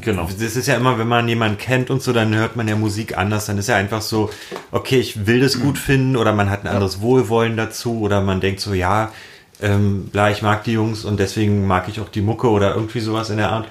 Genau. 0.00 0.24
das 0.24 0.56
ist 0.56 0.66
ja 0.66 0.74
immer, 0.74 0.98
wenn 0.98 1.06
man 1.06 1.28
jemanden 1.28 1.58
kennt 1.58 1.90
und 1.90 2.02
so, 2.02 2.12
dann 2.12 2.34
hört 2.34 2.56
man 2.56 2.66
ja 2.66 2.74
Musik 2.74 3.16
anders, 3.16 3.46
dann 3.46 3.58
ist 3.58 3.68
ja 3.68 3.76
einfach 3.76 4.02
so, 4.02 4.30
okay, 4.72 4.98
ich 4.98 5.26
will 5.26 5.38
das 5.40 5.60
gut 5.60 5.78
finden 5.78 6.16
oder 6.16 6.32
man 6.32 6.50
hat 6.50 6.64
ein 6.64 6.68
anderes 6.68 7.00
Wohlwollen 7.00 7.56
dazu 7.56 8.00
oder 8.00 8.20
man 8.22 8.40
denkt 8.40 8.60
so, 8.60 8.74
ja, 8.74 9.12
ähm, 9.60 10.06
bla, 10.06 10.30
ich 10.30 10.42
mag 10.42 10.64
die 10.64 10.72
Jungs 10.72 11.04
und 11.04 11.20
deswegen 11.20 11.66
mag 11.66 11.88
ich 11.88 12.00
auch 12.00 12.08
die 12.08 12.22
Mucke 12.22 12.50
oder 12.50 12.74
irgendwie 12.74 13.00
sowas 13.00 13.30
in 13.30 13.36
der 13.36 13.50
Art. 13.52 13.68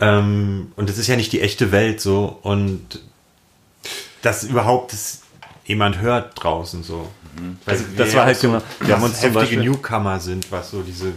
Ähm, 0.00 0.72
und 0.74 0.88
das 0.88 0.98
ist 0.98 1.06
ja 1.06 1.14
nicht 1.16 1.32
die 1.32 1.40
echte 1.40 1.70
Welt 1.70 2.00
so 2.00 2.38
und 2.42 3.00
dass 4.22 4.42
überhaupt 4.42 4.92
das 4.92 5.22
jemand 5.64 6.00
hört 6.00 6.32
draußen 6.42 6.82
so. 6.82 7.08
Weil 7.64 7.74
Also, 7.74 7.84
das 7.96 8.14
war 8.14 8.24
halt 8.26 8.36
auch 8.36 8.40
so 8.40 8.48
genau- 8.48 8.62
wir 8.80 8.94
haben 8.94 9.02
uns 9.02 9.14
heftige 9.16 9.34
Beispiel- 9.34 9.62
Newcomer 9.62 10.20
sind, 10.20 10.50
was 10.50 10.70
so 10.70 10.82
diese 10.82 11.12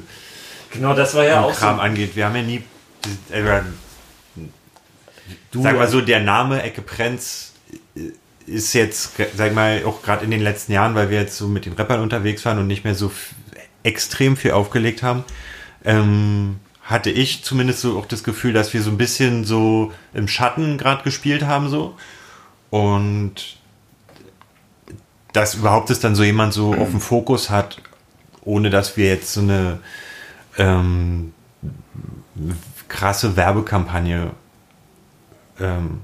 Genau, 0.71 0.93
das 0.93 1.15
war 1.15 1.23
ja 1.25 1.41
auch 1.41 1.53
so. 1.53 1.59
Kram 1.59 1.79
angeht. 1.79 2.15
Wir 2.15 2.25
haben 2.25 2.35
ja 2.35 2.41
nie. 2.43 2.63
Äh, 3.31 3.61
du, 5.51 5.61
sag 5.63 5.75
mal 5.77 5.87
so, 5.87 6.01
der 6.01 6.19
Name 6.19 6.61
Ecke 6.61 6.81
Prenz 6.81 7.53
ist 8.45 8.73
jetzt, 8.73 9.11
sag 9.35 9.53
mal, 9.53 9.83
auch 9.85 10.01
gerade 10.01 10.25
in 10.25 10.31
den 10.31 10.41
letzten 10.41 10.71
Jahren, 10.73 10.95
weil 10.95 11.09
wir 11.09 11.19
jetzt 11.19 11.37
so 11.37 11.47
mit 11.47 11.65
den 11.65 11.73
Rappern 11.73 12.01
unterwegs 12.01 12.45
waren 12.45 12.57
und 12.59 12.67
nicht 12.67 12.83
mehr 12.83 12.95
so 12.95 13.11
extrem 13.83 14.35
viel 14.37 14.51
aufgelegt 14.51 15.03
haben, 15.03 15.23
ähm, 15.85 16.59
hatte 16.83 17.11
ich 17.11 17.43
zumindest 17.43 17.81
so 17.81 17.97
auch 17.97 18.05
das 18.07 18.23
Gefühl, 18.23 18.53
dass 18.53 18.73
wir 18.73 18.81
so 18.81 18.89
ein 18.89 18.97
bisschen 18.97 19.45
so 19.45 19.91
im 20.13 20.27
Schatten 20.27 20.77
gerade 20.77 21.03
gespielt 21.03 21.43
haben 21.43 21.69
so 21.69 21.95
und 22.71 23.57
dass 25.33 25.55
überhaupt 25.55 25.89
es 25.89 25.99
dann 25.99 26.15
so 26.15 26.23
jemand 26.23 26.53
so 26.53 26.73
auf 26.73 26.89
dem 26.89 27.01
Fokus 27.01 27.49
hat, 27.49 27.81
ohne 28.41 28.69
dass 28.69 28.97
wir 28.97 29.07
jetzt 29.07 29.33
so 29.33 29.41
eine 29.41 29.79
ähm, 30.57 31.33
krasse 32.87 33.35
Werbekampagne. 33.35 34.31
Ähm, 35.59 36.01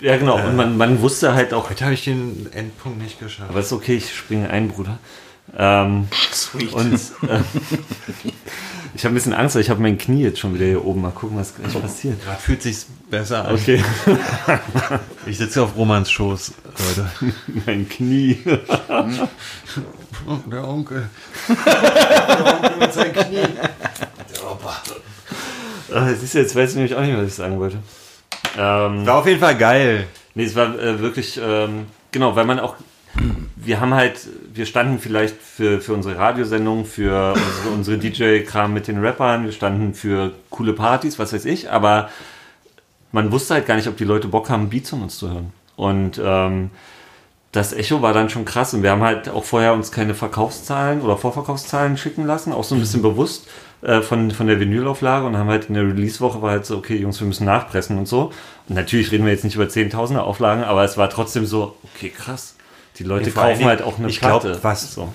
Ja, 0.00 0.16
genau. 0.16 0.36
Und 0.36 0.56
man, 0.56 0.76
man 0.76 1.00
wusste 1.00 1.34
halt 1.34 1.54
auch, 1.54 1.70
heute 1.70 1.84
habe 1.84 1.94
ich 1.94 2.04
den 2.04 2.52
Endpunkt 2.52 3.00
nicht 3.00 3.18
geschafft. 3.18 3.50
aber 3.50 3.60
ist 3.60 3.72
okay, 3.72 3.96
ich 3.96 4.14
springe 4.14 4.50
ein, 4.50 4.68
Bruder. 4.68 4.98
Ähm, 5.56 6.08
Sweet. 6.32 6.72
und 6.72 6.94
äh, 7.28 7.40
ich 8.94 9.04
habe 9.04 9.12
ein 9.12 9.16
bisschen 9.16 9.32
Angst, 9.34 9.54
weil 9.54 9.62
ich 9.62 9.70
habe 9.70 9.82
mein 9.82 9.98
Knie 9.98 10.22
jetzt 10.22 10.38
schon 10.38 10.54
wieder 10.54 10.66
hier 10.66 10.84
oben. 10.84 11.02
Mal 11.02 11.10
gucken, 11.10 11.36
was 11.36 11.54
gleich 11.54 11.80
passiert. 11.80 12.24
Gerade 12.24 12.40
fühlt 12.40 12.62
sich 12.62 12.84
besser 13.10 13.44
an. 13.46 13.54
Okay, 13.54 13.82
Ich 15.26 15.38
sitze 15.38 15.62
auf 15.62 15.76
Romans 15.76 16.10
Schoß, 16.10 16.52
Leute. 16.96 17.10
mein 17.66 17.88
Knie. 17.88 18.38
Oh, 20.26 20.38
der 20.50 20.66
Onkel. 20.68 21.08
der 21.48 22.54
Onkel 22.54 22.76
mit 22.78 22.92
seinem 22.92 23.12
Knie. 23.12 23.36
Der 24.34 24.50
Opa. 24.50 24.82
Ah, 25.92 26.08
Siehst 26.14 26.34
du, 26.34 26.38
jetzt 26.38 26.54
weiß 26.56 26.70
ich 26.70 26.76
nämlich 26.76 26.94
auch 26.94 27.00
nicht, 27.02 27.16
was 27.16 27.26
ich 27.28 27.34
sagen 27.34 27.58
wollte. 27.58 27.78
Ähm, 28.56 29.06
War 29.06 29.16
auf 29.16 29.26
jeden 29.26 29.40
Fall 29.40 29.56
geil. 29.56 30.06
Nee, 30.34 30.44
es 30.44 30.54
war 30.56 30.78
äh, 30.78 30.98
wirklich, 31.00 31.40
ähm, 31.42 31.86
genau, 32.10 32.34
weil 32.36 32.44
man 32.44 32.58
auch, 32.60 32.76
wir 33.56 33.80
haben 33.80 33.94
halt, 33.94 34.18
wir 34.54 34.66
standen 34.66 35.00
vielleicht 35.00 35.36
für, 35.40 35.80
für 35.80 35.94
unsere 35.94 36.16
Radiosendung, 36.16 36.84
für 36.84 37.34
unsere, 37.34 37.74
unsere 37.74 37.98
DJ-Kram 37.98 38.72
mit 38.72 38.86
den 38.86 39.04
Rappern, 39.04 39.44
wir 39.44 39.52
standen 39.52 39.94
für 39.94 40.32
coole 40.50 40.72
Partys, 40.72 41.18
was 41.18 41.32
weiß 41.32 41.44
ich, 41.44 41.70
aber 41.70 42.08
man 43.10 43.32
wusste 43.32 43.54
halt 43.54 43.66
gar 43.66 43.74
nicht, 43.74 43.88
ob 43.88 43.96
die 43.96 44.04
Leute 44.04 44.28
Bock 44.28 44.48
haben, 44.50 44.70
Beats 44.70 44.90
von 44.90 45.02
uns 45.02 45.18
zu 45.18 45.30
hören. 45.30 45.52
Und 45.76 46.20
ähm, 46.22 46.70
das 47.50 47.72
Echo 47.72 48.00
war 48.00 48.12
dann 48.12 48.30
schon 48.30 48.44
krass 48.44 48.74
und 48.74 48.82
wir 48.82 48.90
haben 48.90 49.02
halt 49.02 49.28
auch 49.28 49.44
vorher 49.44 49.74
uns 49.74 49.90
keine 49.90 50.14
Verkaufszahlen 50.14 51.00
oder 51.00 51.16
Vorverkaufszahlen 51.16 51.96
schicken 51.96 52.24
lassen, 52.24 52.52
auch 52.52 52.64
so 52.64 52.76
ein 52.76 52.80
bisschen 52.80 53.02
bewusst 53.02 53.48
äh, 53.82 54.02
von, 54.02 54.30
von 54.30 54.46
der 54.46 54.60
Vinylauflage 54.60 55.26
und 55.26 55.36
haben 55.36 55.48
halt 55.48 55.66
in 55.68 55.74
der 55.74 55.84
Release-Woche 55.84 56.42
war 56.42 56.52
halt 56.52 56.66
so, 56.66 56.76
okay, 56.76 56.96
Jungs, 56.96 57.20
wir 57.20 57.26
müssen 57.26 57.44
nachpressen 57.44 57.98
und 57.98 58.06
so. 58.06 58.32
Und 58.68 58.76
natürlich 58.76 59.10
reden 59.10 59.24
wir 59.24 59.32
jetzt 59.32 59.44
nicht 59.44 59.56
über 59.56 59.68
Zehntausender 59.68 60.24
Auflagen, 60.24 60.62
aber 60.62 60.84
es 60.84 60.96
war 60.96 61.10
trotzdem 61.10 61.44
so, 61.44 61.76
okay, 61.94 62.10
krass. 62.10 62.53
Die 62.98 63.04
Leute 63.04 63.30
kaufen 63.30 63.58
Dingen, 63.58 63.68
halt 63.68 63.82
auch 63.82 63.98
eine 63.98 64.08
ich 64.08 64.20
glaub, 64.20 64.42
Platte. 64.42 64.62
was- 64.62 64.94
so. 64.94 65.12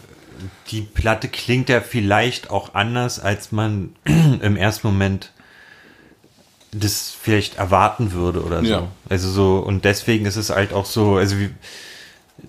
die 0.71 0.81
Platte 0.81 1.27
klingt 1.27 1.69
ja 1.69 1.81
vielleicht 1.81 2.49
auch 2.49 2.73
anders, 2.73 3.19
als 3.19 3.51
man 3.51 3.95
im 4.05 4.55
ersten 4.55 4.87
Moment 4.87 5.31
das 6.71 7.15
vielleicht 7.19 7.55
erwarten 7.57 8.11
würde 8.11 8.43
oder 8.43 8.59
so. 8.63 8.69
Ja. 8.69 8.87
Also 9.09 9.29
so, 9.29 9.57
und 9.57 9.85
deswegen 9.85 10.25
ist 10.25 10.35
es 10.35 10.49
halt 10.51 10.71
auch 10.71 10.85
so, 10.85 11.15
also 11.15 11.39
wie, 11.39 11.49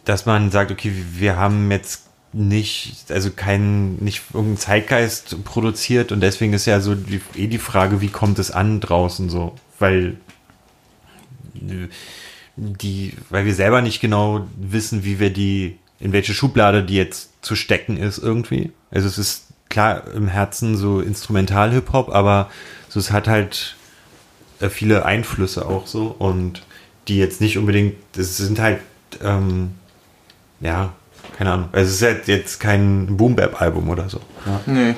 dass 0.05 0.27
man 0.27 0.51
sagt, 0.51 0.71
okay, 0.71 0.93
wir 1.13 1.37
haben 1.37 1.71
jetzt 1.71 2.07
nicht, 2.33 3.11
also 3.11 3.31
keinen, 3.31 3.97
nicht 4.05 4.23
irgendeinen 4.33 4.59
Zeitgeist 4.59 5.43
produziert 5.45 6.13
und 6.13 6.21
deswegen 6.21 6.53
ist 6.53 6.67
ja 6.67 6.81
so 6.81 6.95
die, 6.95 7.21
eh 7.35 7.47
die 7.49 7.59
Frage, 7.59 8.01
wie 8.01 8.09
kommt 8.09 8.39
es 8.39 8.51
an 8.51 8.81
draußen 8.81 9.31
so, 9.31 9.55
weil 9.79 10.17
die, 12.61 13.15
weil 13.31 13.45
wir 13.45 13.55
selber 13.55 13.81
nicht 13.81 14.01
genau 14.01 14.47
wissen, 14.57 15.05
wie 15.05 15.19
wir 15.19 15.31
die, 15.31 15.79
in 15.99 16.13
welche 16.13 16.35
Schublade 16.35 16.83
die 16.83 16.97
jetzt 16.97 17.31
zu 17.43 17.57
stecken 17.57 17.97
ist 17.97 18.19
irgendwie. 18.19 18.71
Also 18.91 19.09
es 19.09 19.19
ist 19.19 19.47
klar 19.69 20.05
im 20.15 20.29
Herzen 20.29 20.77
so 20.77 21.01
Instrumental-Hip-Hop, 21.01 22.15
aber 22.15 22.51
so, 22.89 23.01
es 23.01 23.13
hat 23.13 23.29
halt 23.29 23.77
äh, 24.61 24.69
viele 24.69 25.05
Einflüsse 25.05 25.67
auch 25.67 25.87
so 25.87 26.15
und 26.19 26.63
die 27.09 27.19
jetzt 27.19 27.41
nicht 27.41 27.57
unbedingt, 27.57 27.95
das 28.13 28.37
sind 28.37 28.59
halt, 28.59 28.81
ähm, 29.23 29.73
ja, 30.61 30.93
keine 31.39 31.53
Ahnung. 31.53 31.69
Also 31.73 31.89
es 31.89 31.97
ist 31.97 32.03
halt 32.03 32.29
jetzt 32.29 32.61
kein 32.61 33.17
Boom-Bap-Album 33.17 33.89
oder 33.89 34.11
so. 34.11 34.21
Nee. 34.67 34.95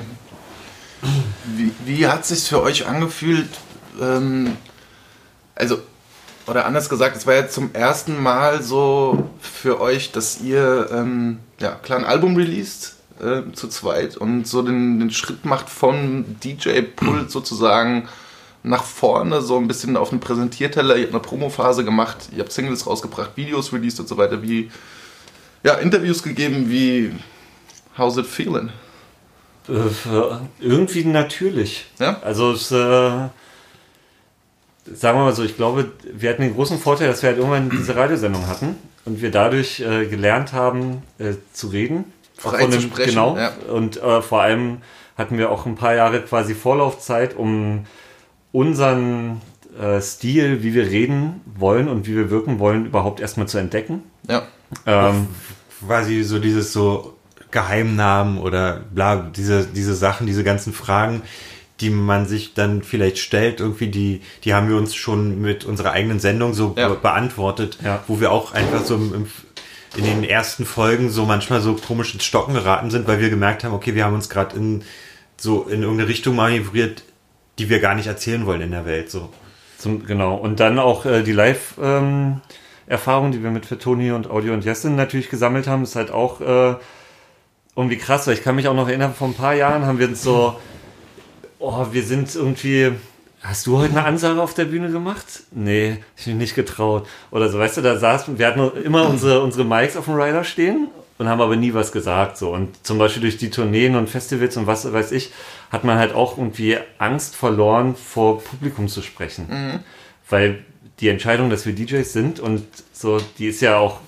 Wie, 1.55 1.71
wie 1.85 2.07
hat 2.07 2.25
sich 2.25 2.49
für 2.49 2.61
euch 2.61 2.85
angefühlt? 2.85 3.49
Ähm, 4.01 4.57
also, 5.55 5.79
oder 6.47 6.65
anders 6.65 6.89
gesagt, 6.89 7.15
es 7.15 7.25
war 7.25 7.35
ja 7.35 7.47
zum 7.47 7.73
ersten 7.73 8.21
Mal 8.21 8.61
so 8.61 9.29
für 9.39 9.79
euch, 9.79 10.11
dass 10.11 10.41
ihr 10.41 10.89
ähm, 10.91 11.39
ja, 11.59 11.71
klar 11.71 11.99
ein 11.99 12.05
Album 12.05 12.35
released 12.35 12.95
äh, 13.21 13.51
zu 13.53 13.67
zweit 13.67 14.17
und 14.17 14.47
so 14.47 14.61
den, 14.61 14.99
den 14.99 15.11
Schritt 15.11 15.45
macht 15.45 15.69
vom 15.69 16.25
DJ-Pult 16.43 17.31
sozusagen 17.31 18.07
nach 18.63 18.83
vorne, 18.83 19.41
so 19.41 19.57
ein 19.57 19.67
bisschen 19.67 19.97
auf 19.97 20.09
den 20.09 20.19
Präsentierteller. 20.19 20.95
Ihr 20.95 21.03
habt 21.03 21.13
eine 21.13 21.21
Promophase 21.21 21.83
gemacht, 21.83 22.29
ihr 22.35 22.39
habt 22.39 22.51
Singles 22.51 22.87
rausgebracht, 22.87 23.31
Videos 23.35 23.73
released 23.73 23.99
und 23.99 24.07
so 24.07 24.17
weiter. 24.17 24.41
Wie, 24.41 24.71
ja, 25.63 25.75
Interviews 25.75 26.23
gegeben, 26.23 26.69
wie 26.69 27.13
How's 27.97 28.17
it 28.17 28.25
feeling? 28.25 28.69
Äh, 29.69 29.73
irgendwie 30.59 31.05
natürlich. 31.05 31.85
Ja? 31.99 32.19
Also 32.23 32.53
es, 32.53 32.71
äh, 32.71 33.27
sagen 34.85 35.17
wir 35.19 35.23
mal 35.25 35.33
so, 35.35 35.43
ich 35.43 35.55
glaube, 35.55 35.91
wir 36.13 36.29
hatten 36.29 36.41
den 36.41 36.53
großen 36.55 36.77
Vorteil, 36.79 37.07
dass 37.07 37.21
wir 37.21 37.29
halt 37.29 37.37
irgendwann 37.37 37.69
diese 37.69 37.95
Radiosendung 37.95 38.47
hatten 38.47 38.75
und 39.05 39.21
wir 39.21 39.31
dadurch 39.31 39.79
äh, 39.79 40.05
gelernt 40.07 40.53
haben 40.53 41.03
äh, 41.19 41.33
zu 41.53 41.67
reden. 41.67 42.05
Frei 42.37 42.59
von 42.59 42.71
zu 42.71 42.79
dem- 42.79 42.89
sprechen, 42.89 43.09
Genau. 43.11 43.37
ja. 43.37 43.51
Und 43.71 44.01
äh, 44.01 44.21
vor 44.21 44.41
allem 44.41 44.77
hatten 45.17 45.37
wir 45.37 45.51
auch 45.51 45.65
ein 45.65 45.75
paar 45.75 45.93
Jahre 45.95 46.21
quasi 46.21 46.53
Vorlaufzeit, 46.55 47.35
um 47.35 47.85
unseren 48.51 49.41
äh, 49.79 50.01
Stil, 50.01 50.63
wie 50.63 50.73
wir 50.73 50.87
reden 50.87 51.41
wollen 51.55 51.87
und 51.87 52.07
wie 52.07 52.15
wir 52.15 52.29
wirken 52.29 52.59
wollen, 52.59 52.85
überhaupt 52.85 53.19
erstmal 53.19 53.47
zu 53.47 53.57
entdecken. 53.57 54.03
Ja. 54.27 54.43
Ähm, 54.85 55.27
quasi 55.85 56.23
so 56.23 56.39
dieses 56.39 56.73
so 56.73 57.15
Geheimnamen 57.51 58.39
oder 58.39 58.81
bla, 58.93 59.15
diese, 59.35 59.65
diese 59.65 59.93
Sachen, 59.95 60.25
diese 60.27 60.43
ganzen 60.43 60.73
Fragen, 60.73 61.21
die 61.81 61.89
man 61.89 62.25
sich 62.27 62.53
dann 62.53 62.83
vielleicht 62.83 63.17
stellt, 63.17 63.59
irgendwie, 63.59 63.87
die, 63.87 64.21
die 64.43 64.53
haben 64.53 64.69
wir 64.69 64.77
uns 64.77 64.95
schon 64.95 65.41
mit 65.41 65.65
unserer 65.65 65.91
eigenen 65.91 66.19
Sendung 66.19 66.53
so 66.53 66.73
Ja. 66.77 66.89
be 66.89 66.95
beantwortet, 66.95 67.77
Ja. 67.83 68.03
wo 68.07 68.19
wir 68.19 68.31
auch 68.31 68.53
einfach 68.53 68.83
so 68.85 68.95
im, 68.95 69.13
im, 69.13 69.27
in 69.97 70.05
den 70.05 70.23
ersten 70.23 70.65
Folgen 70.65 71.09
so 71.09 71.25
manchmal 71.25 71.61
so 71.61 71.73
komisch 71.75 72.13
ins 72.13 72.23
Stocken 72.25 72.53
geraten 72.53 72.89
sind, 72.91 73.07
weil 73.07 73.19
wir 73.19 73.29
gemerkt 73.29 73.63
haben, 73.63 73.73
okay, 73.73 73.95
wir 73.95 74.05
haben 74.05 74.13
uns 74.15 74.29
gerade 74.29 74.55
in 74.55 74.83
so 75.37 75.63
in 75.63 75.81
irgendeine 75.81 76.09
Richtung 76.09 76.35
manövriert, 76.35 77.03
die 77.59 77.69
wir 77.69 77.79
gar 77.79 77.95
nicht 77.95 78.07
erzählen 78.07 78.45
wollen 78.45 78.61
in 78.61 78.71
der 78.71 78.85
Welt. 78.85 79.09
So. 79.11 79.29
Zum, 79.77 80.05
genau. 80.05 80.35
Und 80.35 80.59
dann 80.59 80.79
auch 80.79 81.05
äh, 81.05 81.23
die 81.23 81.33
Live-Erfahrung, 81.33 83.31
die 83.31 83.43
wir 83.43 83.51
mit 83.51 83.65
Fatoni 83.65 84.11
und 84.11 84.29
Audio 84.29 84.53
und 84.53 84.63
Jessin 84.63 84.95
natürlich 84.95 85.29
gesammelt 85.29 85.67
haben, 85.67 85.83
ist 85.83 85.95
halt 85.95 86.11
auch 86.11 86.39
äh, 86.41 86.75
irgendwie 87.75 87.97
krass, 87.97 88.27
weil 88.27 88.35
ich 88.35 88.43
kann 88.43 88.55
mich 88.55 88.67
auch 88.67 88.75
noch 88.75 88.87
erinnern, 88.87 89.13
vor 89.13 89.27
ein 89.27 89.33
paar 89.33 89.53
Jahren 89.55 89.85
haben 89.85 89.99
wir 89.99 90.07
uns 90.07 90.21
so, 90.23 90.55
oh, 91.63 91.87
wir 91.91 92.03
sind 92.03 92.35
irgendwie, 92.35 92.91
hast 93.41 93.65
du 93.67 93.77
heute 93.77 93.93
eine 93.93 94.05
Ansage 94.05 94.41
auf 94.41 94.53
der 94.53 94.65
Bühne 94.65 94.91
gemacht? 94.91 95.25
Nee, 95.51 95.97
ich 96.17 96.25
bin 96.25 96.37
nicht 96.37 96.55
getraut. 96.55 97.07
Oder 97.31 97.49
so, 97.49 97.57
weißt 97.57 97.77
du, 97.77 97.81
da 97.81 97.97
saßen, 97.97 98.37
wir 98.37 98.47
hatten 98.47 98.71
immer 98.83 99.07
unsere, 99.07 99.41
unsere 99.41 99.63
Mics 99.63 99.95
auf 99.95 100.05
dem 100.05 100.15
Rider 100.15 100.43
stehen 100.43 100.89
und 101.17 101.29
haben 101.29 101.39
aber 101.41 101.55
nie 101.55 101.73
was 101.73 101.93
gesagt. 101.93 102.37
So. 102.37 102.51
Und 102.51 102.85
zum 102.85 102.97
Beispiel 102.97 103.21
durch 103.21 103.37
die 103.37 103.49
Tourneen 103.49 103.95
und 103.95 104.09
Festivals 104.09 104.57
und 104.57 104.67
was 104.67 104.91
weiß 104.91 105.13
ich, 105.13 105.31
hat 105.71 105.85
man 105.85 105.97
halt 105.97 106.13
auch 106.13 106.37
irgendwie 106.37 106.77
Angst 106.97 107.35
verloren, 107.35 107.95
vor 107.95 108.43
Publikum 108.43 108.89
zu 108.89 109.01
sprechen. 109.01 109.81
Weil 110.29 110.65
die 110.99 111.07
Entscheidung, 111.07 111.49
dass 111.49 111.65
wir 111.65 111.73
DJs 111.73 112.11
sind 112.11 112.39
und 112.41 112.65
so, 112.91 113.19
die 113.37 113.47
ist 113.47 113.61
ja 113.61 113.77
auch, 113.77 113.99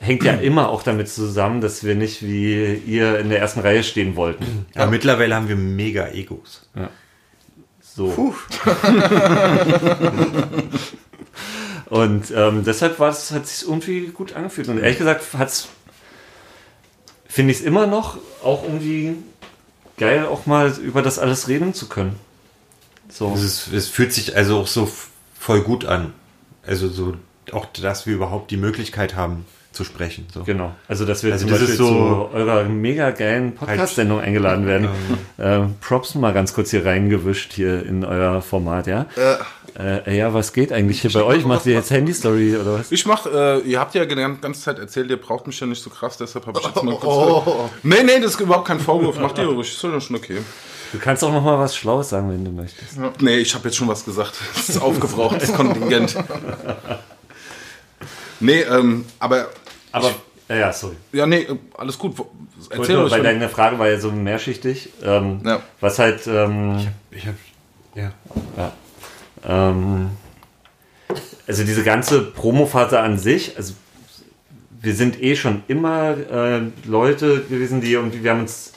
hängt 0.00 0.24
ja 0.24 0.34
immer 0.34 0.68
auch 0.68 0.82
damit 0.82 1.08
zusammen, 1.08 1.60
dass 1.60 1.84
wir 1.84 1.94
nicht 1.94 2.22
wie 2.22 2.74
ihr 2.74 3.18
in 3.18 3.28
der 3.30 3.40
ersten 3.40 3.60
Reihe 3.60 3.82
stehen 3.82 4.16
wollten. 4.16 4.66
Aber 4.74 4.90
mittlerweile 4.90 5.34
haben 5.34 5.48
wir 5.48 5.56
mega 5.56 6.08
Egos. 6.08 6.68
So. 7.80 8.34
Und 11.86 12.30
ähm, 12.34 12.64
deshalb 12.64 12.98
war 12.98 13.08
es, 13.10 13.30
hat 13.30 13.46
sich 13.46 13.66
irgendwie 13.66 14.08
gut 14.08 14.34
angefühlt. 14.34 14.68
Und 14.68 14.78
ehrlich 14.78 14.98
gesagt 14.98 15.24
hat's, 15.36 15.68
finde 17.26 17.52
ich 17.52 17.60
es 17.60 17.64
immer 17.64 17.86
noch 17.86 18.18
auch 18.42 18.62
irgendwie 18.62 19.16
geil, 19.96 20.26
auch 20.26 20.46
mal 20.46 20.70
über 20.78 21.02
das 21.02 21.18
alles 21.18 21.48
reden 21.48 21.74
zu 21.74 21.88
können. 21.88 22.16
So. 23.08 23.32
Es, 23.34 23.42
ist, 23.42 23.72
es 23.72 23.88
fühlt 23.88 24.12
sich 24.12 24.36
also 24.36 24.58
auch 24.60 24.66
so 24.66 24.88
voll 25.38 25.62
gut 25.62 25.86
an. 25.86 26.12
Also 26.66 26.88
so 26.88 27.14
auch, 27.52 27.66
dass 27.66 28.06
wir 28.06 28.14
überhaupt 28.14 28.50
die 28.50 28.58
Möglichkeit 28.58 29.16
haben 29.16 29.46
zu 29.78 29.84
sprechen. 29.84 30.26
So. 30.34 30.42
Genau. 30.44 30.74
Also, 30.88 31.04
dass 31.06 31.22
wir 31.22 31.32
Also 31.32 31.46
zum 31.46 31.56
Beispiel 31.56 31.74
so- 31.76 31.86
zu 31.86 32.28
eurer 32.36 32.64
mega 32.64 33.10
geilen 33.12 33.54
Podcast-Sendung 33.54 34.20
eingeladen 34.20 34.66
werden. 34.66 34.88
Ähm, 35.38 35.76
Props 35.80 36.14
mal 36.16 36.32
ganz 36.34 36.52
kurz 36.52 36.70
hier 36.72 36.84
reingewischt 36.84 37.52
hier 37.52 37.86
in 37.86 38.04
euer 38.04 38.42
Format, 38.42 38.88
ja? 38.88 39.06
Äh, 39.78 40.16
ja, 40.16 40.34
was 40.34 40.52
geht 40.52 40.72
eigentlich 40.72 41.00
hier 41.02 41.12
bei 41.12 41.22
euch? 41.22 41.44
Macht 41.44 41.64
ihr 41.66 41.74
jetzt 41.74 41.90
Handy-Story 41.92 42.56
oder 42.56 42.80
was? 42.80 42.90
Ich 42.90 43.06
mach, 43.06 43.26
äh, 43.26 43.60
ihr 43.60 43.78
habt 43.78 43.94
ja 43.94 44.04
die 44.04 44.14
ganze 44.16 44.60
Zeit 44.60 44.80
erzählt, 44.80 45.08
ihr 45.10 45.16
braucht 45.16 45.46
mich 45.46 45.60
ja 45.60 45.66
nicht 45.68 45.80
so 45.82 45.90
krass, 45.90 46.16
deshalb 46.16 46.46
habe 46.46 46.58
ich 46.58 46.66
jetzt 46.66 46.82
mal 46.82 46.96
kurz. 46.96 47.04
Oh. 47.46 47.70
Nee, 47.84 48.02
nee, 48.04 48.18
das 48.20 48.32
ist 48.34 48.40
überhaupt 48.40 48.66
kein 48.66 48.80
Vorwurf. 48.80 49.18
Macht 49.20 49.38
ihr 49.38 49.44
ruhig, 49.46 49.68
ist 49.70 49.82
doch 49.84 50.00
schon 50.00 50.16
okay. 50.16 50.38
Du 50.92 50.98
kannst 50.98 51.22
auch 51.22 51.30
noch 51.32 51.44
mal 51.44 51.58
was 51.58 51.76
Schlaues 51.76 52.08
sagen, 52.08 52.30
wenn 52.30 52.44
du 52.44 52.50
möchtest. 52.50 52.98
Nee, 53.20 53.36
ich 53.38 53.54
habe 53.54 53.68
jetzt 53.68 53.76
schon 53.76 53.86
was 53.88 54.04
gesagt. 54.04 54.32
Das 54.56 54.68
ist 54.70 54.82
aufgebraucht, 54.82 55.40
das 55.40 55.52
Kontingent. 55.54 56.16
Nee, 58.40 58.60
ähm, 58.62 59.04
aber. 59.18 59.48
Aber, 59.92 60.10
ja, 60.48 60.56
ja, 60.56 60.72
sorry. 60.72 60.96
Ja, 61.12 61.26
nee, 61.26 61.46
alles 61.76 61.98
gut. 61.98 62.14
Erzähl 62.70 62.96
euch. 62.98 63.10
weil 63.10 63.22
deine 63.22 63.48
Frage 63.48 63.78
war 63.78 63.88
ja 63.88 63.98
so 63.98 64.10
mehrschichtig. 64.10 64.90
Ähm, 65.02 65.40
Ja. 65.44 65.62
Was 65.80 65.98
halt, 65.98 66.26
ähm, 66.26 66.88
Ich 67.10 67.26
hab, 67.26 67.34
ja. 67.94 68.12
ja, 68.56 68.72
ähm, 69.46 70.10
also 71.46 71.64
diese 71.64 71.82
ganze 71.82 72.22
Promophase 72.22 73.00
an 73.00 73.18
sich, 73.18 73.56
also 73.56 73.74
wir 74.80 74.94
sind 74.94 75.22
eh 75.22 75.34
schon 75.34 75.62
immer 75.68 76.16
äh, 76.30 76.60
Leute 76.84 77.42
gewesen, 77.42 77.80
die 77.80 77.92
irgendwie, 77.92 78.22
wir 78.22 78.30
haben 78.32 78.40
uns, 78.40 78.72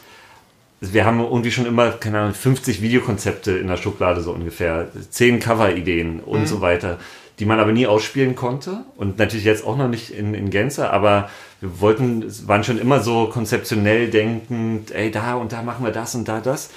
also 0.82 0.94
wir 0.94 1.06
haben 1.06 1.20
irgendwie 1.20 1.52
schon 1.52 1.66
immer, 1.66 1.92
keine 1.92 2.20
Ahnung, 2.20 2.34
50 2.34 2.82
Videokonzepte 2.82 3.52
in 3.58 3.68
der 3.68 3.78
Schublade 3.78 4.22
so 4.22 4.32
ungefähr, 4.32 4.88
10 5.10 5.40
Cover-Ideen 5.40 6.22
und 6.22 6.48
so 6.48 6.62
weiter, 6.62 6.98
die 7.42 7.48
man 7.48 7.60
aber 7.60 7.72
nie 7.72 7.88
ausspielen 7.88 8.36
konnte 8.36 8.84
und 8.98 9.18
natürlich 9.18 9.46
jetzt 9.46 9.66
auch 9.66 9.76
noch 9.76 9.88
nicht 9.88 10.12
in, 10.12 10.36
in 10.36 10.52
Gänze, 10.52 10.92
aber 10.92 11.28
wir 11.60 11.82
wollten, 11.82 12.22
es 12.22 12.48
waren 12.48 12.64
schon 12.64 12.78
immer 12.78 13.00
so 13.00 13.32
konzeptionell 13.34 14.12
denkend, 14.12 14.92
ey, 14.92 15.10
da 15.10 15.34
und 15.34 15.52
da 15.52 15.64
machen 15.64 15.84
wir 15.84 15.92
das 15.92 16.14
und 16.14 16.28
da 16.28 16.40
das. 16.40 16.70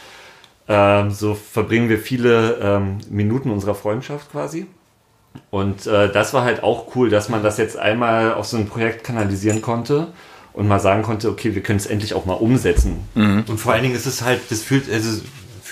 Ähm, 0.67 1.11
so 1.11 1.35
verbringen 1.35 1.91
wir 1.91 1.99
viele 1.99 2.55
ähm, 2.63 2.97
Minuten 3.11 3.51
unserer 3.51 3.75
Freundschaft 3.75 4.33
quasi. 4.33 4.65
Und 5.51 5.87
äh, 5.87 6.11
das 6.11 6.33
war 6.33 6.45
halt 6.45 6.63
auch 6.63 6.97
cool, 6.97 7.11
dass 7.11 7.29
man 7.29 7.43
das 7.43 7.59
jetzt 7.59 7.77
einmal 7.77 8.33
auf 8.33 8.47
so 8.47 8.57
ein 8.57 8.67
Projekt 8.67 9.05
kanalisieren 9.05 9.61
konnte 9.61 10.15
und 10.55 10.67
mal 10.67 10.81
sagen 10.81 11.03
konnte, 11.03 11.29
okay, 11.29 11.55
wir 11.55 11.63
können 11.63 11.79
es 11.79 11.85
endlich 11.85 12.15
auch 12.15 12.25
mal 12.25 12.35
umsetzen. 12.35 13.07
Und 13.47 13.61
vor 13.61 13.75
allen 13.75 13.83
Dingen 13.83 13.97
ist 13.97 14.07
es 14.07 14.23
halt, 14.23 14.41
das 14.51 14.63
fühlt, 14.63 14.91
also 14.91 15.21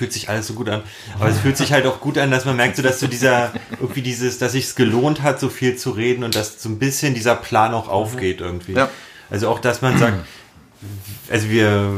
fühlt 0.03 0.13
sich 0.13 0.29
alles 0.29 0.49
so 0.49 0.55
gut 0.55 0.69
an. 0.69 0.83
Aber 1.15 1.29
es 1.29 1.39
fühlt 1.39 1.57
sich 1.57 1.73
halt 1.73 1.87
auch 1.87 2.01
gut 2.01 2.19
an, 2.19 2.33
dass 2.33 2.45
man 2.45 2.57
merkt, 2.57 2.75
so 2.75 2.83
dass 2.83 2.99
so 2.99 3.07
dieser, 3.07 3.53
irgendwie 3.79 4.03
dieses, 4.03 4.39
dass 4.39 4.51
sich 4.51 4.75
gelohnt 4.75 5.23
hat, 5.23 5.39
so 5.39 5.49
viel 5.49 5.77
zu 5.77 5.93
reden 5.93 6.25
und 6.25 6.35
dass 6.35 6.61
so 6.61 6.69
ein 6.69 6.81
bisschen 6.81 7.15
dieser 7.15 7.37
Plan 7.37 7.73
auch 7.73 7.87
aufgeht 7.87 8.41
irgendwie. 8.41 8.73
Ja. 8.73 8.91
Also 9.31 9.49
auch, 9.49 9.61
dass 9.61 9.81
man 9.81 9.97
sagt, 9.99 10.27
also 11.31 11.49
wir, 11.51 11.89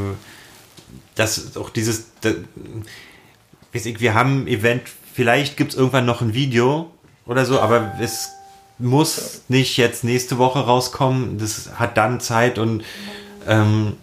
dass 1.15 1.57
auch 1.57 1.71
dieses, 1.71 2.11
da, 2.21 2.29
weiß 3.73 3.87
ich, 3.87 3.99
wir 3.99 4.13
haben 4.13 4.43
ein 4.43 4.47
Event, 4.49 4.83
vielleicht 5.15 5.57
gibt 5.57 5.71
es 5.71 5.77
irgendwann 5.77 6.05
noch 6.05 6.21
ein 6.21 6.35
Video 6.35 6.91
oder 7.25 7.43
so, 7.43 7.59
aber 7.59 7.95
es 7.99 8.29
muss 8.77 9.41
nicht 9.47 9.77
jetzt 9.77 10.03
nächste 10.03 10.37
Woche 10.37 10.59
rauskommen. 10.59 11.39
Das 11.39 11.71
hat 11.79 11.97
dann 11.97 12.19
Zeit 12.19 12.59
und 12.59 12.83
ähm, 13.47 13.93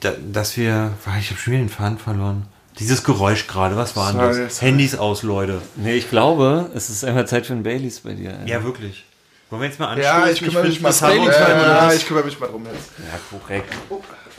da, 0.00 0.12
dass 0.32 0.56
wir. 0.56 0.92
Ah, 1.04 1.18
Ich 1.18 1.30
habe 1.30 1.38
schon 1.38 1.52
wieder 1.52 1.62
den 1.64 1.68
Faden 1.68 1.98
verloren. 1.98 2.46
Dieses 2.78 3.04
Geräusch 3.04 3.46
gerade, 3.46 3.76
was 3.76 3.96
war 3.96 4.12
Sorry, 4.12 4.44
das? 4.44 4.56
sorry. 4.58 4.70
Handys 4.72 4.94
aus, 4.96 5.22
Leute. 5.22 5.62
Nee, 5.76 5.94
ich 5.94 6.10
glaube, 6.10 6.70
es 6.74 6.90
ist 6.90 7.04
einfach 7.04 7.24
Zeit 7.24 7.46
für 7.46 7.54
ein 7.54 7.62
Baileys 7.62 8.00
bei 8.00 8.12
dir. 8.12 8.38
Ja, 8.44 8.62
wirklich. 8.64 9.04
Wollen 9.48 9.62
wir 9.62 9.68
jetzt 9.68 9.78
mal 9.80 9.98
Ja, 9.98 10.14
anstoßen? 10.24 10.34
ich 10.34 10.42
kümmere 10.52 10.64
mich 10.66 10.78
find 10.80 10.82
mal 10.82 10.90
drum. 10.92 11.26
Ja, 11.26 11.32
Time 11.46 11.60
oder 11.60 11.68
ja, 11.76 11.86
was? 11.86 11.96
ich 11.96 12.06
kümmere 12.06 12.24
mich 12.24 12.38
mal 12.40 12.46
drum 12.48 12.64
jetzt. 12.66 12.90
ja 12.98 13.38
korrekt. 13.38 13.72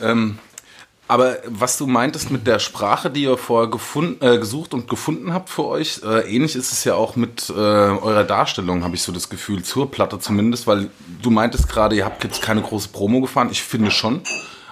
Ähm, 0.01 0.37
aber 1.07 1.37
was 1.45 1.77
du 1.77 1.87
meintest 1.87 2.29
mit 2.29 2.45
der 2.45 2.59
Sprache, 2.59 3.09
die 3.09 3.23
ihr 3.23 3.37
vorher 3.37 3.71
gefunden, 3.71 4.23
äh, 4.23 4.37
gesucht 4.37 4.73
und 4.73 4.89
gefunden 4.89 5.33
habt 5.33 5.49
für 5.49 5.65
euch, 5.65 6.01
äh, 6.03 6.29
ähnlich 6.35 6.55
ist 6.57 6.73
es 6.73 6.83
ja 6.83 6.95
auch 6.95 7.15
mit 7.15 7.49
äh, 7.49 7.53
eurer 7.53 8.25
Darstellung, 8.25 8.83
habe 8.83 8.95
ich 8.95 9.01
so 9.01 9.13
das 9.13 9.29
Gefühl, 9.29 9.63
zur 9.63 9.89
Platte 9.89 10.19
zumindest, 10.19 10.67
weil 10.67 10.89
du 11.21 11.31
meintest 11.31 11.69
gerade, 11.69 11.95
ihr 11.95 12.03
habt 12.03 12.25
jetzt 12.25 12.41
keine 12.41 12.61
große 12.61 12.89
Promo 12.89 13.21
gefahren. 13.21 13.47
Ich 13.49 13.63
finde 13.63 13.89
schon. 13.89 14.21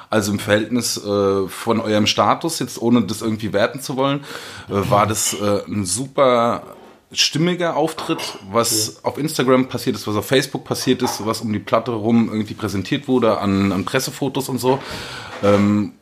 Also 0.10 0.32
im 0.32 0.40
Verhältnis 0.40 0.98
äh, 0.98 1.48
von 1.48 1.80
eurem 1.80 2.08
Status, 2.08 2.60
jetzt 2.60 2.82
ohne 2.82 3.04
das 3.04 3.22
irgendwie 3.22 3.54
werten 3.54 3.82
zu 3.82 3.98
wollen, 3.98 4.20
äh, 4.70 4.90
war 4.90 5.08
das 5.08 5.34
äh, 5.34 5.62
ein 5.68 5.86
super 5.86 6.64
stimmiger 7.12 7.76
Auftritt, 7.76 8.20
was 8.52 9.04
auf 9.04 9.18
Instagram 9.18 9.68
passiert 9.68 9.96
ist, 9.96 10.08
was 10.08 10.16
auf 10.16 10.26
Facebook 10.26 10.64
passiert 10.64 11.02
ist, 11.02 11.26
was 11.26 11.42
um 11.42 11.54
die 11.54 11.60
Platte 11.60 11.92
rum 11.92 12.30
irgendwie 12.32 12.56
präsentiert 12.56 13.08
wurde 13.08 13.38
an, 13.38 13.72
an 13.72 13.86
Pressefotos 13.86 14.50
und 14.50 14.60
so. 14.60 14.80
Ähm, 15.44 15.94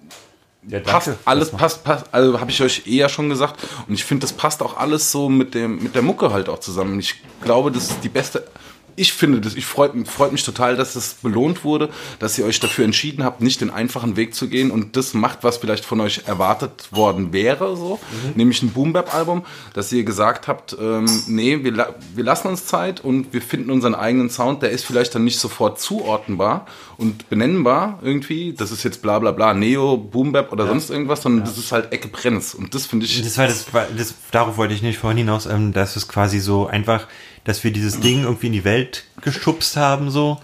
Ja, 0.68 0.80
passt, 0.80 1.12
alles 1.26 1.52
passt, 1.52 1.84
passt, 1.84 2.06
also 2.14 2.40
habe 2.40 2.50
ich 2.50 2.62
euch 2.62 2.88
eher 2.88 3.10
schon 3.10 3.30
gesagt. 3.30 3.60
Und 3.88 3.94
ich 3.94 4.06
finde, 4.06 4.22
das 4.22 4.34
passt 4.34 4.62
auch 4.62 4.78
alles 4.78 5.12
so 5.12 5.28
mit 5.30 5.54
dem, 5.54 5.84
mit 5.84 5.94
der 5.94 6.02
Mucke 6.02 6.32
halt 6.32 6.48
auch 6.48 6.60
zusammen. 6.60 7.00
Ich 7.00 7.22
glaube, 7.42 7.72
das 7.72 7.90
ist 7.90 8.04
die 8.04 8.10
beste. 8.10 8.48
Ich 8.96 9.14
finde 9.14 9.42
das, 9.42 9.56
ich 9.56 9.66
freut, 9.66 9.92
freut 10.08 10.32
mich 10.32 10.44
total, 10.44 10.76
dass 10.76 10.96
es 10.96 11.16
belohnt 11.16 11.64
wurde, 11.64 11.90
dass 12.20 12.38
ihr 12.38 12.46
euch 12.46 12.60
dafür 12.60 12.86
entschieden 12.86 13.24
habt, 13.24 13.42
nicht 13.42 13.62
den 13.62 13.70
einfachen 13.70 14.16
Weg 14.16 14.36
zu 14.36 14.48
gehen. 14.48 14.72
Und 14.72 14.96
das 14.96 15.14
macht, 15.14 15.40
was 15.44 15.58
vielleicht 15.58 15.86
von 15.86 16.00
euch 16.02 16.22
erwartet 16.26 16.90
worden 16.92 17.34
wäre, 17.34 17.76
so, 17.76 18.00
nämlich 18.36 18.62
ein 18.62 18.70
Boom-Bap-Album, 18.72 19.44
dass 19.74 19.92
ihr 19.92 20.04
gesagt 20.04 20.48
habt, 20.48 20.76
ähm, 20.80 21.06
nee, 21.28 21.64
wir, 21.64 21.96
wir 22.16 22.24
lassen 22.24 22.48
uns 22.48 22.66
Zeit 22.66 23.04
und 23.04 23.34
wir 23.34 23.42
finden 23.42 23.72
unseren 23.72 23.96
eigenen 23.96 24.30
Sound, 24.30 24.62
der 24.62 24.72
ist 24.72 24.86
vielleicht 24.86 25.16
dann 25.16 25.24
nicht 25.24 25.40
sofort 25.40 25.80
zuordnenbar 25.80 26.66
und 26.98 27.30
benennbar 27.30 28.00
irgendwie, 28.02 28.54
das 28.54 28.72
ist 28.72 28.84
jetzt 28.84 29.02
bla 29.02 29.20
bla 29.20 29.32
bla, 29.32 29.54
Neo, 29.54 29.98
Boom-Bap 29.98 30.52
oder 30.52 30.68
sonst 30.68 30.90
irgendwas, 30.90 31.22
sondern 31.22 31.46
das 31.46 31.58
ist 31.58 31.72
halt 31.72 31.92
Ecke 31.92 32.08
Brenz 32.08 32.54
und 32.54 32.74
das 32.76 32.86
finde 32.86 33.06
ich, 33.06 33.22
Das 33.22 33.38
war 33.38 33.48
das, 33.48 33.74
war- 33.74 33.88
das, 33.98 34.14
darauf 34.32 34.58
wollte 34.58 34.74
ich 34.74 34.82
nicht 34.82 34.98
vorhin 35.00 35.18
hinaus, 35.18 35.46
ähm, 35.46 35.74
dass 35.74 35.96
es 35.96 36.08
quasi 36.08 36.40
so 36.40 36.68
einfach, 36.68 37.08
dass 37.44 37.64
wir 37.64 37.72
dieses 37.72 38.00
Ding 38.00 38.24
irgendwie 38.24 38.48
in 38.48 38.54
die 38.54 38.64
Welt 38.64 38.83
geschubst 39.22 39.78
haben, 39.78 40.10
so, 40.12 40.40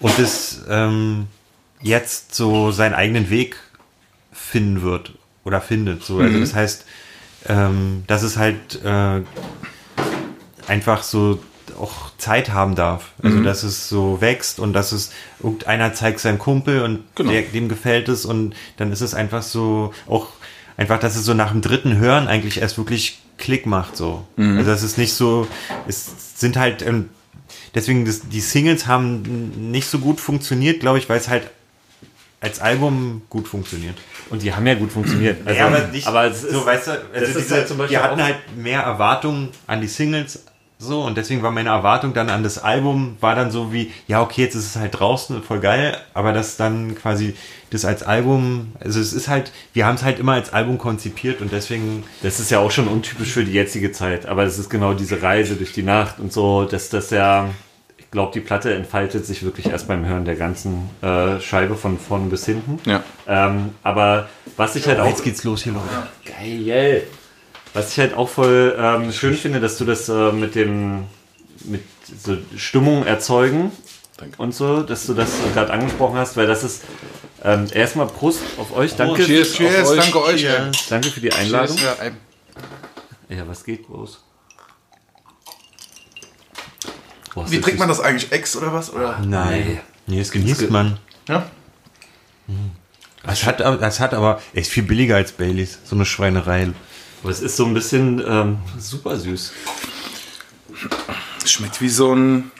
und 0.00 0.18
es 0.18 0.62
ähm, 0.68 1.26
jetzt 1.80 2.34
so 2.34 2.70
seinen 2.70 2.94
eigenen 2.94 3.28
Weg 3.30 3.56
finden 4.32 4.82
wird 4.82 5.12
oder 5.44 5.60
findet. 5.60 6.02
So. 6.04 6.18
Also 6.18 6.38
das 6.40 6.54
heißt, 6.54 6.86
ähm, 7.48 8.04
dass 8.06 8.22
es 8.22 8.36
halt 8.36 8.82
äh, 8.84 9.20
einfach 10.66 11.02
so 11.02 11.40
auch 11.78 12.10
Zeit 12.18 12.50
haben 12.50 12.74
darf. 12.76 13.10
Also 13.22 13.42
dass 13.42 13.62
es 13.62 13.88
so 13.88 14.20
wächst 14.20 14.60
und 14.60 14.72
dass 14.72 14.92
es 14.92 15.10
irgendeiner 15.42 15.92
zeigt 15.94 16.20
seinem 16.20 16.38
Kumpel 16.38 16.82
und 16.82 17.00
Genau. 17.16 17.30
der, 17.32 17.42
dem 17.42 17.68
gefällt 17.68 18.08
es 18.08 18.24
und 18.24 18.54
dann 18.76 18.92
ist 18.92 19.00
es 19.00 19.14
einfach 19.14 19.42
so 19.42 19.92
auch 20.06 20.28
einfach, 20.76 21.00
dass 21.00 21.16
es 21.16 21.24
so 21.24 21.34
nach 21.34 21.50
dem 21.50 21.60
dritten 21.62 21.96
Hören 21.96 22.28
eigentlich 22.28 22.60
erst 22.60 22.78
wirklich 22.78 23.20
Klick 23.38 23.66
macht 23.66 23.96
so. 23.96 24.24
Also 24.36 24.70
das 24.70 24.82
ist 24.84 24.98
nicht 24.98 25.14
so, 25.14 25.48
es 25.88 26.38
sind 26.38 26.56
halt 26.56 26.82
ähm, 26.82 27.08
deswegen 27.74 28.04
das, 28.04 28.28
die 28.28 28.40
Singles 28.40 28.86
haben 28.86 29.70
nicht 29.70 29.88
so 29.88 29.98
gut 29.98 30.20
funktioniert, 30.20 30.80
glaube 30.80 30.98
ich, 30.98 31.08
weil 31.08 31.18
es 31.18 31.28
halt 31.28 31.50
als 32.40 32.60
Album 32.60 33.22
gut 33.30 33.46
funktioniert. 33.46 33.96
Und 34.30 34.42
die 34.42 34.52
haben 34.52 34.66
ja 34.66 34.74
gut 34.74 34.90
funktioniert. 34.90 35.46
Also, 35.46 35.60
ja, 35.60 35.66
aber 35.66 35.86
nicht 35.88 36.06
aber 36.06 36.24
es 36.24 36.42
ist, 36.42 36.52
so, 36.52 36.66
weißt 36.66 36.86
du, 36.88 36.90
also 37.14 37.38
diese, 37.38 37.54
halt 37.54 37.90
wir 37.90 38.02
hatten 38.02 38.22
halt 38.22 38.56
mehr 38.56 38.80
Erwartungen 38.80 39.50
an 39.66 39.80
die 39.80 39.86
Singles 39.86 40.44
so 40.82 41.02
und 41.02 41.16
deswegen 41.16 41.42
war 41.42 41.50
meine 41.50 41.70
Erwartung 41.70 42.12
dann 42.12 42.28
an 42.28 42.42
das 42.42 42.58
Album 42.58 43.16
war 43.20 43.34
dann 43.34 43.50
so 43.50 43.72
wie, 43.72 43.92
ja 44.08 44.20
okay, 44.20 44.42
jetzt 44.42 44.54
ist 44.54 44.66
es 44.66 44.76
halt 44.76 44.98
draußen, 44.98 45.42
voll 45.42 45.60
geil, 45.60 45.96
aber 46.14 46.32
das 46.32 46.56
dann 46.56 46.94
quasi 46.94 47.34
das 47.70 47.84
als 47.84 48.02
Album, 48.02 48.72
also 48.80 49.00
es 49.00 49.12
ist 49.12 49.28
halt, 49.28 49.52
wir 49.72 49.86
haben 49.86 49.94
es 49.94 50.02
halt 50.02 50.18
immer 50.18 50.32
als 50.32 50.52
Album 50.52 50.78
konzipiert 50.78 51.40
und 51.40 51.52
deswegen 51.52 52.04
Das 52.22 52.40
ist 52.40 52.50
ja 52.50 52.58
auch 52.58 52.70
schon 52.70 52.88
untypisch 52.88 53.32
für 53.32 53.44
die 53.44 53.52
jetzige 53.52 53.92
Zeit, 53.92 54.26
aber 54.26 54.44
es 54.44 54.58
ist 54.58 54.68
genau 54.68 54.92
diese 54.94 55.22
Reise 55.22 55.54
durch 55.54 55.72
die 55.72 55.82
Nacht 55.82 56.18
und 56.18 56.32
so, 56.32 56.64
dass 56.64 56.88
das 56.90 57.10
ja, 57.10 57.48
ich 57.96 58.10
glaube, 58.10 58.32
die 58.34 58.40
Platte 58.40 58.74
entfaltet 58.74 59.24
sich 59.24 59.42
wirklich 59.42 59.66
erst 59.66 59.88
beim 59.88 60.04
Hören 60.04 60.24
der 60.24 60.36
ganzen 60.36 60.90
äh, 61.00 61.40
Scheibe 61.40 61.76
von 61.76 61.98
vorn 61.98 62.28
bis 62.28 62.44
hinten. 62.44 62.78
Ja. 62.84 63.02
Ähm, 63.26 63.70
aber 63.82 64.28
was 64.56 64.76
ich 64.76 64.86
halt 64.86 65.00
auch. 65.00 65.06
jetzt 65.06 65.24
geht's 65.24 65.44
los 65.44 65.62
hier 65.62 65.72
Leute. 65.72 65.86
Geil. 66.26 67.04
Was 67.74 67.92
ich 67.92 67.98
halt 67.98 68.14
auch 68.14 68.28
voll 68.28 68.76
ähm, 68.78 69.12
schön 69.12 69.34
finde, 69.34 69.60
dass 69.60 69.78
du 69.78 69.84
das 69.84 70.08
äh, 70.08 70.32
mit 70.32 70.54
dem 70.54 71.04
mit 71.64 71.82
so 72.22 72.36
Stimmung 72.56 73.06
erzeugen 73.06 73.70
Danke. 74.16 74.40
und 74.42 74.54
so, 74.54 74.82
dass 74.82 75.06
du 75.06 75.14
das 75.14 75.30
gerade 75.54 75.72
angesprochen 75.72 76.16
hast, 76.18 76.36
weil 76.36 76.46
das 76.46 76.64
ist 76.64 76.82
ähm, 77.44 77.66
erstmal 77.72 78.06
Prost 78.08 78.40
auf 78.58 78.76
euch. 78.76 78.94
Danke, 78.96 79.24
cheers. 79.24 79.54
Cheers, 79.54 79.88
Auf 79.88 79.90
euch. 79.90 80.00
danke 80.00 80.22
euch. 80.22 80.44
ey. 80.44 80.70
danke 80.90 81.10
für 81.10 81.20
die 81.20 81.32
Einladung. 81.32 81.76
Cheers, 81.76 81.96
ja. 83.28 83.36
Ja, 83.36 83.48
was 83.48 83.64
geht 83.64 83.88
los? 83.88 84.22
Boah, 87.34 87.50
Wie 87.50 87.60
trinkt 87.60 87.78
man 87.78 87.88
das? 87.88 88.00
eigentlich? 88.00 88.30
Ex 88.30 88.54
oder 88.56 88.72
was? 88.72 88.92
Oder? 88.92 89.18
Nein. 89.24 89.80
Nee, 90.06 90.18
das 90.18 90.30
genießt 90.30 90.68
man. 90.70 90.98
Ja? 91.28 91.46
Das 93.24 93.44
hat, 93.46 93.62
aber- 93.62 93.78
das 93.78 94.00
hat 94.00 94.12
aber 94.12 94.42
echt 94.52 94.70
viel 94.70 94.82
billiger 94.82 95.16
als 95.16 95.32
Baileys. 95.32 95.78
So 95.84 95.94
eine 95.96 96.04
Schweinerei. 96.04 96.68
Aber 97.22 97.30
es 97.30 97.40
ist 97.40 97.56
so 97.56 97.64
ein 97.64 97.74
bisschen 97.74 98.22
ähm, 98.26 98.58
super 98.78 99.16
süß. 99.16 99.52
Schmeckt 101.44 101.80
wie 101.80 101.88
so 101.88 102.14
ein 102.14 102.50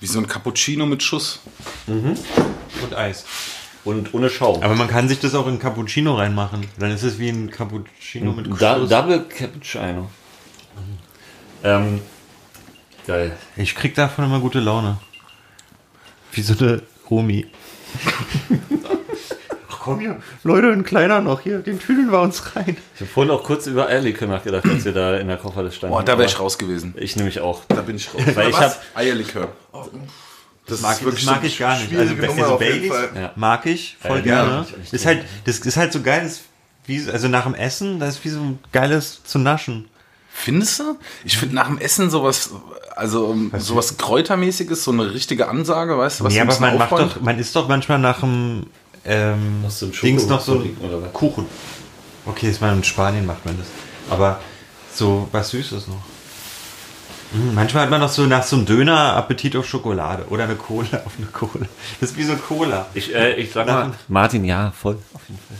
wie 0.00 0.06
so 0.06 0.18
ein 0.18 0.26
Cappuccino 0.28 0.86
mit 0.86 1.02
Schuss. 1.02 1.40
Und 1.86 2.94
Eis. 2.94 3.24
Und 3.84 4.14
ohne 4.14 4.30
Schaum. 4.30 4.62
Aber 4.62 4.74
man 4.76 4.88
kann 4.88 5.08
sich 5.08 5.18
das 5.20 5.34
auch 5.34 5.46
in 5.46 5.58
Cappuccino 5.58 6.14
reinmachen. 6.14 6.66
Dann 6.78 6.90
ist 6.90 7.02
es 7.02 7.18
wie 7.18 7.28
ein 7.30 7.50
Cappuccino 7.50 8.32
mit 8.32 8.46
Da, 8.60 8.76
Schuss. 8.76 8.88
Double 8.88 9.24
Cappuccino. 9.24 10.08
Ähm, 11.64 12.00
geil. 13.06 13.36
Ich 13.56 13.74
krieg 13.74 13.94
davon 13.94 14.24
immer 14.24 14.40
gute 14.40 14.60
Laune. 14.60 14.98
Wie 16.32 16.42
so 16.42 16.54
eine 16.58 16.82
Omi. 17.08 17.46
Komm 19.88 20.00
hier, 20.00 20.16
Leute, 20.44 20.68
ein 20.72 20.84
kleiner 20.84 21.20
noch 21.20 21.40
hier, 21.40 21.58
den 21.58 21.78
tüdeln 21.78 22.10
wir 22.10 22.20
uns 22.20 22.54
rein. 22.56 22.76
Ich 22.94 23.00
habe 23.00 23.10
vorhin 23.10 23.30
auch 23.32 23.42
kurz 23.42 23.66
über 23.66 23.88
Eierlikör 23.88 24.28
nachgedacht, 24.28 24.64
als 24.66 24.84
wir 24.84 24.92
da 24.92 25.16
in 25.16 25.28
der 25.28 25.36
Kofferliste 25.36 25.78
standen. 25.78 25.94
Boah, 25.94 26.02
da 26.04 26.18
wäre 26.18 26.28
ich 26.28 26.38
raus 26.38 26.58
gewesen. 26.58 26.94
Ich 26.96 27.16
nämlich 27.16 27.40
auch. 27.40 27.62
Da 27.68 27.82
bin 27.82 27.96
ich 27.96 28.12
raus. 28.14 28.22
Weil 28.34 28.50
ich 28.50 28.54
Was? 28.56 28.60
habe 28.76 28.76
Eierlikör. 28.94 29.48
Das 30.66 30.82
mag, 30.82 30.98
das 31.02 31.24
mag 31.24 31.40
so 31.40 31.46
ich 31.46 31.58
gar 31.58 31.78
nicht. 31.78 31.96
Also, 31.96 32.14
Nummer 32.14 32.28
also 32.28 32.60
jeden 32.62 32.88
Baileys. 32.90 33.08
Ja. 33.14 33.32
mag 33.36 33.64
ich 33.66 33.96
voll 34.00 34.18
Ja, 34.18 34.22
gerne. 34.22 34.50
ja, 34.50 34.66
ich- 34.84 34.92
ist 34.92 35.06
halt, 35.06 35.24
das 35.46 35.58
ist 35.60 35.76
halt 35.78 35.92
so 35.92 36.02
geil, 36.02 36.20
das 36.24 36.32
ist 36.32 36.42
wie, 36.86 37.10
also 37.10 37.28
nach 37.28 37.44
dem 37.44 37.54
Essen, 37.54 37.98
das 38.00 38.16
ist 38.16 38.24
wie 38.24 38.28
so 38.30 38.40
ein 38.40 38.58
geiles 38.72 39.22
zu 39.24 39.38
naschen. 39.38 39.88
Findest 40.30 40.78
du? 40.80 40.98
Ich 41.24 41.36
finde 41.36 41.54
nach 41.56 41.66
dem 41.66 41.78
Essen 41.78 42.10
sowas, 42.10 42.50
also 42.94 43.26
um, 43.26 43.50
sowas 43.58 43.96
Kräutermäßiges, 43.98 44.84
so 44.84 44.92
eine 44.92 45.12
richtige 45.12 45.48
Ansage, 45.48 45.98
weißt 45.98 46.20
du, 46.20 46.24
was 46.24 46.32
nee, 46.32 46.38
so 46.38 46.44
ein 46.44 46.50
aber 46.50 46.60
man 46.60 46.78
macht 46.78 46.92
aufräumt? 46.92 47.16
doch, 47.16 47.20
man 47.22 47.38
isst 47.38 47.56
doch 47.56 47.66
manchmal 47.68 47.98
nach 47.98 48.20
dem 48.20 48.66
ähm, 49.08 49.64
ein 49.64 49.92
Dings 50.02 50.26
noch 50.26 50.40
so 50.40 50.62
oder? 50.80 51.08
Kuchen. 51.08 51.46
Okay, 52.26 52.50
ist 52.50 52.60
mal 52.60 52.72
in 52.74 52.84
Spanien 52.84 53.24
macht 53.26 53.44
man 53.44 53.56
das. 53.58 53.66
Aber 54.10 54.40
so 54.94 55.28
was 55.32 55.50
Süßes 55.50 55.88
noch. 55.88 56.02
Mhm, 57.32 57.54
Manchmal 57.54 57.84
hat 57.84 57.90
man 57.90 58.00
noch 58.00 58.08
so 58.10 58.22
nach 58.26 58.42
so 58.42 58.56
einem 58.56 58.66
Döner 58.66 59.14
Appetit 59.16 59.54
auf 59.56 59.66
Schokolade 59.66 60.24
oder 60.28 60.44
eine 60.44 60.56
Cola 60.56 61.02
auf 61.04 61.12
eine 61.18 61.26
Cola. 61.26 61.66
Das 62.00 62.10
ist 62.10 62.16
wie 62.16 62.24
so 62.24 62.36
Cola. 62.36 62.86
Ich, 62.94 63.14
äh, 63.14 63.34
ich 63.34 63.52
sag 63.52 63.66
mal, 63.66 63.92
Martin, 64.08 64.44
ja, 64.44 64.70
voll. 64.72 64.98
Auf 65.14 65.22
jeden 65.28 65.40
Fall. 65.40 65.56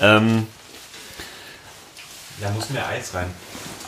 Ähm, 0.00 0.46
Da 2.40 2.50
muss 2.50 2.70
mehr 2.70 2.86
Eis 2.86 3.14
rein. 3.14 3.26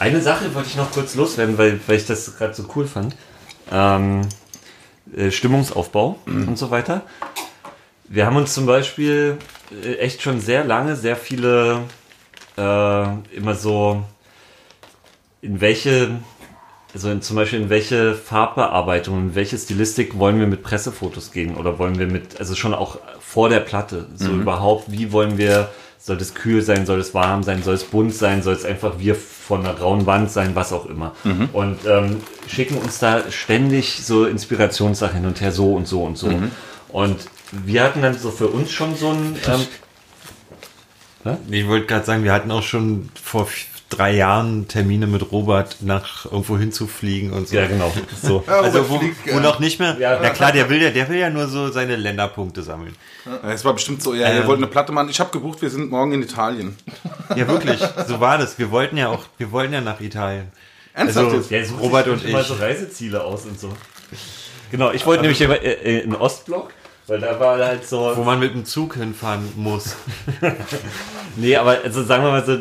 eine 0.00 0.20
Sache 0.20 0.52
wollte 0.54 0.68
ich 0.68 0.76
noch 0.76 0.90
kurz 0.90 1.14
loswerden, 1.14 1.56
weil, 1.56 1.80
weil 1.86 1.96
ich 1.96 2.06
das 2.06 2.36
gerade 2.36 2.54
so 2.54 2.64
cool 2.74 2.86
fand. 2.86 3.14
Ähm, 3.70 4.22
äh, 5.16 5.30
Stimmungsaufbau 5.30 6.18
und 6.26 6.58
so 6.58 6.70
weiter. 6.72 7.02
Wir 8.12 8.26
haben 8.26 8.36
uns 8.36 8.52
zum 8.52 8.66
Beispiel 8.66 9.38
äh, 9.84 9.94
echt 9.98 10.20
schon 10.20 10.40
sehr 10.40 10.64
lange 10.64 10.96
sehr 10.96 11.14
viele 11.14 11.82
äh, 12.58 13.04
immer 13.34 13.54
so 13.54 14.02
in 15.40 15.60
welche 15.60 16.10
also 16.92 17.08
in, 17.08 17.22
zum 17.22 17.36
Beispiel 17.36 17.60
in 17.60 17.70
welche 17.70 18.14
Farbbearbeitung, 18.14 19.16
in 19.18 19.34
welche 19.36 19.56
Stilistik 19.56 20.18
wollen 20.18 20.40
wir 20.40 20.48
mit 20.48 20.64
Pressefotos 20.64 21.30
gehen 21.30 21.54
oder 21.54 21.78
wollen 21.78 22.00
wir 22.00 22.08
mit, 22.08 22.40
also 22.40 22.56
schon 22.56 22.74
auch 22.74 22.98
vor 23.20 23.48
der 23.48 23.60
Platte, 23.60 24.08
so 24.16 24.32
überhaupt, 24.32 24.90
wie 24.90 25.12
wollen 25.12 25.38
wir, 25.38 25.68
soll 26.00 26.16
es 26.16 26.34
kühl 26.34 26.62
sein, 26.62 26.86
soll 26.86 26.98
es 26.98 27.14
warm 27.14 27.44
sein, 27.44 27.62
soll 27.62 27.74
es 27.74 27.84
bunt 27.84 28.12
sein, 28.12 28.42
soll 28.42 28.54
es 28.54 28.64
einfach 28.64 28.94
wir 28.98 29.14
von 29.14 29.60
einer 29.60 29.74
grauen 29.74 30.06
Wand 30.06 30.32
sein, 30.32 30.56
was 30.56 30.72
auch 30.72 30.86
immer. 30.86 31.14
Und 31.52 31.78
ähm, 31.86 32.16
schicken 32.48 32.76
uns 32.76 32.98
da 32.98 33.30
ständig 33.30 34.04
so 34.04 34.24
Inspirationssachen 34.24 35.18
hin 35.18 35.26
und 35.26 35.40
her, 35.40 35.52
so 35.52 35.74
und 35.74 35.86
so 35.86 36.02
und 36.02 36.18
so. 36.18 36.26
Und 36.88 37.18
wir 37.52 37.82
hatten 37.82 38.02
dann 38.02 38.18
so 38.18 38.30
für 38.30 38.48
uns 38.48 38.70
schon 38.72 38.94
so 38.96 39.10
ein, 39.10 39.36
ähm, 41.24 41.36
Ich 41.50 41.66
wollte 41.66 41.86
gerade 41.86 42.04
sagen, 42.06 42.24
wir 42.24 42.32
hatten 42.32 42.50
auch 42.50 42.62
schon 42.62 43.10
vor 43.22 43.48
drei 43.90 44.14
Jahren 44.14 44.68
Termine 44.68 45.08
mit 45.08 45.32
Robert 45.32 45.78
nach 45.80 46.24
irgendwo 46.26 46.56
hinzufliegen 46.56 47.32
und 47.32 47.48
so. 47.48 47.56
ja 47.56 47.66
genau, 47.66 47.92
so. 48.22 48.44
Ja, 48.46 48.60
Also 48.60 48.88
wo, 48.88 48.98
fliegt 49.00 49.26
wo 49.26 49.30
gern. 49.32 49.42
noch 49.42 49.58
nicht 49.58 49.80
mehr. 49.80 49.96
Ja. 49.98 50.18
Na 50.22 50.30
klar, 50.30 50.52
der 50.52 50.70
will 50.70 50.80
ja, 50.80 50.90
der 50.90 51.08
will 51.08 51.18
ja 51.18 51.28
nur 51.28 51.48
so 51.48 51.70
seine 51.72 51.96
Länderpunkte 51.96 52.62
sammeln. 52.62 52.94
Es 53.42 53.64
war 53.64 53.74
bestimmt 53.74 54.00
so, 54.00 54.14
ja, 54.14 54.28
ihr 54.32 54.42
Ähm. 54.42 54.46
wollt 54.46 54.58
eine 54.58 54.68
Platte 54.68 54.92
machen. 54.92 55.08
Ich 55.10 55.18
habe 55.18 55.30
gebucht, 55.32 55.60
wir 55.60 55.70
sind 55.70 55.90
morgen 55.90 56.12
in 56.12 56.22
Italien. 56.22 56.76
Ja, 57.34 57.48
wirklich. 57.48 57.80
So 58.06 58.20
war 58.20 58.38
das. 58.38 58.58
Wir 58.60 58.70
wollten 58.70 58.96
ja 58.96 59.08
auch, 59.08 59.24
wir 59.38 59.50
wollten 59.50 59.74
ja 59.74 59.80
nach 59.80 60.00
Italien. 60.00 60.52
Ernsthaft 60.94 61.26
Also, 61.26 61.42
sucht 61.42 61.80
Robert 61.80 62.06
und 62.08 62.24
immer 62.24 62.40
ich. 62.42 62.46
so 62.46 62.54
Reiseziele 62.54 63.22
aus 63.24 63.44
und 63.44 63.58
so. 63.58 63.72
Genau, 64.70 64.92
ich 64.92 65.04
wollte 65.04 65.22
nämlich 65.22 65.40
immer, 65.40 65.60
äh, 65.60 65.72
äh, 65.72 66.00
in 66.00 66.14
Ostblock, 66.14 66.72
weil 67.10 67.20
da 67.20 67.40
war 67.40 67.58
halt 67.58 67.86
so. 67.86 68.12
Wo 68.14 68.22
man 68.22 68.38
mit 68.38 68.54
dem 68.54 68.64
Zug 68.64 68.94
hinfahren 68.94 69.46
muss. 69.56 69.96
Nee, 71.36 71.54
aber 71.54 71.78
also 71.84 72.02
sagen 72.02 72.24
wir 72.24 72.32
mal 72.32 72.44
so, 72.44 72.58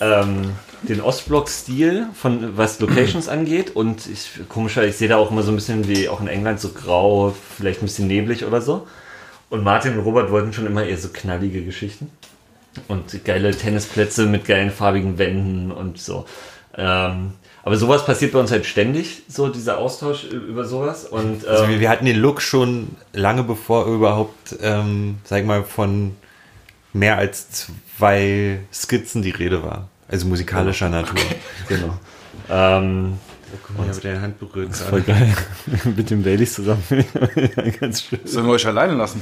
ähm, 0.00 0.52
den 0.82 1.00
Ostblock-Stil 1.00 2.08
von 2.12 2.56
was 2.56 2.78
Locations 2.78 3.26
angeht 3.26 3.74
und 3.74 4.06
ich 4.06 4.46
komischer, 4.50 4.84
ich 4.84 4.96
sehe 4.96 5.08
da 5.08 5.16
auch 5.16 5.30
immer 5.30 5.42
so 5.42 5.50
ein 5.50 5.54
bisschen 5.54 5.88
wie 5.88 6.06
auch 6.08 6.20
in 6.20 6.28
England 6.28 6.60
so 6.60 6.68
grau, 6.68 7.34
vielleicht 7.56 7.80
ein 7.80 7.86
bisschen 7.86 8.06
neblig 8.06 8.44
oder 8.44 8.60
so. 8.60 8.86
Und 9.48 9.64
Martin 9.64 9.96
und 9.96 10.04
Robert 10.04 10.30
wollten 10.30 10.52
schon 10.52 10.66
immer 10.66 10.84
eher 10.84 10.98
so 10.98 11.08
knallige 11.08 11.64
Geschichten 11.64 12.10
und 12.86 13.24
geile 13.24 13.52
Tennisplätze 13.52 14.26
mit 14.26 14.44
geilen 14.44 14.70
farbigen 14.70 15.16
Wänden 15.16 15.72
und 15.72 15.98
so. 15.98 16.26
Ähm, 16.76 17.32
aber 17.66 17.76
sowas 17.76 18.06
passiert 18.06 18.30
bei 18.30 18.38
uns 18.38 18.52
halt 18.52 18.64
ständig, 18.64 19.24
so 19.28 19.48
dieser 19.48 19.78
Austausch 19.78 20.22
über 20.22 20.64
sowas. 20.64 21.04
Und 21.04 21.42
ähm, 21.42 21.48
Also 21.50 21.68
wir, 21.68 21.80
wir 21.80 21.90
hatten 21.90 22.04
den 22.06 22.16
Look 22.18 22.40
schon 22.40 22.90
lange 23.12 23.42
bevor 23.42 23.86
überhaupt, 23.86 24.54
ähm, 24.62 25.16
sag 25.24 25.40
ich 25.40 25.46
mal, 25.46 25.64
von 25.64 26.14
mehr 26.92 27.18
als 27.18 27.66
zwei 27.98 28.60
Skizzen 28.72 29.20
die 29.22 29.30
Rede 29.30 29.64
war. 29.64 29.88
Also 30.06 30.26
musikalischer 30.28 30.88
Natur. 30.88 31.18
genau. 31.68 31.98
Ähm, 32.48 33.18
Guck 33.66 33.78
mal, 33.78 33.86
mit 33.92 34.04
der 34.04 34.20
Hand 34.20 34.38
berührt. 34.38 34.76
voll 34.76 35.00
geil. 35.02 35.34
Mit 35.96 36.10
dem 36.10 36.22
Baileys 36.22 36.54
zusammen. 36.54 36.82
Ganz 37.80 38.02
schön. 38.02 38.20
Sollen 38.24 38.46
wir 38.46 38.52
euch 38.52 38.66
alleine 38.66 38.94
lassen? 38.94 39.20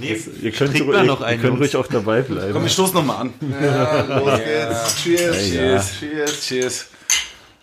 Nee, 0.00 0.16
Ihr 0.42 0.50
könnt, 0.52 0.74
ruhig, 0.74 0.86
man 0.86 1.06
noch 1.06 1.20
ihr 1.20 1.26
einen, 1.26 1.40
könnt 1.40 1.54
Jungs? 1.58 1.74
ruhig 1.74 1.76
auch 1.76 1.86
dabei 1.86 2.22
bleiben. 2.22 2.52
Komm, 2.54 2.62
wir 2.62 2.68
stoßen 2.70 2.94
nochmal 2.94 3.18
an. 3.18 3.34
Ja, 3.62 4.00
los 4.18 4.38
geht's. 4.38 4.96
Cheers, 5.02 5.36
Ja. 5.52 5.60
cheers, 5.60 5.92
cheers. 6.00 6.40
Cheers. 6.46 6.86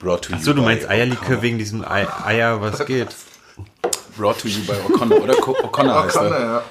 Brought 0.06 0.22
to 0.26 0.34
you 0.34 0.38
Achso, 0.38 0.54
du 0.54 0.62
meinst 0.62 0.88
Eierlikör 0.88 1.42
wegen 1.42 1.58
diesem 1.58 1.84
Ei 1.84 2.06
Eier, 2.24 2.62
was 2.62 2.86
geht? 2.86 3.08
Brought 4.16 4.40
to 4.40 4.48
you 4.48 4.64
by 4.64 4.74
O'Connor. 4.74 5.20
Oder 5.20 5.34
Co- 5.34 5.56
O'Connor 5.64 6.04
heißt 6.04 6.16
O'Connor, 6.16 6.36
er. 6.36 6.42
ja. 6.42 6.64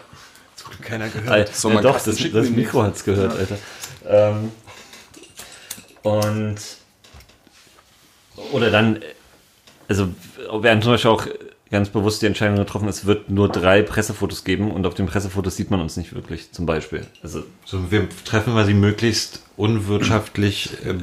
Keiner 0.81 1.09
gehört. 1.09 1.53
So, 1.57 1.69
ja, 1.71 1.81
doch, 1.81 2.01
das, 2.01 2.17
das 2.33 2.49
Mikro 2.51 2.85
hat's 2.85 3.03
gehört, 3.05 3.37
Alter. 3.37 3.59
Ähm, 4.07 4.53
und 6.05 6.57
oder 8.53 8.71
dann, 8.71 9.01
also 9.89 10.09
haben 10.49 10.83
zum 10.83 10.93
Beispiel 10.93 11.11
auch 11.11 11.27
ganz 11.75 11.89
bewusst 11.89 12.23
die 12.23 12.27
Entscheidung 12.27 12.57
getroffen, 12.57 12.87
es 12.87 13.05
wird 13.05 13.31
nur 13.31 13.49
drei 13.49 13.83
Pressefotos 13.83 14.45
geben 14.45 14.71
und 14.71 14.87
auf 14.87 14.95
den 14.95 15.07
Pressefotos 15.07 15.57
sieht 15.57 15.73
man 15.73 15.81
uns 15.81 15.97
nicht 15.97 16.15
wirklich, 16.15 16.53
zum 16.53 16.67
Beispiel. 16.67 17.05
Also 17.21 17.43
So, 17.65 17.91
wir 17.91 18.09
treffen 18.25 18.53
quasi 18.53 18.75
möglichst 18.75 19.41
unwirtschaftlich 19.57 20.71
äh, 20.87 20.95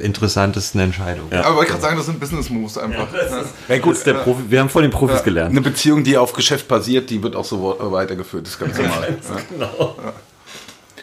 interessantesten 0.00 0.80
Entscheidungen. 0.80 1.32
Ja. 1.32 1.42
Aber 1.42 1.56
wollte 1.56 1.72
gerade 1.72 1.82
sagen, 1.82 1.96
das 1.96 2.06
sind 2.06 2.20
Business 2.20 2.48
Moves 2.48 2.78
einfach. 2.78 3.12
Ja. 3.12 3.44
Ja, 3.74 3.78
gut, 3.78 3.96
ist 3.96 4.06
der 4.06 4.14
Profi, 4.14 4.44
wir 4.48 4.60
haben 4.60 4.68
von 4.68 4.82
den 4.82 4.92
Profis 4.92 5.24
gelernt. 5.24 5.50
Eine 5.50 5.62
Beziehung, 5.62 6.04
die 6.04 6.16
auf 6.16 6.32
Geschäft 6.32 6.68
basiert, 6.68 7.10
die 7.10 7.24
wird 7.24 7.34
auch 7.34 7.44
so 7.44 7.76
weitergeführt. 7.90 8.46
Das 8.46 8.52
ist 8.52 8.60
ganz 8.60 8.78
normal. 8.78 9.18
Ja. 9.28 9.36
Genau. 9.50 9.96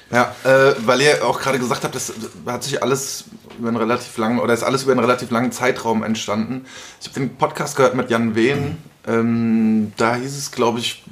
Ja, 0.09 0.35
äh, 0.45 0.73
weil 0.85 1.01
ihr 1.01 1.25
auch 1.25 1.41
gerade 1.41 1.59
gesagt 1.59 1.83
habt, 1.83 1.93
das 1.93 2.13
hat 2.45 2.63
sich 2.63 2.81
alles 2.81 3.25
über 3.59 3.67
einen 3.67 3.75
relativ 3.75 4.17
langen, 4.17 4.39
oder 4.39 4.53
ist 4.53 4.63
alles 4.63 4.83
über 4.83 4.93
einen 4.93 5.01
relativ 5.01 5.31
langen 5.31 5.51
Zeitraum 5.51 6.01
entstanden. 6.01 6.65
Ich 7.01 7.09
habe 7.09 7.19
den 7.19 7.35
Podcast 7.35 7.75
gehört 7.75 7.93
mit 7.93 8.09
Jan 8.09 8.33
Wehn. 8.33 8.77
Ähm, 9.07 9.93
da 9.95 10.15
hieß 10.15 10.37
es, 10.37 10.51
glaube 10.51 10.79
ich, 10.79 11.03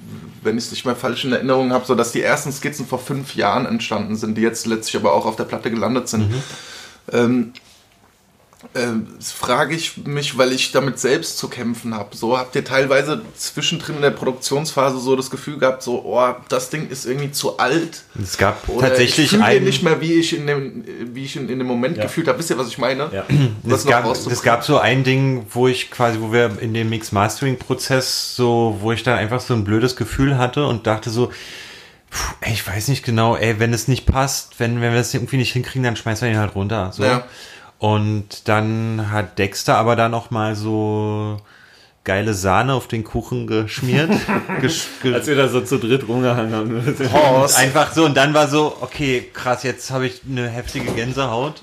wenn 0.43 0.57
ich 0.57 0.65
es 0.65 0.71
nicht 0.71 0.85
mehr 0.85 0.95
falsch 0.95 1.23
in 1.23 1.31
Erinnerung 1.31 1.71
habe, 1.71 1.85
so 1.85 1.95
dass 1.95 2.11
die 2.11 2.21
ersten 2.21 2.51
Skizzen 2.51 2.85
vor 2.85 2.99
fünf 2.99 3.35
Jahren 3.35 3.65
entstanden 3.65 4.15
sind, 4.15 4.37
die 4.37 4.41
jetzt 4.41 4.67
letztlich 4.67 5.01
aber 5.01 5.13
auch 5.13 5.25
auf 5.25 5.37
der 5.37 5.45
Platte 5.45 5.71
gelandet 5.71 6.09
sind. 6.09 6.23
Ähm, 6.23 6.33
ähm, 7.11 7.53
das 8.73 9.31
frage 9.31 9.75
ich 9.75 9.97
mich, 10.05 10.37
weil 10.37 10.51
ich 10.51 10.71
damit 10.71 10.99
selbst 10.99 11.37
zu 11.37 11.47
kämpfen 11.47 11.93
habe. 11.93 12.15
So 12.15 12.37
habt 12.37 12.55
ihr 12.55 12.63
teilweise 12.63 13.21
zwischendrin 13.37 13.97
in 13.97 14.01
der 14.01 14.11
Produktionsphase 14.11 14.99
so 14.99 15.15
das 15.15 15.29
Gefühl 15.29 15.57
gehabt, 15.57 15.83
so, 15.83 16.03
oh, 16.05 16.35
das 16.49 16.69
Ding 16.69 16.89
ist 16.89 17.05
irgendwie 17.05 17.31
zu 17.31 17.57
alt. 17.57 18.03
Es 18.21 18.37
gab 18.37 18.67
Oder 18.67 18.89
tatsächlich 18.89 19.33
ich 19.33 19.41
einen, 19.41 19.63
nicht 19.65 19.83
mehr, 19.83 20.01
wie 20.01 20.13
ich 20.13 20.35
in 20.35 20.47
dem, 20.47 20.83
wie 21.13 21.25
ich 21.25 21.35
in, 21.35 21.47
in 21.49 21.59
dem 21.59 21.67
Moment 21.67 21.97
Ja. 21.97 22.03
gefühlt 22.03 22.27
habe. 22.27 22.39
Wisst 22.39 22.49
ihr, 22.49 22.57
was 22.57 22.67
ich 22.67 22.77
meine? 22.77 23.09
Ja. 23.11 23.25
Das 23.63 23.85
gab, 23.85 24.05
es 24.05 24.41
gab 24.41 24.63
so 24.63 24.77
ein 24.79 25.03
Ding, 25.03 25.45
wo 25.51 25.67
ich 25.67 25.91
quasi, 25.91 26.19
wo 26.19 26.31
wir 26.31 26.57
in 26.59 26.73
dem 26.73 26.89
Mix-Mastering-Prozess 26.89 28.35
so, 28.35 28.77
wo 28.81 28.91
ich 28.91 29.03
dann 29.03 29.17
einfach 29.17 29.39
so 29.41 29.53
ein 29.53 29.63
blödes 29.63 29.95
Gefühl 29.95 30.37
hatte 30.37 30.65
und 30.67 30.87
dachte 30.87 31.09
so, 31.09 31.27
puh, 32.09 32.33
ey, 32.41 32.53
ich 32.53 32.67
weiß 32.67 32.87
nicht 32.87 33.03
genau, 33.05 33.35
ey, 33.35 33.59
wenn 33.59 33.73
es 33.73 33.87
nicht 33.87 34.05
passt, 34.05 34.59
wenn, 34.59 34.81
wenn 34.81 34.93
wir 34.93 34.99
es 34.99 35.13
irgendwie 35.13 35.37
nicht 35.37 35.53
hinkriegen, 35.53 35.83
dann 35.83 35.95
schmeißen 35.95 36.27
wir 36.27 36.33
ihn 36.33 36.39
halt 36.39 36.55
runter. 36.55 36.91
So. 36.93 37.03
Ja. 37.03 37.25
Und 37.79 38.47
dann 38.47 39.11
hat 39.11 39.37
Dexter 39.37 39.77
aber 39.77 39.95
da 39.95 40.09
noch 40.09 40.31
mal 40.31 40.55
so 40.55 41.37
geile 42.03 42.33
Sahne 42.33 42.73
auf 42.73 42.87
den 42.87 43.03
Kuchen 43.03 43.47
geschmiert. 43.47 44.11
gesch 44.61 44.85
ge 45.01 45.13
Als 45.13 45.27
wir 45.27 45.35
da 45.35 45.47
so 45.47 45.61
zu 45.61 45.77
dritt 45.79 46.07
rumgehangen 46.07 46.53
haben. 46.53 46.75
und 46.77 47.55
einfach 47.55 47.93
so, 47.93 48.05
und 48.05 48.15
dann 48.15 48.33
war 48.33 48.47
so, 48.47 48.77
okay, 48.81 49.29
krass, 49.33 49.63
jetzt 49.63 49.89
habe 49.91 50.05
ich 50.07 50.21
eine 50.29 50.47
heftige 50.47 50.91
Gänsehaut. 50.93 51.61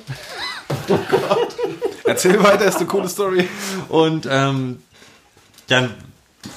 Erzähl 2.04 2.42
weiter, 2.42 2.64
ist 2.66 2.76
eine 2.78 2.86
coole 2.86 3.08
Story. 3.08 3.48
Und 3.88 4.26
ähm, 4.30 4.82
dann 5.68 5.94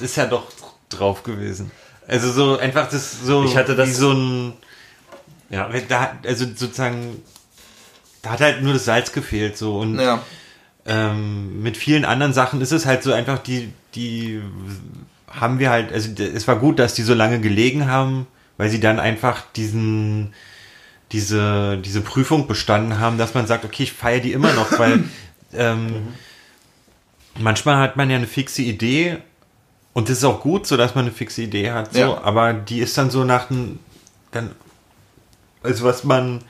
ist 0.00 0.16
ja 0.16 0.26
doch 0.26 0.44
drauf 0.88 1.22
gewesen. 1.22 1.70
Also 2.08 2.30
so 2.32 2.58
einfach 2.58 2.88
das 2.88 3.20
so 3.24 3.44
Ich 3.44 3.56
hatte 3.56 3.74
das- 3.76 3.88
wie 3.88 3.92
so 3.92 4.12
ein 4.12 4.52
Ja. 5.50 5.68
da, 5.88 6.12
also 6.24 6.44
sozusagen 6.44 7.22
da 8.26 8.32
hat 8.32 8.40
halt 8.40 8.62
nur 8.62 8.72
das 8.72 8.84
Salz 8.84 9.12
gefehlt 9.12 9.56
so 9.56 9.78
und 9.78 9.98
Ja. 10.00 10.22
ähm, 10.86 11.62
mit 11.62 11.76
vielen 11.76 12.04
anderen 12.04 12.32
Sachen 12.32 12.60
ist 12.60 12.72
es 12.72 12.86
halt 12.86 13.02
so 13.02 13.12
einfach 13.12 13.38
die 13.38 13.72
die 13.94 14.40
haben 15.28 15.58
wir 15.58 15.70
halt 15.70 15.92
also 15.92 16.10
es 16.22 16.46
war 16.48 16.56
gut, 16.56 16.78
dass 16.78 16.94
die 16.94 17.02
so 17.02 17.14
lange 17.14 17.40
gelegen 17.40 17.86
haben, 17.90 18.26
weil 18.56 18.68
sie 18.70 18.80
dann 18.80 18.98
einfach 19.00 19.42
diesen 19.54 20.32
diese 21.12 21.78
diese 21.78 22.00
Prüfung 22.00 22.46
bestanden 22.48 22.98
haben, 22.98 23.16
dass 23.18 23.34
man 23.34 23.46
sagt, 23.46 23.64
okay, 23.64 23.84
ich 23.84 23.92
feiere 23.92 24.20
die 24.20 24.32
immer 24.32 24.52
noch, 24.52 24.78
weil 24.78 25.04
ähm, 25.54 26.08
manchmal 27.38 27.76
hat 27.76 27.96
man 27.96 28.10
ja 28.10 28.16
eine 28.16 28.26
fixe 28.26 28.62
Idee 28.62 29.18
und 29.92 30.08
das 30.08 30.18
ist 30.18 30.24
auch 30.24 30.40
gut, 30.40 30.66
so 30.66 30.76
dass 30.76 30.94
man 30.94 31.04
eine 31.06 31.14
fixe 31.14 31.42
Idee 31.42 31.70
hat, 31.70 31.92
so, 31.94 32.00
Ja. 32.00 32.20
aber 32.22 32.52
die 32.52 32.80
ist 32.80 32.96
dann 32.98 33.10
so 33.10 33.24
nach 33.24 33.50
einem, 33.50 33.78
dann, 34.32 34.50
also 35.62 35.84
was 35.84 36.04
man 36.04 36.42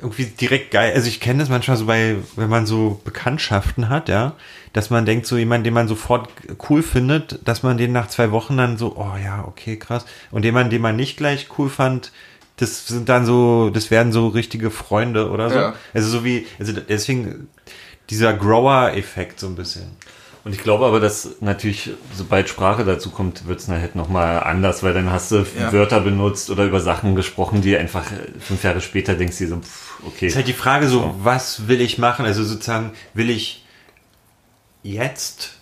irgendwie 0.00 0.26
direkt 0.26 0.70
geil, 0.70 0.92
also 0.94 1.08
ich 1.08 1.20
kenne 1.20 1.40
das 1.40 1.48
manchmal 1.48 1.76
so 1.76 1.86
bei, 1.86 2.16
wenn 2.36 2.48
man 2.48 2.66
so 2.66 3.00
Bekanntschaften 3.04 3.88
hat, 3.88 4.08
ja, 4.08 4.34
dass 4.72 4.90
man 4.90 5.04
denkt, 5.04 5.26
so 5.26 5.36
jemand, 5.36 5.66
den 5.66 5.74
man 5.74 5.88
sofort 5.88 6.28
cool 6.68 6.82
findet, 6.82 7.46
dass 7.46 7.62
man 7.62 7.76
den 7.76 7.92
nach 7.92 8.08
zwei 8.08 8.30
Wochen 8.30 8.56
dann 8.56 8.78
so, 8.78 8.96
oh 8.96 9.16
ja, 9.22 9.44
okay, 9.46 9.76
krass, 9.76 10.04
und 10.30 10.44
jemand, 10.44 10.72
den 10.72 10.82
man 10.82 10.96
nicht 10.96 11.16
gleich 11.16 11.48
cool 11.58 11.68
fand, 11.68 12.12
das 12.56 12.86
sind 12.86 13.08
dann 13.08 13.26
so, 13.26 13.70
das 13.70 13.90
werden 13.90 14.12
so 14.12 14.28
richtige 14.28 14.70
Freunde 14.70 15.30
oder 15.30 15.50
so. 15.50 15.56
Ja. 15.56 15.74
Also 15.94 16.08
so 16.08 16.24
wie, 16.24 16.46
also 16.58 16.72
deswegen 16.72 17.48
dieser 18.10 18.34
Grower-Effekt 18.34 19.40
so 19.40 19.46
ein 19.46 19.56
bisschen. 19.56 19.96
Und 20.44 20.52
ich 20.52 20.62
glaube 20.62 20.84
aber, 20.86 20.98
dass 20.98 21.36
natürlich, 21.40 21.90
sobald 22.16 22.48
Sprache 22.48 22.84
dazu 22.84 23.10
kommt, 23.10 23.46
wird 23.46 23.60
es 23.60 23.68
halt 23.68 23.94
nochmal 23.94 24.42
anders, 24.42 24.82
weil 24.82 24.92
dann 24.92 25.10
hast 25.12 25.30
du 25.30 25.46
Ja. 25.58 25.72
Wörter 25.72 26.00
benutzt 26.00 26.50
oder 26.50 26.64
über 26.64 26.80
Sachen 26.80 27.14
gesprochen, 27.14 27.60
die 27.62 27.76
einfach 27.76 28.10
äh, 28.10 28.16
fünf 28.40 28.64
Jahre 28.64 28.80
später 28.80 29.14
denkst 29.14 29.38
du 29.38 29.46
so, 29.46 29.56
pff, 29.58 30.00
okay. 30.04 30.26
Ist 30.26 30.34
halt 30.36 30.48
die 30.48 30.52
Frage 30.52 30.88
so, 30.88 31.14
was 31.22 31.68
will 31.68 31.80
ich 31.80 31.98
machen? 31.98 32.24
Also 32.26 32.42
sozusagen, 32.42 32.90
will 33.14 33.30
ich 33.30 33.64
jetzt 34.82 35.52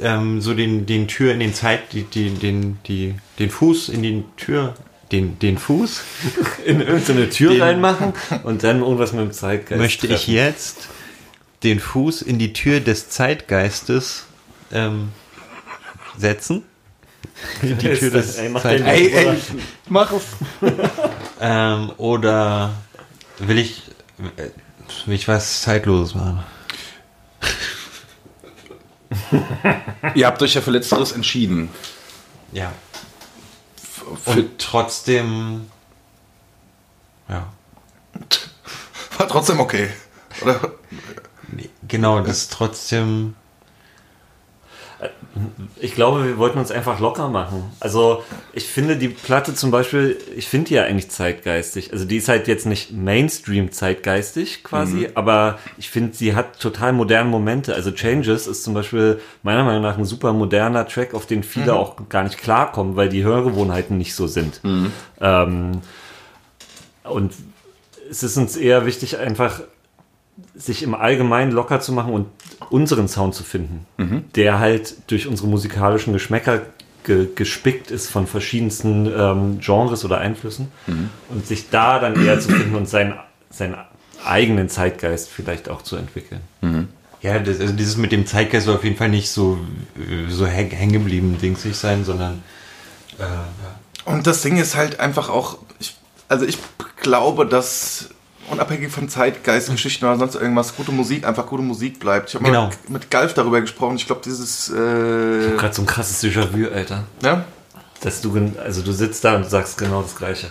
ähm, 0.00 0.40
so 0.40 0.54
den, 0.54 0.86
den 0.86 1.08
Tür 1.08 1.32
in 1.32 1.40
den 1.40 1.54
Zeit, 1.54 1.92
die, 1.92 2.02
die, 2.02 2.30
den, 2.30 2.78
die, 2.86 3.14
den 3.38 3.50
Fuß 3.50 3.88
in 3.88 4.02
die 4.02 4.24
Tür, 4.36 4.74
den, 5.10 5.38
den 5.38 5.58
Fuß 5.58 6.02
in 6.64 6.80
irgendeine 6.80 7.30
Tür 7.30 7.52
Den- 7.52 7.62
reinmachen 7.62 8.12
und 8.44 8.62
dann 8.62 8.80
irgendwas 8.80 9.12
mit 9.12 9.22
dem 9.22 9.32
Zeitgeist 9.32 9.80
möchte 9.80 10.06
ich 10.06 10.12
treffen. 10.26 10.34
jetzt 10.34 10.88
den 11.62 11.80
Fuß 11.80 12.22
in 12.22 12.38
die 12.38 12.52
Tür 12.52 12.80
des 12.80 13.08
Zeitgeistes 13.10 14.24
ähm, 14.72 15.12
setzen. 16.16 16.64
In 17.62 17.78
die 17.78 17.94
Tür 17.94 18.10
des 18.10 18.36
Ey, 18.36 18.48
mach 18.48 18.62
Zeitgeistes. 18.62 19.12
Ey, 19.14 19.26
ey, 19.26 19.38
mach 19.88 20.12
es. 20.12 20.22
Ähm, 21.44 21.90
oder 21.96 22.72
will 23.38 23.58
ich, 23.58 23.82
äh, 24.36 24.50
will 25.06 25.14
ich 25.16 25.26
was 25.26 25.62
Zeitloses 25.62 26.14
machen? 26.14 26.44
Ihr 30.14 30.28
habt 30.28 30.40
euch 30.40 30.54
ja 30.54 30.60
für 30.60 30.70
Letzteres 30.70 31.10
entschieden. 31.10 31.68
Ja. 32.52 32.72
Für, 34.22 34.30
Und 34.30 34.56
trotzdem, 34.58 35.68
ja, 37.28 37.48
War 39.18 39.28
trotzdem 39.28 39.60
okay. 39.60 39.88
Oder? 40.42 40.60
Genau, 41.88 42.20
das 42.20 42.38
ist 42.38 42.52
trotzdem, 42.52 43.34
Ich 45.80 45.94
glaube, 45.94 46.24
wir 46.24 46.38
wollten 46.38 46.58
uns 46.58 46.70
einfach 46.70 47.00
locker 47.00 47.28
machen. 47.28 47.64
Also 47.80 48.22
ich 48.52 48.68
finde 48.68 48.96
die 48.96 49.08
Platte 49.08 49.54
zum 49.54 49.70
Beispiel, 49.70 50.16
ich 50.36 50.46
finde 50.46 50.68
die 50.68 50.74
ja 50.74 50.84
eigentlich 50.84 51.10
zeitgeistig. 51.10 51.92
Also 51.92 52.04
die 52.04 52.18
ist 52.18 52.28
halt 52.28 52.46
jetzt 52.46 52.66
nicht 52.66 52.92
Mainstream 52.92 53.72
zeitgeistig 53.72 54.62
quasi, 54.62 55.08
aber 55.14 55.58
ich 55.78 55.90
finde, 55.90 56.14
sie 56.14 56.34
hat 56.36 56.60
total 56.60 56.92
moderne 56.92 57.28
Momente. 57.30 57.74
Also 57.74 57.90
Changes 57.90 58.46
ist 58.46 58.62
zum 58.62 58.74
Beispiel 58.74 59.20
meiner 59.42 59.64
Meinung 59.64 59.82
nach 59.82 59.98
ein 59.98 60.04
super 60.04 60.32
moderner 60.32 60.86
Track, 60.86 61.14
auf 61.14 61.26
den 61.26 61.42
viele 61.42 61.74
auch 61.74 61.96
gar 62.08 62.22
nicht 62.22 62.38
klarkommen, 62.38 62.94
weil 62.94 63.08
die 63.08 63.24
Hörgewohnheiten 63.24 63.98
nicht 63.98 64.14
so 64.14 64.26
sind. 64.28 64.60
Ähm, 65.20 65.80
und 67.04 67.32
es 68.08 68.22
ist 68.22 68.36
uns 68.36 68.56
eher 68.56 68.86
wichtig, 68.86 69.18
einfach 69.18 69.62
sich 70.54 70.82
im 70.82 70.94
Allgemeinen 70.94 71.52
locker 71.52 71.80
zu 71.80 71.92
machen 71.92 72.12
und 72.12 72.26
unseren 72.70 73.06
Sound 73.08 73.34
zu 73.34 73.44
finden, 73.44 73.86
der 74.34 74.58
halt 74.58 74.94
durch 75.10 75.26
unsere 75.26 75.48
musikalischen 75.48 76.12
Geschmäcker 76.12 76.62
ge 77.04 77.28
gespickt 77.34 77.90
ist 77.90 78.08
von 78.08 78.26
verschiedensten 78.26 79.06
ähm, 79.14 79.58
Genres 79.60 80.04
oder 80.04 80.18
Einflüssen 80.18 80.68
und 81.30 81.46
sich 81.46 81.68
da 81.70 81.98
dann 81.98 82.14
eher 82.24 82.38
zu 82.40 82.48
finden 82.50 82.74
und 82.76 82.88
seinen, 82.88 83.14
seinen 83.50 83.76
eigenen 84.24 84.68
Zeitgeist 84.68 85.28
vielleicht 85.28 85.68
auch 85.68 85.82
zu 85.82 85.96
entwickeln. 85.96 86.40
ja, 87.22 87.38
das, 87.40 87.60
also 87.60 87.72
dieses 87.72 87.96
mit 87.96 88.12
dem 88.12 88.24
Zeitgeist 88.26 88.66
soll 88.66 88.76
auf 88.76 88.84
jeden 88.84 88.96
Fall 88.96 89.08
nicht 89.08 89.30
so, 89.30 89.58
so 90.28 90.44
häng- 90.46 90.70
hängen 90.72 90.92
geblieben 90.92 91.36
dingsig 91.42 91.74
sein, 91.76 92.04
sondern, 92.04 92.42
äh, 93.18 93.22
ja. 93.22 93.80
Und 94.04 94.26
das 94.26 94.42
Ding 94.42 94.56
ist 94.56 94.76
halt 94.76 94.98
einfach 95.00 95.28
auch, 95.28 95.58
ich, 95.80 95.96
also 96.28 96.44
ich 96.46 96.58
glaube, 97.00 97.46
dass 97.46 98.10
unabhängig 98.50 98.90
von 98.92 99.08
Zeitgeist, 99.08 99.70
Geschichten 99.70 100.04
oder 100.04 100.18
sonst 100.18 100.34
irgendwas, 100.34 100.74
gute 100.76 100.92
Musik 100.92 101.26
einfach 101.26 101.46
gute 101.46 101.62
Musik 101.62 101.98
bleibt. 102.00 102.28
Ich 102.30 102.34
habe 102.34 102.44
Genau. 102.44 102.64
mal 102.66 102.70
mit 102.88 103.10
Galf 103.10 103.34
darüber 103.34 103.60
gesprochen. 103.60 103.96
Ich 103.96 104.06
glaube, 104.06 104.20
dieses, 104.24 104.68
äh, 104.70 104.74
Gerade 105.56 105.74
so 105.74 105.82
ein 105.82 105.86
krasses 105.86 106.22
Déjà-vu, 106.22 106.68
Alter. 106.74 107.04
ja, 107.22 107.44
Dass 108.00 108.20
du, 108.20 108.52
also 108.62 108.82
du 108.82 108.92
sitzt 108.92 109.24
da 109.24 109.36
und 109.36 109.48
sagst 109.48 109.78
genau 109.78 110.02
das 110.02 110.16
Gleiche. 110.16 110.48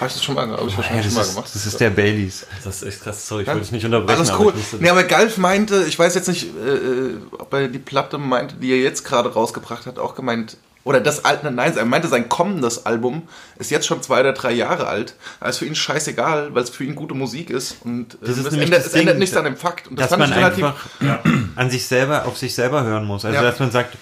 habe 0.00 0.08
ich 0.08 0.14
das 0.14 0.24
schon 0.24 0.34
mal, 0.34 0.50
hab 0.50 0.64
ich 0.66 0.70
Ja, 0.72 0.76
wahrscheinlich 0.78 1.04
das, 1.06 1.12
schon 1.12 1.14
mal 1.14 1.22
ist, 1.28 1.34
gemacht. 1.34 1.50
das 1.54 1.66
ist 1.66 1.80
der 1.80 1.90
Baileys. 1.90 2.46
Das 2.64 2.76
ist 2.82 2.88
echt 2.88 3.02
krass. 3.02 3.28
Sorry, 3.28 3.42
ich 3.42 3.48
wollte 3.48 3.60
dich 3.60 3.72
nicht 3.72 3.84
unterbrechen. 3.84 4.18
Alles 4.18 4.30
aber 4.30 4.46
cool. 4.46 4.54
ich 4.56 4.80
Nee, 4.80 4.88
aber 4.88 5.04
Galf 5.04 5.36
meinte, 5.38 5.84
ich 5.86 5.96
weiß 5.98 6.14
jetzt 6.16 6.28
nicht, 6.28 6.44
äh, 6.56 7.14
ob 7.38 7.52
er 7.52 7.68
die 7.68 7.78
Platte 7.78 8.18
meinte, 8.18 8.56
die 8.56 8.72
er 8.72 8.78
jetzt 8.78 9.04
gerade 9.04 9.32
rausgebracht 9.32 9.86
hat, 9.86 9.98
auch 10.00 10.14
gemeint, 10.16 10.56
oder 10.84 11.00
das 11.00 11.24
alte, 11.24 11.50
nein, 11.50 11.76
er 11.76 11.84
meinte, 11.84 12.08
sein 12.08 12.28
kommendes 12.28 12.86
Album 12.86 13.22
ist 13.58 13.70
jetzt 13.70 13.86
schon 13.86 14.02
zwei 14.02 14.20
oder 14.20 14.32
drei 14.32 14.52
Jahre 14.52 14.86
alt. 14.88 15.14
Aber 15.38 15.50
ist 15.50 15.58
für 15.58 15.66
ihn 15.66 15.74
scheißegal, 15.76 16.54
weil 16.54 16.62
es 16.64 16.70
für 16.70 16.84
ihn 16.84 16.94
gute 16.94 17.14
Musik 17.14 17.50
ist. 17.50 17.76
Und 17.84 18.18
Das 18.20 18.30
ist 18.30 18.38
es, 18.38 18.44
nämlich 18.50 18.62
ändert, 18.66 18.80
das 18.80 18.86
es 18.88 18.94
ändert 18.94 19.18
nichts 19.18 19.36
an 19.36 19.44
dem 19.44 19.56
Fakt. 19.56 19.88
Und 19.88 19.98
das 20.00 20.10
dass 20.10 20.18
man 20.18 20.32
einfach 20.32 20.74
an 21.56 21.70
sich 21.70 21.86
selber, 21.86 22.26
auf 22.26 22.36
sich 22.36 22.54
selber 22.54 22.82
hören 22.82 23.04
muss. 23.04 23.24
Also 23.24 23.36
Ja. 23.36 23.42
dass 23.42 23.60
man 23.60 23.70
sagt, 23.70 23.96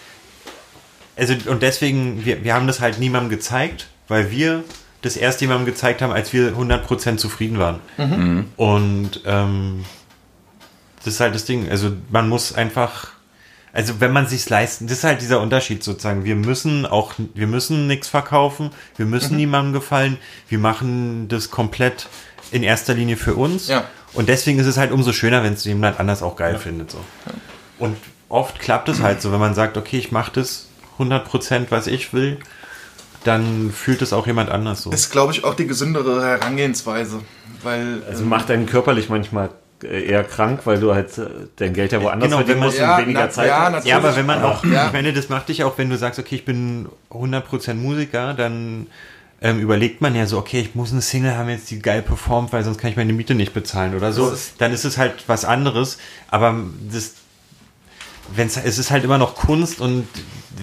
also 1.16 1.34
und 1.50 1.62
deswegen, 1.62 2.24
wir, 2.24 2.44
wir 2.44 2.54
haben 2.54 2.66
das 2.66 2.80
halt 2.80 2.98
niemandem 2.98 3.28
gezeigt, 3.30 3.88
weil 4.08 4.30
wir 4.30 4.64
das 5.02 5.16
erst 5.16 5.40
jemandem 5.42 5.66
gezeigt 5.66 6.02
haben, 6.02 6.12
als 6.12 6.32
wir 6.32 6.52
100% 6.54 7.16
zufrieden 7.18 7.58
waren. 7.58 7.80
Mhm. 7.98 8.46
Und 8.56 9.20
ähm, 9.26 9.84
das 11.04 11.14
ist 11.14 11.20
halt 11.20 11.34
das 11.34 11.44
Ding. 11.44 11.70
Also 11.70 11.92
man 12.10 12.28
muss 12.28 12.54
einfach, 12.54 13.08
also 13.72 14.00
wenn 14.00 14.12
man 14.12 14.26
sich's 14.26 14.48
leisten, 14.48 14.86
das 14.86 14.98
ist 14.98 15.04
halt 15.04 15.20
dieser 15.20 15.40
Unterschied 15.40 15.82
sozusagen. 15.84 16.24
Wir 16.24 16.36
müssen 16.36 16.86
auch, 16.86 17.12
wir 17.34 17.46
müssen 17.46 17.86
nichts 17.86 18.08
verkaufen, 18.08 18.70
wir 18.96 19.06
Mhm. 19.06 19.10
müssen 19.10 19.36
niemandem 19.36 19.72
gefallen, 19.72 20.18
wir 20.48 20.58
machen 20.58 21.28
das 21.28 21.50
komplett 21.50 22.08
in 22.50 22.62
erster 22.62 22.94
Linie 22.94 23.16
für 23.16 23.34
uns. 23.34 23.68
Ja. 23.68 23.84
Und 24.12 24.28
deswegen 24.28 24.58
ist 24.58 24.66
es 24.66 24.76
halt 24.76 24.90
umso 24.90 25.12
schöner, 25.12 25.42
wenn 25.44 25.52
es 25.52 25.64
jemand 25.64 26.00
anders 26.00 26.22
auch 26.22 26.34
geil 26.36 26.58
findet. 26.58 26.90
So. 26.90 26.98
Und 27.78 27.96
oft 28.28 28.58
klappt 28.58 28.88
es 28.88 29.00
halt 29.00 29.22
so, 29.22 29.30
wenn 29.32 29.38
man 29.40 29.54
sagt, 29.54 29.76
okay, 29.76 29.98
ich 29.98 30.10
mache 30.10 30.32
das 30.34 30.66
100%, 30.98 31.66
was 31.70 31.86
ich 31.86 32.12
will, 32.12 32.38
dann 33.24 33.70
fühlt 33.70 34.02
es 34.02 34.12
auch 34.12 34.26
jemand 34.26 34.50
anders 34.50 34.82
so. 34.82 34.90
Ist, 34.90 35.10
glaube 35.10 35.32
ich, 35.32 35.44
auch 35.44 35.54
die 35.54 35.66
gesündere 35.66 36.24
Herangehensweise. 36.24 37.20
Weil. 37.62 38.02
Also 38.08 38.24
macht 38.24 38.50
einen 38.50 38.66
körperlich 38.66 39.08
manchmal 39.10 39.50
eher 39.84 40.24
krank, 40.24 40.60
weil 40.64 40.78
du 40.80 40.94
halt 40.94 41.16
äh, 41.18 41.26
dein 41.56 41.72
Geld 41.74 41.92
ja 41.92 42.02
woanders 42.02 42.28
Genau, 42.28 42.38
wenn 42.40 42.46
verdienen 42.46 42.58
man- 42.60 42.68
musst 42.68 42.78
Ja, 42.78 42.96
und 42.96 43.02
weniger 43.02 43.20
na- 43.20 43.30
Zeit 43.30 43.48
ja. 43.48 43.80
Ja, 43.84 43.96
aber 43.96 44.16
wenn 44.16 44.26
man 44.26 44.42
auch, 44.42 44.64
Ja. 44.64 44.86
ich 44.88 44.92
meine, 44.92 45.12
das 45.12 45.28
macht 45.28 45.48
dich 45.48 45.64
auch, 45.64 45.76
wenn 45.78 45.90
du 45.90 45.96
sagst, 45.96 46.18
okay, 46.18 46.34
ich 46.36 46.44
bin 46.44 46.86
100% 47.10 47.74
Musiker, 47.74 48.34
dann 48.34 48.86
ähm, 49.42 49.58
überlegt 49.58 50.02
man 50.02 50.14
ja 50.14 50.26
so, 50.26 50.36
okay, 50.36 50.60
ich 50.60 50.74
muss 50.74 50.92
eine 50.92 51.00
Single 51.00 51.34
haben 51.34 51.48
jetzt, 51.48 51.70
die 51.70 51.78
geil 51.80 52.02
performt, 52.02 52.52
weil 52.52 52.62
sonst 52.62 52.78
kann 52.78 52.90
ich 52.90 52.96
meine 52.96 53.14
Miete 53.14 53.34
nicht 53.34 53.54
bezahlen 53.54 53.94
oder 53.94 54.12
so. 54.12 54.30
Ist- 54.30 54.60
dann 54.60 54.70
ist 54.72 54.84
es 54.84 54.98
halt 54.98 55.24
was 55.28 55.46
anderes, 55.46 55.96
aber 56.28 56.54
das, 56.92 57.14
wenn's, 58.34 58.56
es 58.56 58.78
ist 58.78 58.90
halt 58.90 59.04
immer 59.04 59.18
noch 59.18 59.34
Kunst 59.34 59.80
und 59.80 60.06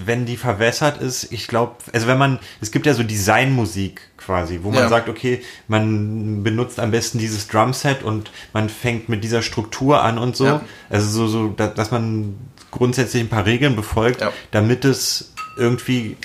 wenn 0.04 0.26
die 0.26 0.36
verwässert 0.36 1.00
ist, 1.02 1.32
ich 1.32 1.48
glaube, 1.48 1.76
also 1.92 2.06
wenn 2.06 2.18
man, 2.18 2.38
es 2.60 2.70
gibt 2.70 2.86
ja 2.86 2.94
so 2.94 3.02
Designmusik 3.02 4.00
quasi, 4.16 4.60
wo 4.62 4.70
man 4.70 4.84
Ja. 4.84 4.88
sagt, 4.88 5.08
okay, 5.08 5.42
man 5.66 6.42
benutzt 6.42 6.78
am 6.80 6.90
besten 6.90 7.18
dieses 7.18 7.48
Drumset 7.48 8.02
und 8.02 8.30
man 8.52 8.68
fängt 8.68 9.08
mit 9.08 9.24
dieser 9.24 9.42
Struktur 9.42 10.02
an 10.02 10.18
und 10.18 10.36
so. 10.36 10.44
Ja. 10.46 10.60
Also 10.88 11.08
so, 11.10 11.26
so, 11.26 11.48
da- 11.48 11.66
dass 11.68 11.90
man 11.90 12.36
grundsätzlich 12.70 13.22
ein 13.22 13.28
paar 13.28 13.46
Regeln 13.46 13.76
befolgt, 13.76 14.20
Ja. 14.20 14.32
damit 14.50 14.84
es 14.84 15.32
irgendwie 15.56 16.16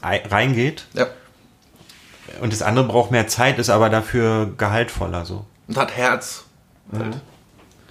ei- 0.00 0.22
reingeht. 0.28 0.86
Und 2.40 2.52
das 2.52 2.62
andere 2.62 2.86
braucht 2.86 3.10
mehr 3.10 3.26
Zeit, 3.28 3.58
ist 3.58 3.70
aber 3.70 3.90
dafür 3.90 4.52
gehaltvoller 4.56 5.24
so. 5.26 5.44
Und 5.68 5.76
hat 5.76 5.94
Herz. 5.96 6.44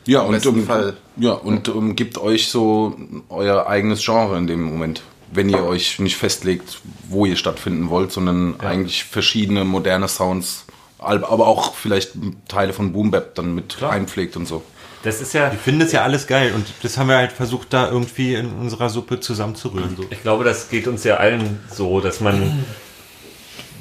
Ja, 0.10 0.24
Im 0.24 0.34
und, 0.34 0.45
um, 0.47 0.66
Fall. 0.66 0.97
ja, 1.18 1.34
und 1.34 1.70
um, 1.70 1.95
gibt 1.95 2.18
euch 2.18 2.49
so 2.49 2.97
euer 3.30 3.68
eigenes 3.68 4.03
Genre 4.03 4.38
in 4.38 4.47
dem 4.47 4.64
Moment. 4.64 5.03
Wenn 5.32 5.49
ihr 5.49 5.64
euch 5.64 5.99
nicht 5.99 6.18
festlegt, 6.18 6.82
wo 7.07 7.28
ihr 7.28 7.36
stattfinden 7.36 7.91
wollt, 7.91 8.12
sondern 8.12 8.60
eigentlich 8.60 9.03
verschiedene 9.03 9.64
moderne 9.66 10.07
Sounds, 10.07 10.66
aber 10.97 11.45
auch 11.45 11.76
vielleicht 11.76 12.14
Teile 12.47 12.74
von 12.74 12.91
Boom 12.91 13.12
Bap 13.12 13.36
dann 13.36 13.53
mit 13.53 13.84
einpflegt 13.84 14.36
und 14.36 14.47
so. 14.47 14.64
Das 15.03 15.22
ist 15.22 15.34
ja, 15.34 15.51
Ich 15.53 15.60
finde 15.60 15.86
es 15.86 15.91
ja 15.91 16.01
alles 16.01 16.26
geil 16.26 16.53
und 16.55 16.66
das 16.82 16.97
haben 16.97 17.07
wir 17.07 17.18
halt 17.18 17.32
versucht, 17.32 17.68
da 17.72 17.89
irgendwie 17.89 18.34
in 18.34 18.51
unserer 18.53 18.89
Suppe 18.89 19.20
zusammenzurühren. 19.20 19.95
So. 19.95 20.05
ich 20.10 20.24
glaube, 20.24 20.43
das 20.43 20.70
geht 20.70 20.88
uns 20.88 21.03
ja 21.03 21.18
allen 21.18 21.60
so, 21.72 22.01
dass 22.01 22.20
man 22.20 22.66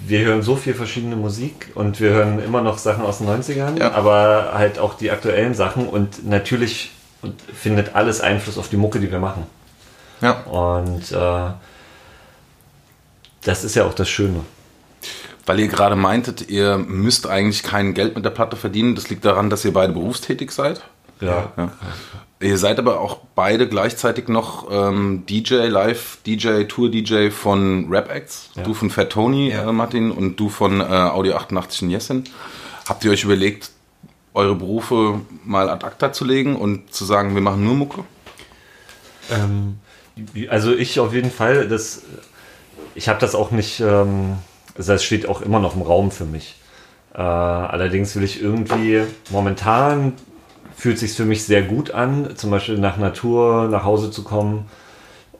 wir 0.09 0.20
hören 0.20 0.42
so 0.42 0.56
viel 0.56 0.74
verschiedene 0.74 1.16
Musik 1.16 1.68
und 1.74 2.00
wir 2.00 2.11
hören 2.11 2.42
immer 2.42 2.61
noch 2.62 2.78
Sachen 2.78 3.04
aus 3.04 3.18
den 3.18 3.28
90ern, 3.28 3.78
Ja. 3.78 3.92
aber 3.92 4.52
halt 4.54 4.78
auch 4.78 4.94
die 4.94 5.11
aktuellen 5.11 5.54
Sachen 5.54 5.88
und 5.88 6.26
natürlich 6.26 6.90
findet 7.54 7.94
alles 7.94 8.20
Einfluss 8.20 8.59
auf 8.59 8.68
die 8.68 8.76
Mucke, 8.76 9.00
die 9.00 9.11
wir 9.11 9.18
machen. 9.18 9.44
Ja. 10.20 10.40
Und 10.42 11.12
äh, 11.12 11.50
das 13.44 13.64
ist 13.64 13.74
ja 13.74 13.84
auch 13.84 13.94
das 13.94 14.09
Schöne. 14.09 14.40
Weil 15.46 15.61
ihr 15.61 15.68
gerade 15.68 15.96
meintet, 15.96 16.50
ihr 16.50 16.76
müsst 16.76 17.26
eigentlich 17.26 17.62
kein 17.62 17.94
Geld 17.94 18.14
mit 18.14 18.24
der 18.24 18.30
Platte 18.30 18.56
verdienen. 18.56 18.94
Das 18.94 19.09
liegt 19.09 19.24
daran, 19.24 19.48
dass 19.48 19.64
ihr 19.64 19.72
beide 19.72 19.92
berufstätig 19.94 20.50
seid. 20.50 20.82
Ja. 21.20 21.52
Ja. 21.56 21.72
Ihr 22.40 22.56
seid 22.56 22.78
aber 22.78 23.00
auch 23.00 23.18
beide 23.34 23.68
gleichzeitig 23.68 24.28
noch 24.28 24.68
ähm, 24.70 25.24
DJ, 25.28 25.54
Live, 25.66 26.18
DJ, 26.24 26.64
Tour 26.64 26.88
DJ 26.88 27.30
von 27.30 27.88
Rap 27.90 28.10
Acts. 28.10 28.50
Ja. 28.54 28.62
Du 28.62 28.74
von 28.74 28.90
Fat 28.90 29.10
Tony, 29.10 29.50
Ja. 29.50 29.68
äh, 29.68 29.72
Martin, 29.72 30.10
und 30.12 30.36
du 30.36 30.48
von 30.48 30.80
äh, 30.80 30.84
Audio 30.84 31.34
88 31.36 31.82
in 31.82 31.90
Jessen. 31.90 32.24
Habt 32.88 33.04
ihr 33.04 33.10
euch 33.10 33.24
überlegt, 33.24 33.70
eure 34.34 34.54
Berufe 34.54 35.20
mal 35.44 35.68
ad 35.68 35.84
acta 35.84 36.12
zu 36.12 36.24
legen 36.24 36.54
und 36.54 36.94
zu 36.94 37.04
sagen, 37.04 37.34
wir 37.34 37.42
machen 37.42 37.64
nur 37.64 37.74
Mucke? 37.74 38.04
Ähm, 39.32 39.78
Also 40.48 40.74
ich 40.74 41.00
auf 41.00 41.12
jeden 41.14 41.30
Fall, 41.30 41.68
das, 41.68 42.02
ich 42.94 43.08
habe 43.08 43.20
das 43.20 43.34
auch 43.34 43.50
nicht, 43.50 43.80
ähm, 43.80 44.36
also 44.76 44.92
das 44.92 45.02
steht 45.04 45.28
auch 45.28 45.42
immer 45.42 45.58
noch 45.58 45.74
im 45.74 45.82
Raum 45.82 46.10
für 46.12 46.24
mich. 46.24 46.56
Äh, 47.14 47.20
allerdings 47.20 48.14
will 48.14 48.22
ich 48.22 48.40
irgendwie, 48.40 49.02
momentan 49.30 50.12
fühlt 50.78 50.98
sich 50.98 51.12
für 51.12 51.24
mich 51.24 51.44
sehr 51.44 51.62
gut 51.62 51.90
an, 51.90 52.36
zum 52.36 52.50
Beispiel 52.50 52.78
nach 52.78 52.96
Natur 52.96 53.68
nach 53.68 53.84
Hause 53.84 54.10
zu 54.10 54.22
kommen. 54.22 54.66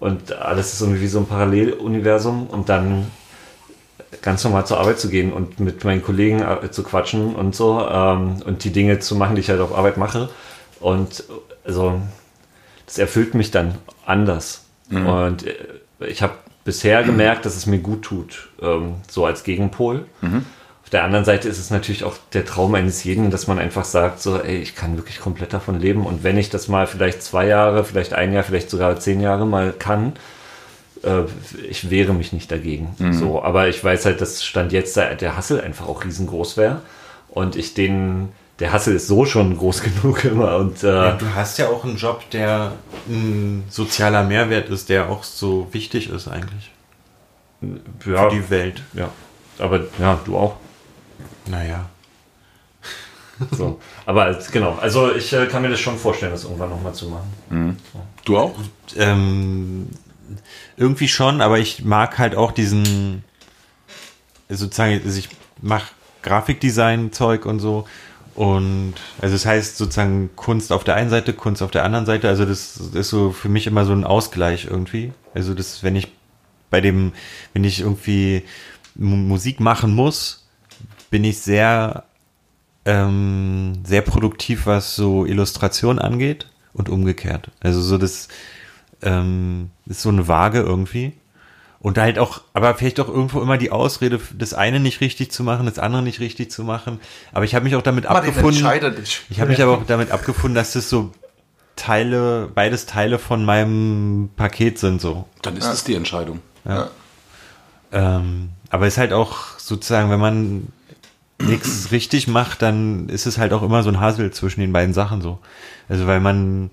Und 0.01 0.33
alles 0.33 0.73
ist 0.73 0.81
irgendwie 0.81 1.07
so 1.07 1.21
ein 1.21 1.27
Paralleluniversum. 1.27 2.49
Und 2.49 2.69
dann 2.69 3.07
ganz 4.21 4.43
normal 4.43 4.67
zur 4.67 4.81
Arbeit 4.81 4.99
zu 4.99 5.09
gehen 5.09 5.33
und 5.33 5.61
mit 5.61 5.85
meinen 5.85 6.03
Kollegen 6.03 6.41
äh, 6.41 6.71
zu 6.71 6.83
quatschen 6.83 7.35
und 7.37 7.55
so 7.55 7.87
ähm, 7.89 8.43
und 8.45 8.65
die 8.65 8.73
Dinge 8.73 8.99
zu 8.99 9.15
machen, 9.17 9.35
die 9.37 9.41
ich 9.41 9.51
halt 9.51 9.61
auf 9.61 9.77
Arbeit 9.77 9.97
mache. 9.97 10.29
Und 10.81 11.25
also 11.65 12.01
das 12.87 12.99
erfüllt 12.99 13.35
mich 13.35 13.51
dann 13.51 13.75
anders. 14.07 14.65
Und 15.07 15.47
äh, 15.47 15.55
ich 16.09 16.23
habe 16.23 16.35
bisher 16.65 17.03
gemerkt, 17.03 17.45
dass 17.47 17.57
es 17.57 17.67
mir 17.67 17.79
gut 17.79 18.03
tut, 18.03 18.49
ähm, 18.61 18.95
so 19.09 19.25
als 19.25 19.45
Gegenpol. 19.45 20.07
Auf 20.89 20.93
der 20.93 21.05
anderen 21.05 21.27
Seite 21.27 21.51
ist 21.51 21.59
es 21.59 21.69
natürlich 21.69 22.03
auch 22.03 22.17
der 22.33 22.47
Traum 22.47 22.75
eines 22.75 23.05
jeden, 23.05 23.31
dass 23.31 23.47
man 23.47 23.59
einfach 23.59 23.85
sagt, 23.85 24.23
so, 24.23 24.41
ey, 24.41 24.57
ich 24.57 24.75
kann 24.75 24.97
wirklich 24.97 25.21
komplett 25.21 25.53
davon 25.53 25.79
leben. 25.79 26.07
Und 26.07 26.25
wenn 26.25 26.39
ich 26.39 26.49
das 26.49 26.67
mal 26.67 26.87
vielleicht 26.87 27.23
zwei 27.23 27.47
Jahre, 27.47 27.85
vielleicht 27.85 28.15
ein 28.15 28.33
Jahr, 28.33 28.43
vielleicht 28.43 28.71
sogar 28.71 28.99
zehn 28.99 29.21
Jahre 29.21 29.47
mal 29.47 29.75
kann, 29.79 30.15
äh, 31.03 31.25
ich 31.69 31.91
wehre 31.91 32.15
mich 32.15 32.33
nicht 32.33 32.51
dagegen. 32.51 32.97
So, 33.13 33.43
aber 33.43 33.69
ich 33.69 33.85
weiß 33.85 34.07
halt, 34.07 34.23
dass 34.23 34.43
Stand 34.43 34.73
jetzt 34.73 34.97
der, 34.97 35.15
der 35.15 35.37
Hassel 35.37 35.61
einfach 35.61 35.87
auch 35.87 36.07
riesengroß 36.07 36.57
wäre. 36.57 36.81
Und 37.29 37.55
ich 37.55 37.75
den, 37.75 38.31
der 38.59 38.73
Hassel 38.73 38.97
ist 38.97 39.09
so 39.09 39.27
schon 39.27 39.59
groß 39.59 39.83
genug 40.03 40.25
immer. 40.25 40.57
Und 40.57 40.83
äh, 40.85 40.87
ja, 40.87 41.13
du 41.13 41.27
hast 41.35 41.59
ja 41.59 41.69
auch 41.69 41.85
einen 41.85 41.99
Job, 41.99 42.31
der 42.31 42.73
ein 43.07 43.65
sozialer 43.69 44.23
Mehrwert 44.23 44.71
ist, 44.71 44.89
der 44.89 45.11
auch 45.11 45.23
so 45.23 45.69
wichtig 45.73 46.09
ist 46.09 46.29
eigentlich 46.29 46.71
ja, 47.61 47.69
für 47.99 48.31
die 48.31 48.49
Welt. 48.49 48.83
ja. 48.95 49.11
Aber 49.59 49.81
ja, 49.99 50.19
du 50.25 50.39
auch. 50.39 50.57
Naja. 51.49 51.89
So. 53.53 53.81
Aber 54.05 54.37
genau, 54.53 54.77
also 54.81 55.15
ich 55.15 55.33
äh, 55.33 55.47
kann 55.47 55.63
mir 55.63 55.69
das 55.69 55.79
schon 55.79 55.97
vorstellen, 55.97 56.33
das 56.33 56.45
irgendwann 56.45 56.71
nochmal 56.71 56.93
zu 56.93 57.09
machen. 57.09 57.79
Du 58.25 58.37
auch? 58.37 58.55
Ähm, 58.97 59.89
irgendwie 60.77 61.09
schon, 61.09 61.41
aber 61.41 61.59
ich 61.59 61.85
mag 61.85 62.19
halt 62.19 62.35
auch 62.35 62.51
diesen, 62.51 63.23
sozusagen, 64.49 65.01
also 65.05 65.19
ich 65.19 65.29
mache 65.63 65.93
Grafikdesign-Zeug 66.23 67.47
und 67.47 67.61
so. 67.61 67.87
Und 68.35 68.95
also 69.21 69.35
das 69.35 69.47
heißt 69.47 69.77
sozusagen 69.77 70.31
Kunst 70.37 70.73
auf 70.73 70.85
der 70.85 70.97
einen 70.97 71.11
Seite, 71.11 71.33
Kunst 71.33 71.63
auf 71.63 71.71
der 71.71 71.85
anderen 71.85 72.07
Seite. 72.07 72.29
Also 72.29 72.45
das 72.45 72.77
ist 72.77 73.09
so 73.09 73.31
für 73.31 73.49
mich 73.49 73.67
immer 73.67 73.85
so 73.85 73.93
ein 73.93 74.05
Ausgleich 74.05 74.67
irgendwie. 74.71 75.13
Also 75.35 75.55
das, 75.55 75.83
wenn 75.83 75.97
ich 75.97 76.09
bei 76.71 76.81
dem, 76.81 77.13
wenn 77.53 77.65
ich 77.65 77.81
irgendwie 77.81 78.43
Mu- 78.95 79.17
Musik 79.17 79.61
machen 79.61 79.95
muss, 79.95 80.48
bin 81.11 81.25
ich 81.25 81.39
sehr, 81.39 82.05
ähm, 82.85 83.75
sehr 83.85 84.03
produktiv, 84.03 84.67
was 84.67 84.95
so 84.97 85.25
Illustration 85.25 85.99
angeht 85.99 86.49
und 86.73 86.89
umgekehrt. 86.89 87.51
Also 87.61 87.81
so 87.81 87.99
das 87.99 88.29
ähm, 89.03 89.71
ist 89.87 90.03
so 90.03 90.09
eine 90.09 90.29
Waage 90.29 90.61
irgendwie. 90.61 91.13
Und 91.81 91.97
da 91.97 92.03
halt 92.03 92.19
auch, 92.19 92.43
aber 92.55 92.75
vielleicht 92.75 92.99
auch 92.99 93.09
irgendwo 93.09 93.41
immer 93.41 93.57
die 93.57 93.71
Ausrede, 93.71 94.19
das 94.37 94.53
eine 94.53 94.81
nicht 94.81 95.01
richtig 95.01 95.31
zu 95.31 95.45
machen, 95.45 95.67
das 95.67 95.79
andere 95.79 96.03
nicht 96.03 96.19
richtig 96.19 96.51
zu 96.51 96.65
machen. 96.65 96.99
Aber 97.33 97.45
ich 97.45 97.55
habe 97.55 97.65
mich 97.65 97.77
auch 97.77 97.83
damit 97.83 98.05
Martin, 98.05 98.31
abgefunden. 98.31 98.59
Ich 99.31 99.41
habe 99.41 99.51
mich 99.51 99.63
aber 99.63 99.73
auch 99.73 99.87
damit 99.87 100.11
abgefunden, 100.11 100.57
dass 100.57 100.73
das 100.73 100.91
so 100.91 101.13
Teile, 101.77 102.51
beides 102.53 102.87
Teile 102.87 103.21
von 103.21 103.45
meinem 103.45 104.31
Paket 104.35 104.81
sind 104.81 105.01
so. 105.01 105.29
Dann 105.43 105.57
ist 105.57 105.67
es 105.67 105.85
die 105.85 105.95
Entscheidung. 105.95 106.41
Ja. 106.65 106.91
Ähm, 107.93 108.51
aber 108.71 108.87
es 108.87 108.95
ist 108.95 108.99
halt 108.99 109.13
auch 109.13 109.59
sozusagen, 109.59 110.11
wenn 110.11 110.19
man 110.21 110.73
nichts 111.41 111.93
richtig 111.93 112.29
macht, 112.29 112.63
dann 112.63 113.09
ist 113.09 113.27
es 113.27 113.39
halt 113.39 113.53
auch 113.53 113.63
immer 113.63 113.83
so 113.83 113.91
ein 113.91 114.01
Hassel 114.01 114.33
zwischen 114.33 114.61
den 114.61 114.73
beiden 114.73 114.95
Sachen 114.95 115.23
so. 115.23 115.39
Also 115.89 116.07
weil 116.07 116.21
man, 116.21 116.71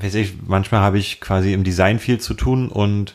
weiß 0.00 0.14
ich, 0.14 0.34
manchmal 0.46 0.80
habe 0.80 0.98
ich 0.98 1.20
quasi 1.20 1.52
im 1.52 1.64
Design 1.64 1.98
viel 1.98 2.18
zu 2.18 2.34
tun 2.34 2.68
und 2.68 3.14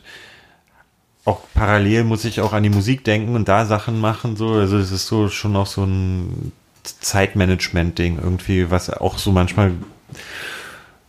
auch 1.24 1.40
parallel 1.54 2.04
muss 2.04 2.24
ich 2.24 2.40
auch 2.40 2.52
an 2.52 2.62
die 2.62 2.70
Musik 2.70 3.04
denken 3.04 3.34
und 3.34 3.48
da 3.48 3.66
Sachen 3.66 4.00
machen, 4.00 4.36
so. 4.36 4.52
Also 4.52 4.78
es 4.78 4.92
ist 4.92 5.06
so 5.08 5.28
schon 5.28 5.56
auch 5.56 5.66
so 5.66 5.84
ein 5.84 6.52
Zeitmanagement-Ding 6.84 8.18
irgendwie, 8.22 8.70
was 8.70 8.90
auch 8.90 9.18
so 9.18 9.32
manchmal 9.32 9.72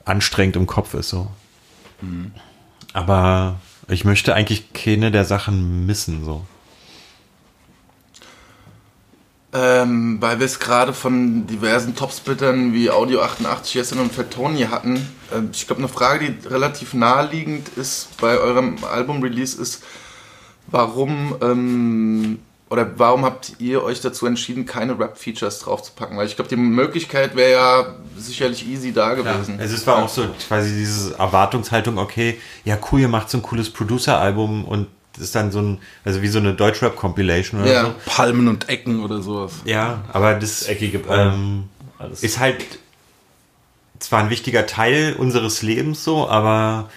anstrengend 0.06 0.56
im 0.56 0.66
Kopf 0.66 0.96
ist, 0.96 1.10
so. 1.10 1.30
Aber 2.94 3.60
ich 3.88 4.06
möchte 4.06 4.34
eigentlich 4.34 4.74
keine 4.74 5.12
der 5.12 5.24
Sachen 5.24 5.86
missen, 5.86 6.26
so. 6.26 6.46
Ähm, 9.58 10.18
weil 10.22 10.38
wir 10.38 10.46
es 10.46 10.60
gerade 10.60 10.94
von 10.94 11.48
diversen 11.48 11.96
Topsplittern 11.96 12.74
wie 12.74 12.92
Audio 12.92 13.22
88, 13.22 13.74
Jessen 13.74 14.00
und 14.00 14.14
Fettoni 14.14 14.64
hatten. 14.64 14.98
Ähm, 15.34 15.50
ich 15.52 15.66
glaube, 15.66 15.82
eine 15.82 15.90
Frage, 15.90 16.32
die 16.32 16.48
relativ 16.48 16.94
naheliegend 16.94 17.70
ist 17.70 18.10
bei 18.22 18.38
eurem 18.38 18.78
Album-Release 18.84 19.60
ist, 19.60 19.84
warum 20.68 21.36
ähm, 21.42 22.40
oder 22.70 23.00
warum 23.00 23.24
habt 23.24 23.54
ihr 23.60 23.82
euch 23.84 24.02
dazu 24.02 24.28
entschieden, 24.28 24.66
keine 24.66 25.00
Rap-Features 25.00 25.60
draufzupacken? 25.60 26.18
Weil 26.18 26.28
ich 26.28 26.36
glaube, 26.36 26.50
die 26.50 26.58
Möglichkeit 26.58 27.36
wäre 27.36 27.52
ja 27.52 27.96
sicherlich 28.18 28.68
easy 28.68 28.92
da 28.92 29.14
gewesen. 29.14 29.58
Also 29.60 29.74
es 29.74 29.88
war 29.88 30.04
auch 30.04 30.10
so 30.10 30.26
quasi 30.48 30.76
diese 30.76 31.18
Erwartungshaltung, 31.18 31.98
okay, 31.98 32.40
ja 32.66 32.78
cool, 32.92 33.00
ihr 33.00 33.08
macht 33.08 33.30
so 33.30 33.38
ein 33.38 33.42
cooles 33.42 33.70
Producer-Album 33.72 34.66
und 34.66 34.88
das 35.18 35.26
ist 35.26 35.36
dann 35.36 35.52
so 35.52 35.60
ein, 35.60 35.80
also 36.06 36.22
wie 36.22 36.28
so 36.28 36.40
eine 36.40 36.54
Deutschrap-Compilation 36.54 37.62
oder 37.62 37.72
Ja. 37.74 37.84
so. 37.86 37.96
Palmen 38.06 38.48
und 38.48 38.70
Ecken 38.70 39.02
oder 39.04 39.22
sowas. 39.22 39.54
Ja, 39.66 40.04
aber 40.14 40.36
das 40.36 40.64
Eckige 40.64 41.00
Palmen. 41.00 41.34
ähm, 41.34 41.64
Alles. 42.00 42.24
ist 42.24 42.40
halt 42.40 42.64
zwar 44.00 44.20
ein 44.20 44.30
wichtiger 44.30 44.66
Teil 44.68 45.16
unseres 45.18 45.62
Lebens 45.64 46.04
so, 46.04 46.30
aber 46.30 46.90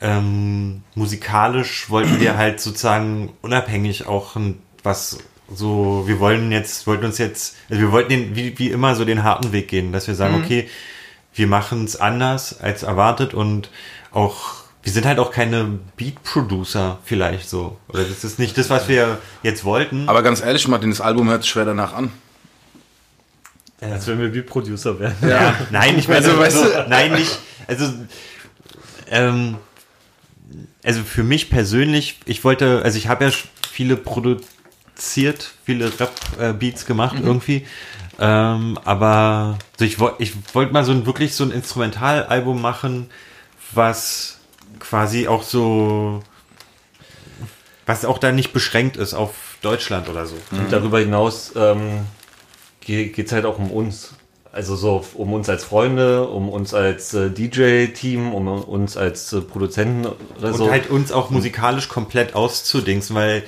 ähm, 0.00 0.82
musikalisch 0.94 1.90
wollten 1.90 2.20
wir 2.20 2.36
halt 2.36 2.60
sozusagen 2.60 3.32
unabhängig 3.42 4.06
auch 4.06 4.36
ein, 4.36 4.60
was 4.84 5.18
so, 5.52 6.04
wir 6.06 6.20
wollen 6.20 6.52
jetzt, 6.52 6.86
wollten 6.86 7.06
uns 7.06 7.18
jetzt, 7.18 7.56
also 7.68 7.80
wir 7.82 7.90
wollten 7.90 8.10
den, 8.10 8.36
wie, 8.36 8.58
wie 8.58 8.70
immer 8.70 8.94
so 8.94 9.04
den 9.04 9.24
harten 9.24 9.50
Weg 9.52 9.66
gehen, 9.68 9.92
dass 9.92 10.06
wir 10.06 10.14
sagen, 10.14 10.34
okay, 10.36 10.68
wir 11.34 11.46
machen 11.46 11.84
es 11.84 11.96
anders 11.96 12.60
als 12.60 12.82
erwartet 12.84 13.34
und 13.34 13.70
auch, 14.12 14.57
wir 14.82 14.92
sind 14.92 15.06
halt 15.06 15.18
auch 15.18 15.30
keine 15.30 15.78
Beat-Producer 15.96 16.98
vielleicht 17.04 17.48
so. 17.48 17.78
Oder 17.88 18.04
das 18.04 18.24
ist 18.24 18.38
nicht 18.38 18.56
das, 18.56 18.70
was 18.70 18.88
wir 18.88 19.18
jetzt 19.42 19.64
wollten. 19.64 20.08
Aber 20.08 20.22
ganz 20.22 20.40
ehrlich, 20.40 20.66
Martin, 20.68 20.90
das 20.90 21.00
Album 21.00 21.28
hört 21.28 21.42
sich 21.42 21.50
schwer 21.50 21.64
danach 21.64 21.92
an. 21.92 22.10
Als 23.80 24.06
wenn 24.06 24.18
wir 24.18 24.28
Beat-Producer 24.28 24.98
wären. 24.98 25.14
Ja, 25.26 25.54
nein, 25.70 25.98
ich 25.98 26.08
meine, 26.08 26.26
Also, 26.26 26.38
weißt 26.38 26.56
so, 26.56 26.64
nein, 26.88 27.12
nicht. 27.12 27.38
Also, 27.66 27.92
ähm, 29.10 29.56
also 30.84 31.02
für 31.02 31.22
mich 31.22 31.50
persönlich, 31.50 32.18
ich 32.24 32.42
wollte, 32.44 32.82
also 32.82 32.98
ich 32.98 33.08
habe 33.08 33.26
ja 33.26 33.30
viele 33.70 33.96
produziert, 33.96 35.52
viele 35.64 35.92
Rap-Beats 36.00 36.86
gemacht 36.86 37.16
irgendwie, 37.22 37.66
ähm, 38.18 38.78
aber 38.84 39.58
so 39.78 39.84
ich 39.84 40.00
wollte, 40.00 40.22
ich 40.22 40.32
wollte 40.54 40.72
mal 40.72 40.84
so 40.84 40.92
ein 40.92 41.06
wirklich 41.06 41.34
so 41.34 41.44
ein 41.44 41.50
Instrumentalalbum 41.50 42.60
machen, 42.60 43.10
was 43.72 44.37
quasi 44.78 45.28
auch 45.28 45.42
so, 45.42 46.22
was 47.86 48.04
auch 48.04 48.18
da 48.18 48.32
nicht 48.32 48.52
beschränkt 48.52 48.96
ist 48.96 49.14
auf 49.14 49.56
Deutschland 49.62 50.08
oder 50.08 50.26
so. 50.26 50.36
Und 50.50 50.72
darüber 50.72 51.00
hinaus 51.00 51.52
ähm, 51.56 52.06
geht 52.80 53.18
es 53.18 53.32
halt 53.32 53.44
auch 53.44 53.58
um 53.58 53.70
uns. 53.70 54.14
Also 54.50 54.76
so 54.76 55.04
um 55.14 55.34
uns 55.34 55.48
als 55.48 55.62
Freunde, 55.62 56.26
um 56.26 56.48
uns 56.48 56.72
als 56.72 57.12
äh, 57.12 57.30
DJ-Team, 57.30 58.32
um 58.32 58.48
uns 58.48 58.96
als 58.96 59.32
äh, 59.32 59.40
Produzenten 59.42 60.06
oder 60.06 60.48
und 60.48 60.56
so. 60.56 60.70
halt 60.70 60.90
uns 60.90 61.12
auch 61.12 61.30
musikalisch 61.30 61.88
komplett 61.88 62.34
auszudingsen, 62.34 63.14
weil 63.14 63.44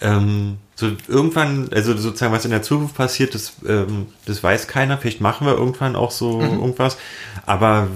ähm, 0.00 0.58
so 0.74 0.90
irgendwann, 1.06 1.68
also 1.72 1.96
sozusagen 1.96 2.32
was 2.32 2.44
in 2.44 2.50
der 2.50 2.62
Zukunft 2.62 2.96
passiert, 2.96 3.34
das, 3.34 3.52
ähm, 3.66 4.08
das 4.26 4.42
weiß 4.42 4.66
keiner. 4.66 4.98
Vielleicht 4.98 5.20
machen 5.20 5.46
wir 5.46 5.54
irgendwann 5.54 5.94
auch 5.94 6.10
so 6.10 6.40
irgendwas, 6.40 6.98
aber 7.46 7.86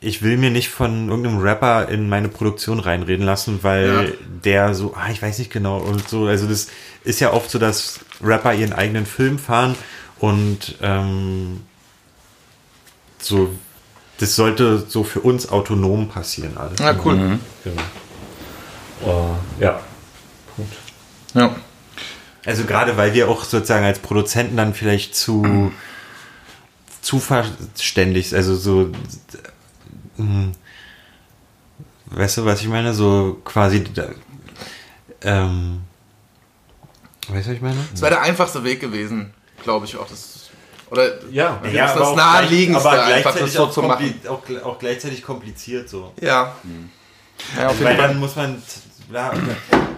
ich 0.00 0.22
will 0.22 0.36
mir 0.38 0.50
nicht 0.50 0.70
von 0.70 1.08
irgendeinem 1.08 1.38
Rapper 1.40 1.88
in 1.88 2.08
meine 2.08 2.28
Produktion 2.28 2.80
reinreden 2.80 3.24
lassen, 3.26 3.58
weil 3.62 3.86
Ja. 3.86 4.12
der 4.44 4.74
so, 4.74 4.94
ah, 4.96 5.10
ich 5.10 5.20
weiß 5.20 5.38
nicht 5.38 5.52
genau 5.52 5.78
und 5.78 6.08
so. 6.08 6.26
Also 6.26 6.46
das 6.46 6.68
ist 7.04 7.20
ja 7.20 7.32
oft 7.32 7.50
so, 7.50 7.58
dass 7.58 8.00
Rapper 8.22 8.54
ihren 8.54 8.72
eigenen 8.72 9.04
Film 9.06 9.38
fahren 9.38 9.74
und 10.18 10.76
ähm, 10.80 11.60
so, 13.18 13.50
das 14.18 14.36
sollte 14.36 14.78
so 14.88 15.04
für 15.04 15.20
uns 15.20 15.48
autonom 15.50 16.08
passieren 16.08 16.56
alles. 16.56 16.78
Ja, 16.78 16.94
cool. 17.04 17.38
Genau. 17.64 17.82
Äh, 19.58 19.62
ja. 19.62 19.80
Punkt. 20.56 20.74
Ja. 21.34 21.54
Also 22.46 22.64
gerade 22.64 22.96
weil 22.96 23.12
wir 23.12 23.28
auch 23.28 23.44
sozusagen 23.44 23.84
als 23.84 23.98
Produzenten 23.98 24.56
dann 24.56 24.72
vielleicht 24.72 25.14
zu 25.14 25.70
zu 27.02 27.18
verständig, 27.18 28.34
also 28.34 28.56
so 28.56 28.90
weißt 32.06 32.38
du, 32.38 32.44
was 32.44 32.60
ich 32.60 32.68
meine? 32.68 32.92
So 32.94 33.40
quasi 33.44 33.84
da- 33.84 34.08
ähm, 35.22 35.80
weißt 37.28 37.46
du, 37.46 37.50
was 37.50 37.56
ich 37.56 37.62
meine? 37.62 37.76
Das 37.92 38.00
wäre 38.00 38.12
der 38.12 38.22
einfachste 38.22 38.64
Weg 38.64 38.80
gewesen, 38.80 39.32
glaube 39.62 39.86
ich 39.86 39.96
auch. 39.96 40.08
Das, 40.08 40.50
oder 40.90 41.24
Ja, 41.30 41.60
das 41.62 41.72
ist 41.92 42.00
das 42.00 42.16
naheliegendste, 42.16 42.88
aber 42.90 43.02
einfach 43.04 43.32
das 43.32 43.34
gleichzeitig 43.34 43.52
so 43.54 43.64
auch, 43.66 43.70
zu 43.70 43.82
machen. 43.82 44.20
auch, 44.28 44.42
auch 44.64 44.78
gleichzeitig 44.78 45.22
kompliziert 45.22 45.88
so. 45.88 46.12
Ja. 46.20 46.54
Ja, 47.56 47.68
auf 47.68 47.80
Weil 47.80 47.86
jeden 47.86 47.98
Fall. 48.00 48.08
dann 48.08 48.18
muss 48.20 48.36
man 48.36 48.62
ja, 49.12 49.32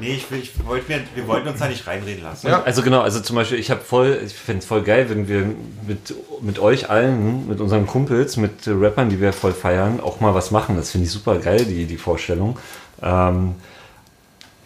nee, 0.00 0.14
ich, 0.14 0.26
ich 0.30 0.66
wollte 0.66 0.90
mir, 0.90 1.00
wir 1.14 1.26
wollten 1.26 1.48
uns 1.48 1.58
da 1.58 1.68
nicht 1.68 1.86
reinreden 1.86 2.22
lassen. 2.22 2.48
Ja. 2.48 2.62
Also 2.62 2.82
genau, 2.82 3.00
also 3.00 3.20
zum 3.20 3.36
Beispiel, 3.36 3.58
ich 3.58 3.70
habe 3.70 3.80
voll, 3.80 4.20
ich 4.24 4.34
fände 4.34 4.60
es 4.60 4.66
voll 4.66 4.82
geil, 4.82 5.08
wenn 5.10 5.28
wir 5.28 5.46
mit, 5.86 6.14
mit 6.40 6.58
euch 6.58 6.90
allen, 6.90 7.48
mit 7.48 7.60
unseren 7.60 7.86
Kumpels, 7.86 8.36
mit 8.36 8.66
Rappern, 8.66 9.10
die 9.10 9.20
wir 9.20 9.32
voll 9.32 9.52
feiern, 9.52 10.00
auch 10.00 10.20
mal 10.20 10.34
was 10.34 10.50
machen. 10.50 10.76
Das 10.76 10.90
finde 10.90 11.06
ich 11.06 11.12
super 11.12 11.38
geil, 11.38 11.64
die, 11.64 11.84
die 11.84 11.96
Vorstellung. 11.96 12.58
Ähm, 13.02 13.54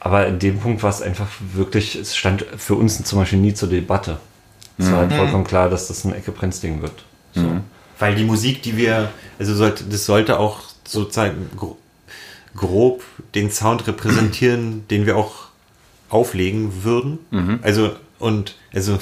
aber 0.00 0.26
in 0.26 0.38
dem 0.38 0.60
Punkt 0.60 0.82
war 0.82 0.90
es 0.90 1.02
einfach 1.02 1.26
wirklich, 1.54 1.96
es 1.96 2.16
stand 2.16 2.46
für 2.56 2.74
uns 2.74 3.02
zum 3.02 3.18
Beispiel 3.18 3.40
nie 3.40 3.54
zur 3.54 3.68
Debatte. 3.68 4.18
Es 4.78 4.90
war 4.90 4.98
halt 4.98 5.12
vollkommen 5.12 5.44
klar, 5.44 5.70
dass 5.70 5.88
das 5.88 6.04
ein 6.04 6.14
Ecke-Prenz-Ding 6.14 6.82
wird. 6.82 7.04
So. 7.34 7.60
Weil 7.98 8.14
die 8.14 8.24
Musik, 8.24 8.62
die 8.62 8.76
wir, 8.76 9.08
also 9.38 9.54
sollte, 9.54 9.84
das 9.84 10.04
sollte 10.04 10.38
auch 10.38 10.60
sozusagen 10.86 11.50
grob 12.56 13.02
den 13.34 13.50
Sound 13.50 13.86
repräsentieren, 13.86 14.86
den 14.90 15.06
wir 15.06 15.16
auch 15.16 15.46
auflegen 16.08 16.84
würden. 16.84 17.18
Also, 17.62 17.94
und, 18.18 18.54
also, 18.72 18.98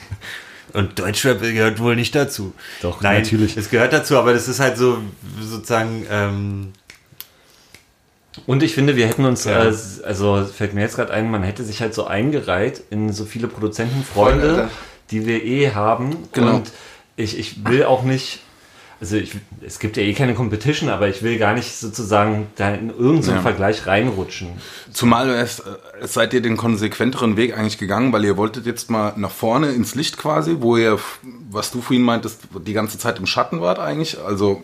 und 0.72 0.98
Deutschrap 0.98 1.40
gehört 1.40 1.80
wohl 1.80 1.96
nicht 1.96 2.14
dazu. 2.14 2.52
Doch, 2.82 3.00
Nein, 3.00 3.22
natürlich. 3.22 3.56
Es 3.56 3.70
gehört 3.70 3.92
dazu, 3.92 4.16
aber 4.18 4.32
das 4.32 4.46
ist 4.48 4.60
halt 4.60 4.76
so, 4.76 4.98
sozusagen, 5.40 6.06
ähm, 6.10 6.72
Und 8.44 8.62
ich 8.62 8.74
finde, 8.74 8.96
wir 8.96 9.06
hätten 9.08 9.24
uns, 9.24 9.44
Ja. 9.44 9.64
äh, 9.64 9.74
also 10.04 10.44
fällt 10.44 10.74
mir 10.74 10.82
jetzt 10.82 10.96
gerade 10.96 11.12
ein, 11.12 11.30
man 11.30 11.42
hätte 11.42 11.64
sich 11.64 11.80
halt 11.80 11.94
so 11.94 12.06
eingereiht 12.06 12.82
in 12.90 13.10
so 13.12 13.24
viele 13.24 13.48
Produzentenfreunde, 13.48 14.48
Alter. 14.50 14.70
die 15.10 15.24
wir 15.26 15.42
eh 15.42 15.70
haben. 15.72 16.16
Genau. 16.32 16.56
Und 16.56 16.70
ich, 17.16 17.38
ich 17.38 17.64
will 17.64 17.84
auch 17.84 18.02
nicht, 18.02 18.40
also 19.00 19.16
ich, 19.16 19.32
es 19.60 19.78
gibt 19.78 19.96
ja 19.96 20.02
eh 20.02 20.14
keine 20.14 20.34
Competition, 20.34 20.88
aber 20.88 21.08
ich 21.08 21.22
will 21.22 21.38
gar 21.38 21.54
nicht 21.54 21.76
sozusagen 21.76 22.46
da 22.56 22.74
in 22.74 22.88
irgendeinen 22.90 23.36
Ja. 23.36 23.42
Vergleich 23.42 23.86
reinrutschen. 23.86 24.48
Zumal 24.92 25.28
es, 25.30 25.60
äh, 25.60 25.64
es 26.00 26.14
seid 26.14 26.32
ihr 26.32 26.40
den 26.40 26.56
konsequenteren 26.56 27.36
Weg 27.36 27.56
eigentlich 27.56 27.78
gegangen, 27.78 28.12
weil 28.12 28.24
ihr 28.24 28.36
wolltet 28.36 28.64
jetzt 28.64 28.90
mal 28.90 29.12
nach 29.16 29.30
vorne 29.30 29.72
ins 29.72 29.94
Licht 29.94 30.16
quasi, 30.16 30.56
wo 30.60 30.76
ihr, 30.76 30.98
was 31.50 31.70
du 31.70 31.82
vorhin 31.82 32.02
meintest, 32.02 32.42
die 32.66 32.72
ganze 32.72 32.98
Zeit 32.98 33.18
im 33.18 33.26
Schatten 33.26 33.60
wart 33.60 33.78
eigentlich. 33.78 34.18
Also 34.18 34.62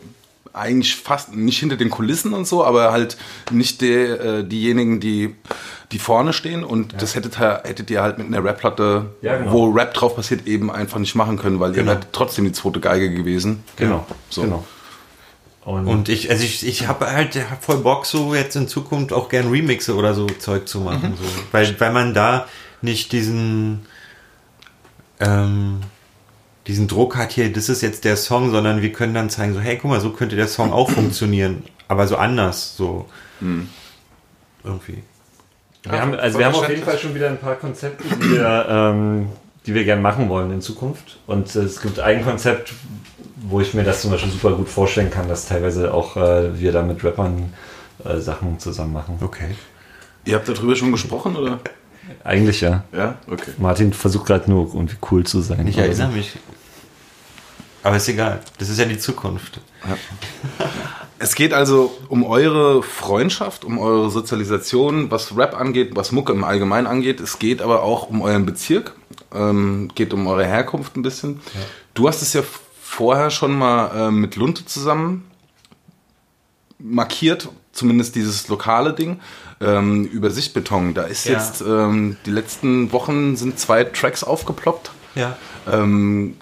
eigentlich 0.52 0.96
fast 0.96 1.34
nicht 1.34 1.58
hinter 1.58 1.76
den 1.76 1.88
Kulissen 1.90 2.34
und 2.34 2.46
so, 2.46 2.64
aber 2.64 2.92
halt 2.92 3.16
nicht 3.50 3.80
der, 3.80 4.20
äh, 4.20 4.44
diejenigen, 4.44 5.00
die, 5.00 5.34
die 5.92 5.98
vorne 5.98 6.32
stehen. 6.32 6.62
Und 6.64 7.00
das 7.00 7.14
hättet, 7.14 7.38
ihr- 7.40 7.62
hättet 7.64 7.90
ihr 7.90 8.02
halt 8.02 8.18
mit 8.18 8.26
einer 8.26 8.44
Rap-Platte, 8.44 9.06
Ja, 9.22 9.38
genau. 9.38 9.52
wo 9.52 9.70
Rap 9.70 9.94
drauf 9.94 10.14
passiert, 10.16 10.46
eben 10.46 10.70
einfach 10.70 10.98
nicht 10.98 11.14
machen 11.14 11.38
können, 11.38 11.58
weil 11.60 11.72
Genau. 11.72 11.92
ihr 11.92 11.94
wärt 11.96 12.08
trotzdem 12.12 12.44
die 12.44 12.52
zweite 12.52 12.80
Geige 12.80 13.12
gewesen. 13.14 13.62
Genau. 13.76 14.06
So. 14.28 14.42
genau. 14.42 14.64
Und, 15.64 15.86
und 15.86 16.08
ich, 16.08 16.28
also 16.28 16.42
ich, 16.42 16.66
ich 16.66 16.88
habe 16.88 17.06
halt 17.10 17.36
hab 17.50 17.62
voll 17.62 17.78
Bock, 17.78 18.04
so 18.04 18.34
jetzt 18.34 18.56
in 18.56 18.66
Zukunft 18.66 19.12
auch 19.12 19.28
gern 19.28 19.48
Remixe 19.48 19.94
oder 19.94 20.12
so 20.12 20.26
Zeug 20.26 20.66
zu 20.68 20.80
machen. 20.80 21.14
So. 21.16 21.24
Weil, 21.52 21.78
weil 21.80 21.92
man 21.92 22.14
da 22.14 22.46
nicht 22.80 23.12
diesen, 23.12 23.86
ähm, 25.20 25.80
diesen 26.66 26.88
Druck 26.88 27.16
hat 27.16 27.32
hier, 27.32 27.52
das 27.52 27.68
ist 27.68 27.82
jetzt 27.82 28.04
der 28.04 28.16
Song, 28.16 28.50
sondern 28.50 28.82
wir 28.82 28.92
können 28.92 29.14
dann 29.14 29.30
zeigen, 29.30 29.54
so, 29.54 29.60
hey, 29.60 29.78
guck 29.80 29.90
mal, 29.90 30.00
so 30.00 30.10
könnte 30.10 30.36
der 30.36 30.48
Song 30.48 30.72
auch 30.72 30.90
funktionieren, 30.90 31.64
aber 31.88 32.06
so 32.06 32.16
anders, 32.16 32.76
so. 32.76 33.06
Irgendwie. 34.64 35.02
wir 35.82 36.00
haben, 36.00 36.14
also 36.14 36.38
wir 36.38 36.46
haben 36.46 36.54
auf 36.54 36.68
jeden. 36.68 36.84
Fall 36.84 36.98
schon 36.98 37.14
wieder 37.14 37.28
ein 37.28 37.38
paar 37.38 37.56
Konzepte, 37.56 38.04
die 38.04 38.30
wir, 38.30 38.66
ähm, 38.68 39.28
die 39.66 39.74
wir 39.74 39.84
gerne 39.84 40.00
machen 40.00 40.28
wollen 40.28 40.52
in 40.52 40.60
Zukunft. 40.60 41.18
Und 41.26 41.54
äh, 41.56 41.60
es 41.60 41.80
gibt 41.80 41.98
ein 41.98 42.24
Konzept, 42.24 42.72
wo 43.36 43.60
ich 43.60 43.74
mir 43.74 43.82
das 43.82 44.02
zum 44.02 44.12
Beispiel 44.12 44.30
super 44.30 44.52
gut 44.52 44.68
vorstellen 44.68 45.10
kann, 45.10 45.28
dass 45.28 45.48
teilweise 45.48 45.92
auch 45.92 46.16
äh, 46.16 46.58
wir 46.58 46.70
da 46.70 46.82
mit 46.82 47.02
Rappern 47.02 47.52
äh, 48.04 48.18
Sachen 48.18 48.58
zusammen 48.60 48.92
machen. 48.92 49.18
Okay. 49.20 49.56
Ihr 50.24 50.36
habt 50.36 50.48
darüber 50.48 50.76
schon 50.76 50.92
gesprochen, 50.92 51.34
oder? 51.34 51.58
Eigentlich 52.24 52.60
ja. 52.60 52.84
Ja, 52.92 53.16
okay. 53.30 53.52
Martin 53.58 53.92
versucht 53.92 54.26
gerade 54.26 54.50
nur 54.50 54.66
irgendwie 54.74 54.96
cool 55.10 55.24
zu 55.24 55.40
sein. 55.40 55.66
Ich 55.66 55.76
oder 55.76 55.92
so. 55.92 56.02
erinnere 56.02 56.18
mich. 56.18 56.36
Aber 57.82 57.96
ist 57.96 58.08
egal. 58.08 58.40
Das 58.58 58.68
ist 58.68 58.78
ja 58.78 58.84
die 58.84 58.98
Zukunft. 58.98 59.60
Es 61.18 61.34
geht 61.34 61.52
also 61.52 61.96
um 62.08 62.24
eure 62.24 62.82
Freundschaft, 62.82 63.64
um 63.64 63.78
eure 63.78 64.10
Sozialisation, 64.10 65.10
was 65.10 65.36
Rap 65.36 65.54
angeht, 65.58 65.94
was 65.94 66.12
Mucke 66.12 66.32
im 66.32 66.44
Allgemeinen 66.44 66.86
angeht. 66.86 67.20
Es 67.20 67.38
geht 67.38 67.60
aber 67.60 67.82
auch 67.82 68.08
um 68.08 68.22
euren 68.22 68.46
Bezirk, 68.46 68.94
ähm, 69.34 69.90
geht 69.94 70.12
um 70.12 70.26
eure 70.26 70.44
Herkunft 70.44 70.96
ein 70.96 71.02
bisschen. 71.02 71.40
Du 71.94 72.08
hast 72.08 72.22
es 72.22 72.32
ja 72.32 72.42
vorher 72.80 73.30
schon 73.30 73.56
mal 73.56 74.08
äh, 74.08 74.10
mit 74.10 74.36
Lunte 74.36 74.64
zusammen 74.64 75.24
markiert, 76.82 77.48
zumindest 77.72 78.14
dieses 78.16 78.48
lokale 78.48 78.92
Ding, 78.92 79.20
ähm, 79.60 80.04
über 80.04 80.30
Sichtbeton. 80.30 80.94
Da 80.94 81.02
ist 81.04 81.26
Ja. 81.26 81.32
jetzt, 81.32 81.60
ähm, 81.60 82.16
die 82.26 82.30
letzten 82.30 82.92
Wochen 82.92 83.36
sind 83.36 83.58
zwei 83.58 83.84
Tracks 83.84 84.24
aufgeploppt. 84.24 84.90
Ja. 85.14 85.36
Ähm, 85.70 86.36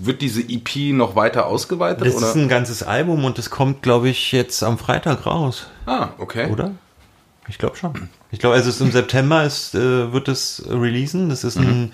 wird 0.00 0.22
diese 0.22 0.40
EP 0.42 0.92
noch 0.92 1.16
weiter 1.16 1.46
ausgeweitet? 1.46 2.06
Das 2.06 2.14
oder? 2.16 2.28
ist 2.28 2.34
ein 2.36 2.48
ganzes 2.48 2.82
Album 2.82 3.24
und 3.24 3.38
das 3.38 3.50
kommt, 3.50 3.82
glaube 3.82 4.08
ich, 4.08 4.32
jetzt 4.32 4.62
am 4.62 4.78
Freitag 4.78 5.26
raus, 5.26 5.66
ah, 5.86 6.10
okay. 6.18 6.48
oder? 6.50 6.72
Ich 7.48 7.58
glaube 7.58 7.76
schon. 7.76 8.08
Ich 8.30 8.38
glaube, 8.38 8.56
also 8.56 8.68
es 8.68 8.76
ist 8.76 8.82
im 8.82 8.92
September 8.92 9.42
ist, 9.44 9.74
äh, 9.74 10.12
wird 10.12 10.28
es 10.28 10.62
releasen. 10.68 11.30
Das 11.30 11.44
ist 11.44 11.56
ein, 11.56 11.92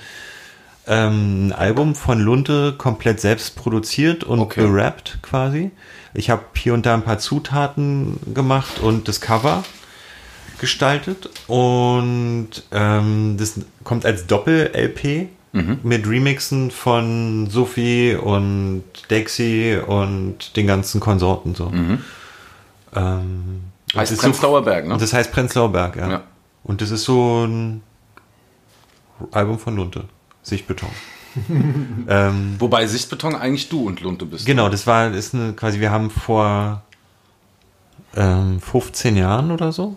ähm, 0.87 1.47
ein 1.49 1.53
Album 1.53 1.95
von 1.95 2.21
Lunte 2.21 2.75
komplett 2.77 3.21
selbst 3.21 3.57
produziert 3.57 4.25
und 4.25 4.39
Okay. 4.41 4.63
gerappt 4.63 5.19
quasi. 5.23 5.71
Ich 6.13 6.31
habe 6.31 6.43
hier 6.57 6.75
und 6.75 6.85
da 6.87 6.95
ein 6.95 7.03
paar 7.03 7.19
Zutaten 7.19 8.19
gemacht 8.35 8.81
und 8.81 9.09
das 9.09 9.21
Cover 9.21 9.65
gestaltet 10.59 11.29
und 11.49 12.49
ähm, 12.71 13.37
das 13.39 13.61
kommt 13.83 14.07
als 14.07 14.27
Doppel-LP 14.27 15.29
mit 15.85 16.05
Remixen 16.09 16.73
von 16.73 17.49
Sophie 17.49 18.17
und 18.17 18.83
Dexy 19.09 19.79
und 19.87 20.57
den 20.57 20.67
ganzen 20.67 20.99
Konsorten 21.01 21.55
so. 21.55 21.71
Ähm, 22.97 23.61
Heißt 23.95 24.19
Prenzlauer 24.19 24.63
Berg, 24.65 24.89
ne? 24.89 24.97
Das 24.99 25.13
heißt 25.13 25.31
Prenzlauer 25.31 25.71
Berg, 25.71 25.95
ja. 25.97 26.11
Ja. 26.11 26.23
Und 26.65 26.81
das 26.81 26.91
ist 26.91 27.05
so 27.05 27.45
ein 27.47 27.83
Album 29.31 29.59
von 29.61 29.77
Lunte. 29.77 30.05
Sichtbeton. 30.45 30.91
ähm, 32.09 32.55
Wobei 32.59 32.87
Sichtbeton 32.87 33.35
eigentlich 33.35 33.69
du 33.69 33.89
und 33.89 34.01
Lunte 34.01 34.25
bist. 34.25 34.47
Genau, 34.47 34.69
das 34.69 34.87
war 34.87 35.13
ist 35.13 35.35
eine, 35.35 35.53
quasi, 35.55 35.81
wir 35.81 35.91
haben 35.91 36.11
vor 36.11 36.83
ähm, 38.15 38.61
15 38.61 39.17
Jahren 39.17 39.51
oder 39.51 39.73
so. 39.73 39.97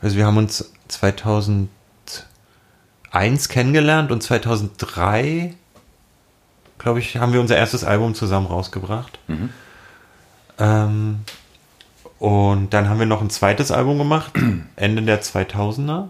Also 0.00 0.16
wir 0.16 0.26
haben 0.26 0.36
uns 0.36 0.72
2001 0.88 1.68
kennengelernt 3.48 4.10
und 4.10 4.22
2003, 4.22 5.54
glaube 6.78 6.98
ich, 6.98 7.16
haben 7.18 7.32
wir 7.32 7.40
unser 7.40 7.56
erstes 7.56 7.84
Album 7.84 8.14
zusammen 8.14 8.46
rausgebracht. 8.46 9.18
Ähm, 10.58 11.20
und 12.18 12.74
dann 12.74 12.88
haben 12.88 12.98
wir 12.98 13.06
noch 13.06 13.22
ein 13.22 13.30
zweites 13.30 13.70
Album 13.70 13.98
gemacht, 13.98 14.32
Ende 14.76 15.02
der 15.02 15.22
2000er. 15.22 16.08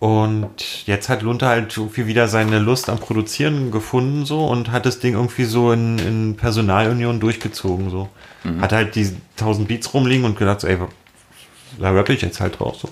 Und 0.00 0.86
jetzt 0.86 1.10
hat 1.10 1.20
Lunte 1.20 1.46
halt 1.46 1.76
irgendwie 1.76 2.06
wieder 2.06 2.26
seine 2.26 2.58
Lust 2.58 2.88
am 2.88 2.98
Produzieren 2.98 3.70
gefunden 3.70 4.24
so 4.24 4.46
und 4.46 4.72
hat 4.72 4.86
das 4.86 4.98
Ding 4.98 5.12
irgendwie 5.12 5.44
so 5.44 5.72
in, 5.72 5.98
in 5.98 6.36
Personalunion 6.36 7.20
durchgezogen 7.20 7.90
so. 7.90 8.08
Hat 8.62 8.72
halt 8.72 8.94
die 8.94 9.14
1000 9.32 9.68
Beats 9.68 9.92
rumliegen 9.92 10.24
und 10.24 10.38
gedacht 10.38 10.62
so, 10.62 10.66
ey, 10.68 10.78
da 11.78 11.94
wirklich 11.94 12.22
jetzt 12.22 12.40
halt 12.40 12.58
drauf 12.58 12.76
so. 12.80 12.88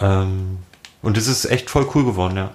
Ähm, 0.00 0.58
und 1.02 1.16
es 1.16 1.28
ist 1.28 1.44
echt 1.44 1.70
voll 1.70 1.88
cool 1.94 2.04
geworden, 2.04 2.36
ja. 2.36 2.50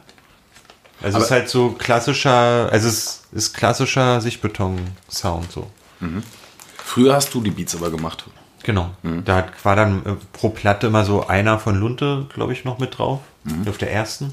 Also 1.01 1.17
es 1.19 1.25
ist 1.25 1.31
halt 1.31 1.49
so 1.49 1.69
klassischer, 1.71 2.69
also 2.69 2.87
es 2.89 3.23
ist 3.31 3.53
klassischer 3.53 4.19
Sichtbeton-Sound 4.21 5.51
so. 5.51 5.69
Früher 6.77 7.15
hast 7.15 7.33
du 7.33 7.41
die 7.41 7.51
Beats 7.51 7.75
aber 7.75 7.91
gemacht. 7.91 8.25
Genau. 8.65 8.89
Da 9.25 9.35
hat- 9.37 9.63
war 9.63 9.75
dann 9.75 9.99
äh, 10.05 10.13
pro 10.33 10.49
Platte 10.49 10.87
immer 10.87 11.05
so 11.05 11.27
einer 11.27 11.59
von 11.59 11.79
Lunte, 11.79 12.25
glaube 12.33 12.51
ich, 12.53 12.65
noch 12.65 12.79
mit 12.79 12.97
drauf. 12.97 13.19
Auf 13.69 13.77
der 13.77 13.91
ersten. 13.91 14.31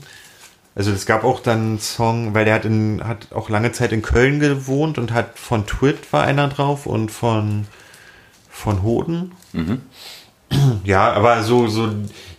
Also 0.74 0.90
es 0.90 1.04
gab 1.04 1.22
auch 1.22 1.40
dann 1.40 1.58
einen 1.60 1.78
Song, 1.80 2.32
weil 2.32 2.46
der 2.46 2.54
hat, 2.54 2.64
in, 2.64 3.02
hat 3.04 3.30
auch 3.32 3.50
lange 3.50 3.72
Zeit 3.72 3.92
in 3.92 4.00
Köln 4.00 4.40
gewohnt 4.40 4.96
und 4.96 5.12
hat 5.12 5.38
von 5.38 5.66
Twit 5.66 6.10
war 6.14 6.22
einer 6.24 6.48
drauf 6.48 6.86
und 6.86 7.10
von, 7.10 7.66
von 8.48 8.82
Hoden. 8.82 9.32
Ja, 10.84 11.12
aber 11.12 11.42
so, 11.42 11.68
so 11.68 11.90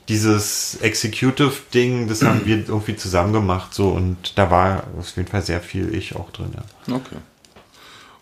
dieses 0.09 0.77
Executive-Ding, 0.81 2.07
das 2.07 2.23
haben 2.23 2.41
wir 2.45 2.57
irgendwie 2.57 2.95
zusammen 2.95 3.33
gemacht 3.33 3.73
so 3.73 3.89
und 3.89 4.33
da 4.37 4.49
war 4.49 4.83
auf 4.99 5.15
jeden 5.15 5.29
Fall 5.29 5.43
sehr 5.43 5.61
viel 5.61 5.93
ich 5.93 6.15
auch 6.15 6.31
drin, 6.31 6.53
ja. 6.55 6.95
Okay. 6.95 7.17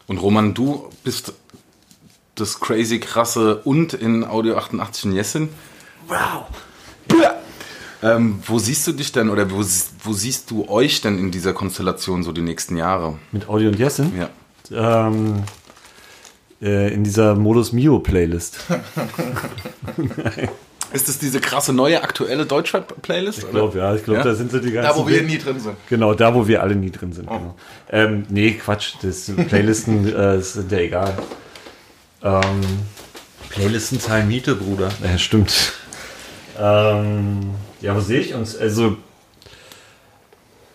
Und 0.07 0.17
Roman, 0.17 0.53
du 0.53 0.89
bist 1.05 1.34
das 2.41 2.59
crazy 2.59 2.99
krasse 2.99 3.57
und 3.63 3.93
in 3.93 4.23
Audio 4.25 4.57
88 4.57 5.05
in 5.05 5.13
Jessin. 5.13 5.49
Wow. 6.07 6.45
Ähm, 8.03 8.41
wo 8.47 8.57
siehst 8.57 8.87
du 8.87 8.93
dich 8.93 9.11
denn 9.11 9.29
oder 9.29 9.51
wo, 9.51 9.61
sie- 9.61 9.83
wo 10.03 10.11
siehst 10.13 10.49
du 10.49 10.67
euch 10.67 11.01
denn 11.01 11.19
in 11.19 11.29
dieser 11.31 11.53
Konstellation 11.53 12.23
so 12.23 12.31
die 12.31 12.41
nächsten 12.41 12.75
Jahre? 12.75 13.19
Mit 13.31 13.47
Audio 13.47 13.69
und 13.69 13.77
Jessen? 13.77 14.11
Ja. 14.17 15.07
Ähm, 15.07 15.43
äh, 16.61 16.91
in 16.93 17.03
dieser 17.03 17.35
Modus 17.35 17.71
Mio 17.73 17.99
Playlist. 17.99 18.57
Ist 20.93 21.07
es 21.07 21.19
diese 21.19 21.39
krasse 21.39 21.71
neue 21.71 22.03
aktuelle 22.03 22.45
Deutschrap-Playlist? 22.45 23.39
Ich 23.43 23.49
glaube, 23.51 23.77
ja, 23.77 23.95
ich 23.95 24.03
glaube, 24.03 24.19
Ja? 24.19 24.25
da 24.25 24.35
sind 24.35 24.51
so 24.51 24.59
die 24.59 24.71
ganzen. 24.71 24.89
Da, 24.93 24.97
wo 25.01 25.07
wir 25.07 25.21
nie 25.23 25.37
drin 25.37 25.57
sind. 25.59 25.75
Genau, 25.87 26.13
da, 26.13 26.33
wo 26.35 26.47
wir 26.47 26.61
alle 26.61 26.75
nie 26.75 26.91
drin 26.91 27.13
sind. 27.13 27.27
Genau. 27.29 27.55
Ähm, 27.89 28.25
nee, 28.29 28.51
Quatsch, 28.53 28.95
das 29.01 29.31
Playlisten 29.47 30.13
äh, 30.13 30.41
sind 30.41 30.69
ja 30.71 30.79
egal. 30.79 31.13
Ähm, 32.24 32.61
Playlisten 33.49 33.99
zahlen 33.99 34.28
Miete, 34.28 34.55
Bruder. 34.55 34.89
ja, 35.03 35.17
stimmt. 35.17 35.74
Ähm, 36.59 37.51
ja, 37.82 37.95
wo 37.95 37.99
sehe 37.99 38.19
ich 38.19 38.34
uns? 38.34 38.57
Also, 38.57 38.97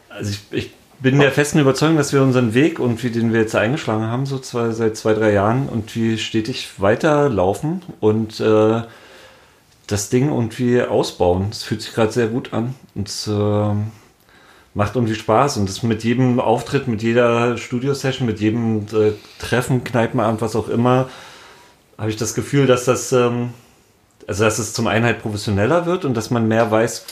also 0.09 0.31
ich, 0.31 0.41
ich 0.51 0.71
bin 1.01 1.19
der 1.19 1.33
festen 1.33 1.59
Überzeugung, 1.59 1.97
dass 1.97 2.13
wir 2.13 2.23
unseren 2.23 2.55
Weg 2.55 2.79
und 2.79 3.03
wie 3.03 3.11
den 3.11 3.33
wir 3.33 3.41
jetzt 3.41 3.55
eingeschlagen 3.55 4.07
haben, 4.07 4.27
so 4.27 4.39
zwei, 4.39 4.71
seit 4.71 4.97
zwei, 4.97 5.15
drei 5.15 5.33
Jahren 5.33 5.69
und 5.69 5.95
wie 5.95 6.19
stetig 6.19 6.69
weiterlaufen 6.79 7.83
und 8.01 8.41
äh, 8.41 8.83
das 9.87 10.09
Ding 10.09 10.31
irgendwie 10.31 10.83
ausbauen. 10.83 11.47
Das 11.51 11.63
fühlt 11.63 11.83
sich 11.83 11.95
gerade 11.95 12.13
sehr 12.13 12.29
gut 12.29 12.53
an 12.53 12.75
und 12.95 13.09
es 13.09 13.27
ähm, 13.27 13.93
macht 14.75 14.97
irgendwie 14.97 15.15
Spaß 15.15 15.59
und 15.59 15.69
das 15.69 15.83
mit 15.83 16.03
jedem 16.03 16.41
Auftritt, 16.41 16.89
mit 16.89 17.03
jeder 17.03 17.57
Studio-Session, 17.57 18.27
mit 18.27 18.41
jedem 18.41 18.87
äh, 18.93 19.13
Treffen, 19.39 19.85
Kneipenabend, 19.85 20.41
was 20.41 20.57
auch 20.57 20.69
immer, 20.69 21.09
habe 21.99 22.11
ich 22.11 22.17
das 22.17 22.35
Gefühl, 22.35 22.67
dass 22.67 22.85
das, 22.85 23.13
ähm, 23.13 23.51
also 24.27 24.45
dass 24.45 24.59
es 24.59 24.73
zum 24.73 24.87
einen 24.87 25.05
halt 25.05 25.23
professioneller 25.23 25.87
wird 25.87 26.05
und 26.05 26.15
dass 26.15 26.31
man 26.31 26.49
mehr 26.49 26.71
weiß, 26.71 27.05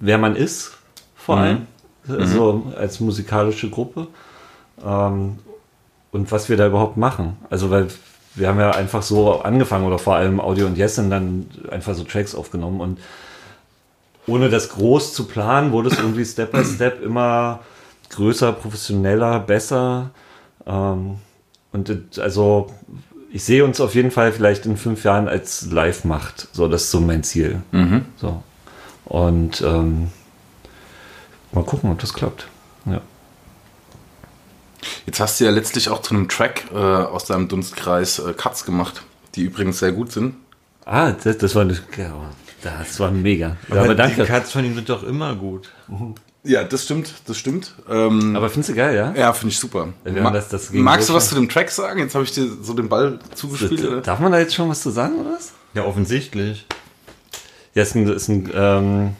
wer 0.00 0.18
man 0.18 0.36
ist, 0.36 0.72
vor 1.16 1.38
allem, 1.38 1.66
also 2.08 2.72
als 2.76 3.00
musikalische 3.00 3.70
Gruppe 3.70 4.08
ähm, 4.84 5.38
und 6.10 6.32
was 6.32 6.48
wir 6.48 6.56
da 6.56 6.66
überhaupt 6.66 6.96
machen. 6.96 7.36
Also 7.48 7.70
weil 7.70 7.88
wir 8.34 8.48
haben 8.48 8.58
ja 8.58 8.70
einfach 8.70 9.02
so 9.02 9.40
angefangen 9.42 9.86
oder 9.86 9.98
vor 9.98 10.16
allem 10.16 10.40
Audio 10.40 10.66
und 10.66 10.76
Jessen 10.76 11.10
dann 11.10 11.46
einfach 11.70 11.94
so 11.94 12.04
Tracks 12.04 12.34
aufgenommen 12.34 12.80
und 12.80 12.98
ohne 14.26 14.48
das 14.48 14.68
groß 14.70 15.14
zu 15.14 15.26
planen, 15.26 15.72
wurde 15.72 15.88
es 15.88 15.98
irgendwie 15.98 16.24
Step 16.24 16.52
by 16.52 16.64
Step 16.64 17.02
immer 17.02 17.60
größer, 18.10 18.52
professioneller, 18.52 19.40
besser. 19.40 20.10
Ähm, 20.66 21.16
und 21.72 22.18
also 22.18 22.70
ich 23.32 23.44
sehe 23.44 23.64
uns 23.64 23.80
auf 23.80 23.94
jeden 23.94 24.10
Fall 24.10 24.30
vielleicht 24.32 24.66
in 24.66 24.76
fünf 24.76 25.04
Jahren 25.04 25.26
als 25.26 25.70
Live-Macht. 25.70 26.48
So, 26.52 26.68
das 26.68 26.82
ist 26.84 26.90
so 26.90 27.00
mein 27.00 27.22
Ziel. 27.22 27.62
So. 28.20 28.42
Und 29.06 29.62
ähm, 29.62 30.08
mal 31.52 31.64
gucken, 31.64 31.90
ob 31.90 31.98
das 31.98 32.12
klappt. 32.12 32.46
Ja. 32.84 33.00
Jetzt 35.06 35.20
hast 35.20 35.40
du 35.40 35.44
ja 35.44 35.50
letztlich 35.50 35.88
auch 35.88 36.02
zu 36.02 36.14
einem 36.14 36.28
Track 36.28 36.64
äh, 36.72 36.76
aus 36.76 37.24
deinem 37.24 37.48
Dunstkreis 37.48 38.18
äh, 38.18 38.34
Cuts 38.34 38.64
gemacht, 38.64 39.02
die 39.34 39.42
übrigens 39.42 39.78
sehr 39.78 39.92
gut 39.92 40.12
sind. 40.12 40.34
Ah, 40.84 41.12
das, 41.12 41.38
das 41.38 41.54
war 41.54 41.62
eine, 41.62 41.78
das 42.62 43.00
war 43.00 43.10
mega. 43.10 43.56
Ja, 43.68 43.80
aber 43.82 43.94
die 43.94 43.96
danke. 43.96 44.24
Cuts 44.24 44.52
von 44.52 44.64
ihm 44.64 44.74
sind 44.74 44.88
doch 44.88 45.04
immer 45.04 45.34
gut. 45.36 45.70
Ja, 46.44 46.64
das 46.64 46.84
stimmt, 46.84 47.12
das 47.26 47.36
stimmt. 47.38 47.74
Ähm, 47.88 48.34
Aber 48.34 48.50
findest 48.50 48.70
du 48.70 48.74
geil, 48.74 48.96
ja? 48.96 49.14
ja, 49.14 49.32
finde 49.32 49.52
ich 49.52 49.58
super. 49.60 49.88
Ma- 50.04 50.30
das- 50.32 50.48
das 50.48 50.72
magst 50.72 51.08
du 51.08 51.14
was 51.14 51.28
zu 51.28 51.36
dem 51.36 51.48
Track 51.48 51.70
sagen? 51.70 52.00
Jetzt 52.00 52.14
habe 52.16 52.24
ich 52.24 52.32
dir 52.32 52.48
so 52.60 52.74
den 52.74 52.88
Ball 52.88 53.20
zugespielt. 53.34 53.84
oder? 53.84 54.00
Darf 54.00 54.18
man 54.18 54.32
da 54.32 54.38
jetzt 54.40 54.54
schon 54.54 54.68
was 54.68 54.82
zu 54.82 54.90
sagen, 54.90 55.14
oder 55.20 55.34
was? 55.36 55.52
Ja, 55.74 55.84
offensichtlich. 55.84 56.66
Ja, 57.74 57.82
ist 57.84 57.94
ein, 57.94 58.08
ist 58.08 58.28
ein 58.28 58.50
ähm, 58.54 59.16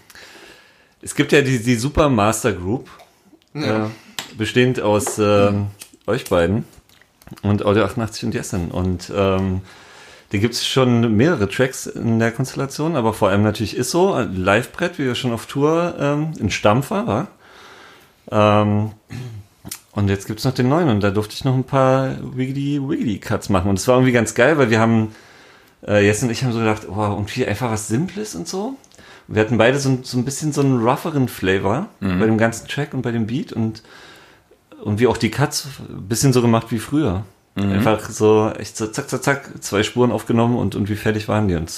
es 1.00 1.14
gibt 1.14 1.30
ja 1.32 1.42
die, 1.42 1.62
die 1.62 1.76
Super 1.76 2.08
Master 2.08 2.52
Group, 2.52 2.88
äh, 3.54 3.84
bestehend 4.36 4.80
aus 4.80 5.18
ähm, 5.18 5.68
euch 6.06 6.28
beiden 6.28 6.64
und 7.42 7.64
Audio 7.64 7.84
88 7.84 8.24
und 8.24 8.34
Jessen. 8.34 8.70
Und 8.72 9.12
ähm, 9.14 9.60
Da 10.32 10.38
gibt 10.38 10.54
es 10.54 10.66
schon 10.66 11.14
mehrere 11.16 11.48
Tracks 11.48 11.86
in 11.86 12.18
der 12.18 12.32
Konstellation, 12.32 12.96
aber 12.96 13.12
vor 13.12 13.28
allem 13.28 13.42
natürlich 13.42 13.76
ist 13.76 13.90
so, 13.90 14.18
Livebrett, 14.18 14.98
wie 14.98 15.04
wir 15.04 15.14
schon 15.14 15.32
auf 15.32 15.44
Tour 15.46 15.94
ähm, 15.98 16.32
in 16.40 16.50
Stampfer 16.50 17.06
war. 17.06 17.28
Ähm, 18.30 18.92
und 19.92 20.08
jetzt 20.08 20.26
gibt 20.26 20.38
es 20.38 20.44
noch 20.46 20.54
den 20.54 20.70
neuen 20.70 20.88
und 20.88 21.00
da 21.02 21.10
durfte 21.10 21.34
ich 21.34 21.44
noch 21.44 21.54
ein 21.54 21.64
paar 21.64 22.16
Wiggly 22.34 22.80
Wiggly 22.80 23.18
Cuts 23.18 23.50
machen. 23.50 23.68
Und 23.68 23.78
es 23.78 23.86
war 23.88 23.96
irgendwie 23.96 24.12
ganz 24.12 24.34
geil, 24.34 24.56
weil 24.56 24.70
wir 24.70 24.80
haben, 24.80 25.14
äh, 25.86 26.02
Jess 26.04 26.22
und 26.22 26.30
ich 26.30 26.42
haben 26.44 26.52
so 26.52 26.60
gedacht, 26.60 26.88
oh, 26.88 26.94
irgendwie 26.98 27.46
einfach 27.46 27.70
was 27.70 27.88
Simples 27.88 28.34
und 28.34 28.48
so. 28.48 28.76
Und 29.28 29.34
wir 29.34 29.42
hatten 29.42 29.58
beide 29.58 29.78
so, 29.78 29.90
ein- 29.90 30.02
so 30.02 30.16
ein 30.16 30.24
bisschen 30.24 30.52
so 30.52 30.62
einen 30.62 30.82
rougheren 30.82 31.28
Flavor 31.28 31.88
bei 32.00 32.24
dem 32.26 32.38
ganzen 32.38 32.68
Track 32.68 32.94
und 32.94 33.02
bei 33.02 33.10
dem 33.12 33.26
Beat 33.26 33.52
und, 33.52 33.82
und 34.82 34.98
wie 34.98 35.06
auch 35.08 35.18
die 35.18 35.30
Cuts 35.30 35.68
ein 35.90 36.08
bisschen 36.08 36.32
so 36.32 36.40
gemacht 36.40 36.68
wie 36.70 36.78
früher. 36.78 37.24
Einfach 37.54 38.08
so, 38.08 38.50
so 38.72 38.86
zack, 38.86 39.10
zack, 39.10 39.22
zack, 39.22 39.50
zwei 39.60 39.82
Spuren 39.82 40.10
aufgenommen 40.10 40.56
und 40.56 40.74
irgendwie 40.74 40.96
fertig 40.96 41.28
waren 41.28 41.48
die. 41.48 41.56
Und 41.56 41.70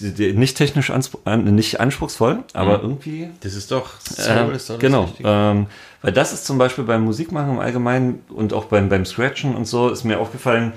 die, 0.00 0.12
die, 0.12 0.32
nicht 0.32 0.56
technisch 0.56 0.92
nicht 1.36 1.80
anspruchsvoll, 1.80 2.44
aber 2.52 2.82
irgendwie 2.82 3.28
Das 3.40 3.54
ist 3.54 3.70
doch 3.70 3.94
ähm, 4.26 4.52
ist 4.52 4.70
doch 4.70 4.78
genau, 4.78 5.12
ähm, 5.24 5.66
weil 6.02 6.12
das 6.12 6.32
ist 6.32 6.46
zum 6.46 6.56
Beispiel 6.56 6.84
beim 6.84 7.04
Musikmachen 7.04 7.50
im 7.50 7.58
Allgemeinen 7.58 8.22
und 8.28 8.52
auch 8.52 8.66
beim, 8.66 8.88
beim 8.88 9.04
Scratchen 9.04 9.56
und 9.56 9.66
so 9.66 9.88
ist 9.88 10.04
mir 10.04 10.20
aufgefallen, 10.20 10.72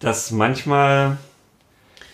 dass 0.00 0.30
manchmal 0.30 1.16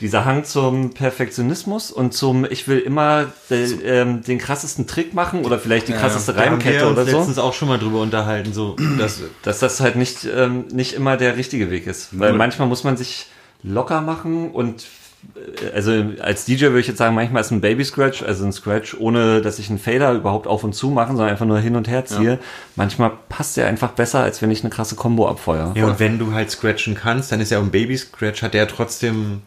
dieser 0.01 0.25
Hang 0.25 0.45
zum 0.45 0.91
Perfektionismus 0.91 1.91
und 1.91 2.15
zum 2.15 2.45
ich 2.49 2.69
will 2.69 2.79
immer 2.79 3.27
de, 3.51 3.83
ähm, 3.85 4.23
den 4.23 4.39
krassesten 4.39 4.87
Trick 4.87 5.13
machen 5.13 5.45
oder 5.45 5.59
vielleicht 5.59 5.89
die 5.89 5.93
krasseste 5.93 6.37
wir 6.37 6.43
Reimkette 6.43 6.87
uns 6.87 6.99
oder 6.99 7.07
so, 7.07 7.19
letztens 7.19 7.39
auch 7.39 7.53
schon 7.53 7.69
mal 7.69 7.79
drüber 7.79 8.01
unterhalten, 8.01 8.53
so, 8.53 8.77
dass, 8.99 9.21
dass 9.43 9.59
das 9.59 9.81
halt 9.81 9.97
nicht, 9.97 10.25
ähm, 10.25 10.67
nicht 10.73 10.95
immer 10.95 11.17
der 11.17 11.37
richtige 11.37 11.71
Weg 11.71 11.87
ist. 11.87 12.19
Weil 12.19 12.33
manchmal 12.33 12.69
muss 12.69 12.85
man 12.85 12.97
sich 12.97 13.27
locker 13.65 14.01
machen 14.01 14.51
und 14.53 14.87
äh, 15.35 15.75
also 15.75 15.93
als 16.21 16.45
DJ 16.45 16.67
würde 16.67 16.81
ich 16.81 16.87
jetzt 16.87 16.99
sagen, 16.99 17.17
manchmal 17.17 17.41
ist 17.41 17.51
ein 17.51 17.61
Baby 17.61 17.85
Scratch, 17.85 18.23
also 18.23 18.45
ein 18.45 18.53
Scratch, 18.53 18.97
ohne 19.01 19.43
dass 19.43 19.59
ich 19.59 19.69
einen 19.69 19.81
Fader 19.81 20.13
überhaupt 20.13 20.47
auf 20.47 20.63
und 20.63 20.75
zu 20.75 20.91
machen, 20.91 21.17
sondern 21.17 21.33
einfach 21.33 21.47
nur 21.47 21.59
hin 21.59 21.75
und 21.75 21.89
her 21.89 22.05
ziehe. 22.05 22.39
Manchmal 22.77 23.11
passt 23.29 23.57
der 23.57 23.67
einfach 23.67 23.91
besser, 23.91 24.21
als 24.21 24.43
wenn 24.43 24.53
ich 24.53 24.61
eine 24.61 24.71
krasse 24.71 24.95
Combo 24.95 25.29
abfeuere. 25.29 25.73
ja, 25.75 25.87
und 25.87 25.99
wenn 25.99 26.21
du 26.21 26.33
halt 26.33 26.53
scratchen 26.53 26.95
kannst, 26.95 27.33
dann 27.33 27.41
ist 27.41 27.51
ja 27.51 27.59
auch 27.59 27.65
ein 27.65 27.73
Baby-Scratch, 27.73 28.43
hat 28.43 28.55
der 28.55 28.63
ja 28.63 28.67
trotzdem 28.67 29.43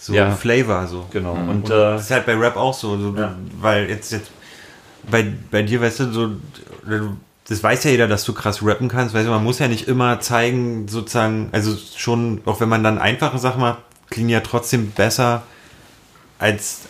so 0.00 0.14
Ja. 0.14 0.30
Flavor, 0.32 0.86
so. 0.86 1.06
Genau. 1.10 1.32
Und, 1.34 1.48
Und 1.48 1.66
äh, 1.66 1.74
das 1.74 2.02
ist 2.02 2.10
halt 2.10 2.26
bei 2.26 2.34
Rap 2.34 2.56
auch 2.56 2.74
so, 2.74 2.98
so 2.98 3.14
Ja. 3.16 3.34
weil 3.60 3.88
jetzt, 3.88 4.12
jetzt 4.12 4.30
bei, 5.10 5.32
bei 5.50 5.62
dir, 5.62 5.80
weißt 5.80 6.00
du, 6.00 6.12
so, 6.12 6.30
das 7.48 7.62
weiß 7.62 7.84
ja 7.84 7.90
jeder, 7.90 8.08
dass 8.08 8.24
du 8.24 8.32
krass 8.32 8.60
rappen 8.62 8.88
kannst, 8.88 9.14
weißt 9.14 9.26
du, 9.26 9.30
man 9.30 9.42
muss 9.44 9.58
ja 9.58 9.68
nicht 9.68 9.88
immer 9.88 10.20
zeigen, 10.20 10.88
sozusagen, 10.88 11.48
also 11.52 11.76
schon, 11.96 12.40
auch 12.46 12.60
wenn 12.60 12.68
man 12.68 12.82
dann 12.84 12.98
einfache 12.98 13.38
Sachen 13.38 13.60
macht, 13.60 13.78
klingen 14.08 14.28
ja 14.30 14.40
trotzdem 14.40 14.90
besser 14.90 15.42
als 16.38 16.82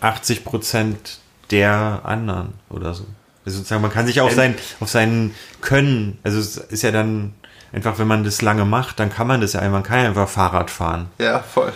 80 0.00 0.44
Prozent 0.44 1.18
der 1.50 2.00
anderen 2.04 2.54
oder 2.70 2.94
so. 2.94 3.04
Also 3.44 3.58
sozusagen, 3.58 3.82
man 3.82 3.92
kann 3.92 4.06
sich 4.06 4.20
auf 4.20 4.32
sein, 4.32 4.54
auf 4.80 4.88
sein 4.88 5.34
Können, 5.60 6.18
also 6.22 6.38
es 6.38 6.56
ist 6.56 6.82
ja 6.82 6.90
dann 6.90 7.34
einfach, 7.72 7.98
wenn 7.98 8.06
man 8.06 8.24
das 8.24 8.40
lange 8.42 8.64
macht, 8.64 8.98
dann 9.00 9.10
kann 9.10 9.26
man 9.26 9.40
das 9.40 9.52
ja, 9.52 9.68
man 9.68 9.82
kann 9.82 10.00
ja 10.02 10.08
einfach 10.08 10.28
Fahrrad 10.28 10.70
fahren. 10.70 11.08
Ja, 11.18 11.40
voll. 11.40 11.72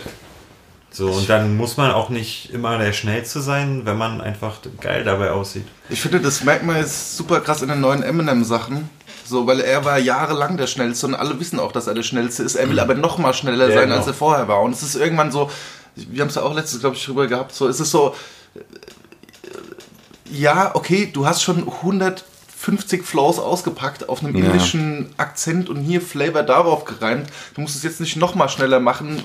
So, 0.91 1.11
und 1.11 1.29
dann 1.29 1.55
muss 1.55 1.77
man 1.77 1.91
auch 1.91 2.09
nicht 2.09 2.51
immer 2.51 2.77
der 2.77 2.93
Schnellste 2.93 3.41
sein, 3.41 3.81
wenn 3.85 3.97
man 3.97 4.21
einfach 4.21 4.57
geil 4.81 5.03
dabei 5.03 5.31
aussieht. 5.31 5.65
Ich 5.89 6.01
finde, 6.01 6.19
das 6.19 6.43
merkt 6.43 6.65
man 6.65 6.77
jetzt 6.77 7.15
super 7.15 7.41
krass 7.41 7.61
in 7.61 7.69
den 7.69 7.79
neuen 7.79 8.01
Eminem-Sachen. 8.01 8.89
So, 9.23 9.45
weil 9.45 9.59
er 9.59 9.85
war 9.85 9.99
jahrelang 9.99 10.57
der 10.57 10.65
Schnellste 10.65 11.05
und 11.05 11.13
alle 11.13 11.39
wissen 11.39 11.59
auch, 11.59 11.71
dass 11.71 11.85
er 11.85 11.93
der 11.93 12.01
Schnellste 12.01 12.41
ist. 12.41 12.55
Er 12.55 12.67
will 12.67 12.79
aber 12.79 12.95
noch 12.95 13.19
mal 13.19 13.33
schneller 13.33 13.67
Ja, 13.69 13.75
sein, 13.75 13.83
genau. 13.83 13.97
als 13.97 14.07
er 14.07 14.15
vorher 14.15 14.47
war. 14.47 14.61
Und 14.61 14.73
es 14.73 14.81
ist 14.81 14.95
irgendwann 14.95 15.31
so, 15.31 15.51
wir 15.95 16.21
haben 16.21 16.29
es 16.29 16.35
ja 16.35 16.41
auch 16.41 16.55
letztens, 16.55 16.81
glaube 16.81 16.95
ich, 16.95 17.05
drüber 17.05 17.27
gehabt, 17.27 17.53
so, 17.53 17.67
es 17.67 17.79
ist 17.79 17.91
so, 17.91 18.15
äh, 18.55 18.59
ja, 20.31 20.73
okay, 20.73 21.09
du 21.13 21.27
hast 21.27 21.43
schon 21.43 21.67
150 22.61 23.03
Flows 23.05 23.39
ausgepackt 23.39 24.09
auf 24.09 24.23
einem 24.23 24.35
Ja. 24.35 24.45
indischen 24.45 25.07
Akzent 25.17 25.69
und 25.69 25.77
hier 25.77 26.01
Flavor 26.01 26.43
darauf 26.43 26.83
gereimt. 26.85 27.27
Du 27.55 27.61
musst 27.61 27.75
es 27.75 27.83
jetzt 27.83 28.01
nicht 28.01 28.17
noch 28.17 28.35
mal 28.35 28.49
schneller 28.49 28.79
machen. 28.79 29.21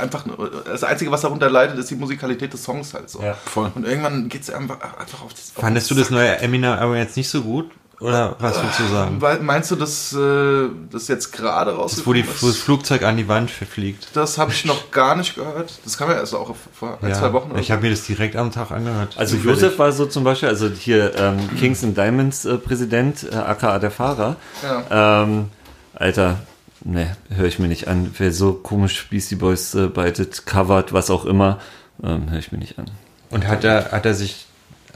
Einfach, 0.00 0.24
nur- 0.26 0.62
das 0.64 0.84
Einzige, 0.84 1.10
was 1.10 1.20
darunter 1.20 1.50
leidet, 1.50 1.78
ist 1.78 1.90
die 1.90 1.96
Musikalität 1.96 2.52
des 2.52 2.64
Songs 2.64 2.94
halt 2.94 3.10
so. 3.10 3.22
Ja. 3.22 3.34
Voll. 3.44 3.70
Und 3.74 3.86
irgendwann 3.86 4.28
geht 4.28 4.42
es 4.42 4.50
einfach, 4.50 4.76
einfach 4.98 5.22
auf 5.22 5.34
das. 5.34 5.52
auf 5.54 5.60
Fandest 5.60 5.90
du 5.90 5.94
das 5.94 6.10
neue 6.10 6.38
Eminem 6.38 6.72
aber 6.72 6.96
jetzt 6.96 7.16
nicht 7.16 7.28
so 7.28 7.42
gut? 7.42 7.70
Oder 8.00 8.36
was 8.38 8.62
willst 8.62 8.78
du 8.78 8.86
sagen? 8.86 9.20
Weil- 9.20 9.40
Meinst 9.40 9.70
du, 9.72 9.76
dass 9.76 10.12
äh, 10.12 10.68
das 10.92 11.08
jetzt 11.08 11.32
gerade 11.32 11.72
Das, 11.76 12.06
wo, 12.06 12.12
die, 12.12 12.24
wo 12.24 12.30
das 12.30 12.42
ist? 12.56 12.58
Flugzeug 12.62 13.02
an 13.02 13.16
die 13.16 13.26
Wand 13.26 13.50
fliegt. 13.50 14.08
Das 14.14 14.38
habe 14.38 14.52
ich 14.52 14.64
noch 14.64 14.90
gar 14.92 15.16
nicht 15.16 15.34
gehört. 15.34 15.72
Das 15.84 15.98
kam 15.98 16.08
ja 16.10 16.16
erst 16.16 16.34
auch 16.34 16.54
vor 16.72 16.98
ein, 17.02 17.12
zwei 17.14 17.32
Wochen. 17.32 17.50
oder 17.50 17.60
ich 17.60 17.70
habe 17.72 17.82
mir 17.82 17.90
das 17.90 18.02
direkt 18.04 18.36
am 18.36 18.52
Tag 18.52 18.70
angehört. 18.70 19.14
Also 19.16 19.36
Zufällig. 19.36 19.60
Josef 19.62 19.78
war 19.78 19.90
so 19.92 20.06
zum 20.06 20.22
Beispiel, 20.24 20.48
also 20.48 20.68
hier 20.68 21.14
ähm, 21.16 21.38
Kings 21.58 21.82
and 21.82 21.96
Diamonds 21.96 22.44
äh, 22.44 22.56
Präsident, 22.58 23.26
äh, 23.32 23.34
aka 23.34 23.78
der 23.80 23.90
Fahrer. 23.90 24.36
Ja. 24.62 25.22
Ähm, 25.24 25.46
Alter, 25.94 26.38
ne, 26.84 27.16
höre 27.34 27.46
ich 27.46 27.58
mir 27.58 27.66
nicht 27.68 27.88
an. 27.88 28.14
Wer 28.16 28.32
so 28.32 28.52
komisch 28.52 29.08
Beastie 29.10 29.34
Boys 29.34 29.74
äh, 29.74 29.88
beitet, 29.88 30.46
covert, 30.46 30.92
was 30.92 31.10
auch 31.10 31.24
immer, 31.24 31.58
ähm, 32.04 32.30
höre 32.30 32.38
ich 32.38 32.52
mir 32.52 32.58
nicht 32.58 32.78
an. 32.78 32.86
Und 33.30 33.46
hat 33.48 33.64
er, 33.64 33.90
hat 33.90 34.06
er 34.06 34.14
sich, 34.14 34.46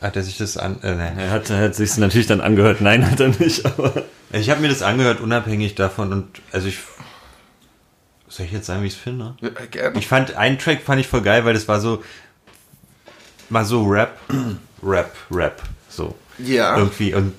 hat 0.02 0.16
er 0.16 0.22
sich 0.22 0.36
das 0.36 0.56
an, 0.56 0.82
äh, 0.82 0.94
nein. 0.94 1.18
Er 1.18 1.30
hat, 1.30 1.48
hat 1.48 1.74
sich 1.74 1.96
natürlich 1.96 2.26
dann 2.26 2.40
angehört. 2.40 2.80
Nein, 2.80 3.08
hat 3.08 3.20
er 3.20 3.28
nicht, 3.28 3.64
aber. 3.64 4.02
Ich 4.32 4.50
habe 4.50 4.60
mir 4.60 4.68
das 4.68 4.82
angehört, 4.82 5.20
unabhängig 5.20 5.74
davon 5.74 6.12
und, 6.12 6.26
also 6.52 6.66
ich, 6.66 6.78
soll 8.28 8.46
ich 8.46 8.52
jetzt 8.52 8.66
sagen, 8.66 8.82
wie 8.82 8.86
ich 8.86 8.94
es 8.94 8.98
finde? 8.98 9.36
Ja, 9.40 9.50
gerne. 9.70 9.98
Ich 9.98 10.08
fand, 10.08 10.36
einen 10.36 10.58
Track 10.58 10.80
fand 10.82 11.00
ich 11.00 11.06
voll 11.06 11.20
geil, 11.20 11.44
weil 11.44 11.52
das 11.54 11.68
war 11.68 11.80
so, 11.80 12.02
mal 13.50 13.64
so 13.64 13.84
Rap, 13.84 14.18
Rap, 14.82 15.14
Rap, 15.30 15.62
so. 15.88 16.16
Ja. 16.38 16.78
Irgendwie 16.78 17.14
und 17.14 17.34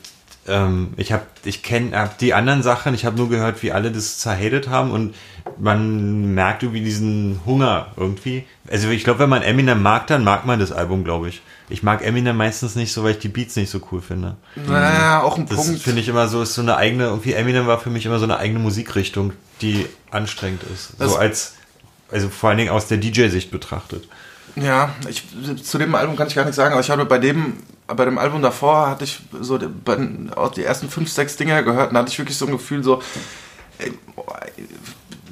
ähm, 0.47 0.93
ich 0.97 1.11
habe, 1.11 1.25
ich 1.43 1.63
kenne 1.63 1.97
hab 1.97 2.17
die 2.19 2.33
anderen 2.33 2.61
Sachen, 2.61 2.93
ich 2.93 3.05
habe 3.05 3.17
nur 3.17 3.29
gehört, 3.29 3.63
wie 3.63 3.71
alle 3.71 3.91
das 3.91 4.19
zerhatet 4.19 4.69
haben 4.69 4.91
und 4.91 5.15
man 5.57 6.33
merkt 6.33 6.63
irgendwie 6.63 6.83
diesen 6.83 7.41
Hunger 7.45 7.87
irgendwie. 7.97 8.45
Also 8.69 8.89
ich 8.89 9.03
glaube, 9.03 9.19
wenn 9.19 9.29
man 9.29 9.41
Eminem 9.41 9.81
mag, 9.81 10.07
dann 10.07 10.23
mag 10.23 10.45
man 10.45 10.59
das 10.59 10.71
Album, 10.71 11.03
glaube 11.03 11.29
ich. 11.29 11.41
Ich 11.69 11.81
mag 11.81 12.03
Eminem 12.05 12.35
meistens 12.37 12.75
nicht 12.75 12.91
so, 12.93 13.03
weil 13.03 13.11
ich 13.11 13.19
die 13.19 13.29
Beats 13.29 13.55
nicht 13.55 13.69
so 13.69 13.79
cool 13.91 14.01
finde. 14.01 14.35
naja, 14.55 15.21
auch 15.23 15.37
ein 15.37 15.45
Das 15.47 15.55
Punkt. 15.57 15.81
finde 15.81 16.01
ich 16.01 16.07
immer 16.09 16.27
so, 16.27 16.41
ist 16.41 16.53
so 16.55 16.61
eine 16.61 16.75
eigene, 16.75 17.05
irgendwie 17.05 17.33
Eminem 17.33 17.67
war 17.67 17.79
für 17.79 17.89
mich 17.89 18.05
immer 18.05 18.19
so 18.19 18.25
eine 18.25 18.37
eigene 18.37 18.59
Musikrichtung, 18.59 19.33
die 19.61 19.87
anstrengend 20.11 20.63
ist. 20.73 20.91
Das- 20.99 21.11
so 21.11 21.17
als, 21.17 21.53
also 22.11 22.29
vor 22.29 22.49
allen 22.49 22.57
Dingen 22.59 22.69
aus 22.71 22.87
der 22.87 22.97
DJ-Sicht 22.97 23.49
betrachtet. 23.49 24.07
Ja, 24.55 24.93
ich, 25.09 25.23
zu 25.63 25.77
dem 25.79 25.95
Album 25.95 26.15
kann 26.15 26.27
ich 26.27 26.35
gar 26.35 26.43
nichts 26.43 26.57
sagen, 26.57 26.73
aber 26.73 26.81
ich 26.81 26.89
habe 26.91 27.05
bei 27.05 27.17
dem, 27.17 27.57
bei 27.87 28.05
dem 28.05 28.19
Album 28.19 28.41
davor 28.43 28.87
hatte 28.89 29.03
ich 29.05 29.19
so 29.41 29.57
die, 29.57 29.67
die 30.55 30.63
ersten 30.63 30.89
fünf, 30.89 31.09
sechs 31.09 31.37
Dinger 31.37 31.63
gehört 31.63 31.87
und 31.89 31.95
da 31.95 32.01
hatte 32.01 32.11
ich 32.11 32.19
wirklich 32.19 32.37
so 32.37 32.45
ein 32.45 32.51
Gefühl 32.51 32.83
so, 32.83 33.01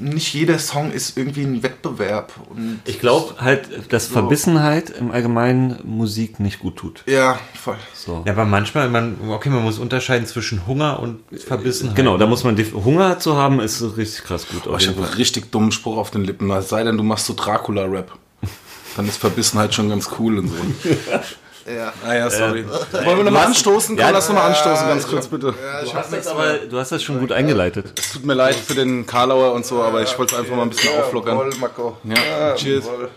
nicht 0.01 0.33
jeder 0.33 0.59
Song 0.59 0.91
ist 0.91 1.17
irgendwie 1.17 1.43
ein 1.43 1.63
Wettbewerb. 1.63 2.33
Und 2.49 2.81
Ich 2.85 2.99
glaube 2.99 3.35
halt, 3.39 3.91
dass 3.93 4.07
So. 4.07 4.13
Verbissenheit 4.13 4.89
im 4.89 5.11
Allgemeinen 5.11 5.79
Musik 5.83 6.39
nicht 6.39 6.59
gut 6.59 6.77
tut. 6.77 7.03
Ja, 7.05 7.39
voll. 7.53 7.77
So. 7.93 8.23
Ja, 8.25 8.33
aber 8.33 8.45
manchmal, 8.45 8.89
man, 8.89 9.17
okay, 9.29 9.49
man 9.49 9.63
muss 9.63 9.79
unterscheiden 9.79 10.27
zwischen 10.27 10.65
Hunger 10.67 10.99
und 10.99 11.19
Verbissenheit. 11.39 11.95
Genau, 11.95 12.17
da 12.17 12.25
muss 12.25 12.43
man 12.43 12.55
die, 12.55 12.65
Hunger 12.71 13.19
zu 13.19 13.35
haben, 13.35 13.59
ist 13.59 13.79
so 13.79 13.89
richtig 13.89 14.23
krass 14.23 14.47
gut. 14.47 14.67
Oh, 14.67 14.75
ich 14.77 14.87
habe 14.87 14.97
einen 15.03 15.13
richtig 15.13 15.51
dummen 15.51 15.71
Spruch 15.71 15.97
auf 15.97 16.11
den 16.11 16.23
Lippen. 16.23 16.49
Es 16.51 16.69
sei 16.69 16.83
denn, 16.83 16.97
du 16.97 17.03
machst 17.03 17.25
so 17.27 17.33
Dracula-Rap. 17.33 18.11
Dann 18.97 19.07
ist 19.07 19.17
Verbissenheit 19.17 19.73
schon 19.73 19.89
ganz 19.89 20.09
cool 20.19 20.39
und 20.39 20.47
so. 20.49 20.55
Ja. 21.65 21.93
Ah 22.05 22.13
ja, 22.13 22.29
sorry. 22.29 22.65
Wollen 22.67 23.17
wir 23.17 23.23
nochmal 23.23 23.47
anstoßen? 23.47 23.95
Komm, 23.95 24.11
lass 24.11 24.27
nochmal 24.27 24.49
anstoßen, 24.49 24.87
ganz 24.87 25.07
kurz 25.07 25.27
bitte. 25.27 25.53
Du 25.53 25.93
hast, 25.93 26.11
das 26.13 26.27
aber, 26.27 26.57
du 26.57 26.77
hast 26.79 26.91
das 26.91 27.03
schon 27.03 27.19
gut 27.19 27.31
eingeleitet. 27.31 27.99
Es 27.99 28.13
tut 28.13 28.25
mir 28.25 28.33
leid 28.33 28.55
für 28.55 28.73
den 28.75 29.05
Karlauer 29.05 29.53
und 29.53 29.65
so, 29.65 29.81
aber 29.81 30.01
ich 30.01 30.17
wollte 30.17 30.35
es 30.35 30.39
einfach 30.41 30.55
mal 30.55 30.63
ein 30.63 30.69
bisschen 30.69 30.97
auflockern. 30.99 31.37
Voll, 31.37 31.53
Marco. 31.59 31.97
Ja, 32.03 32.55
cheers. 32.55 32.85
voll. 32.85 33.09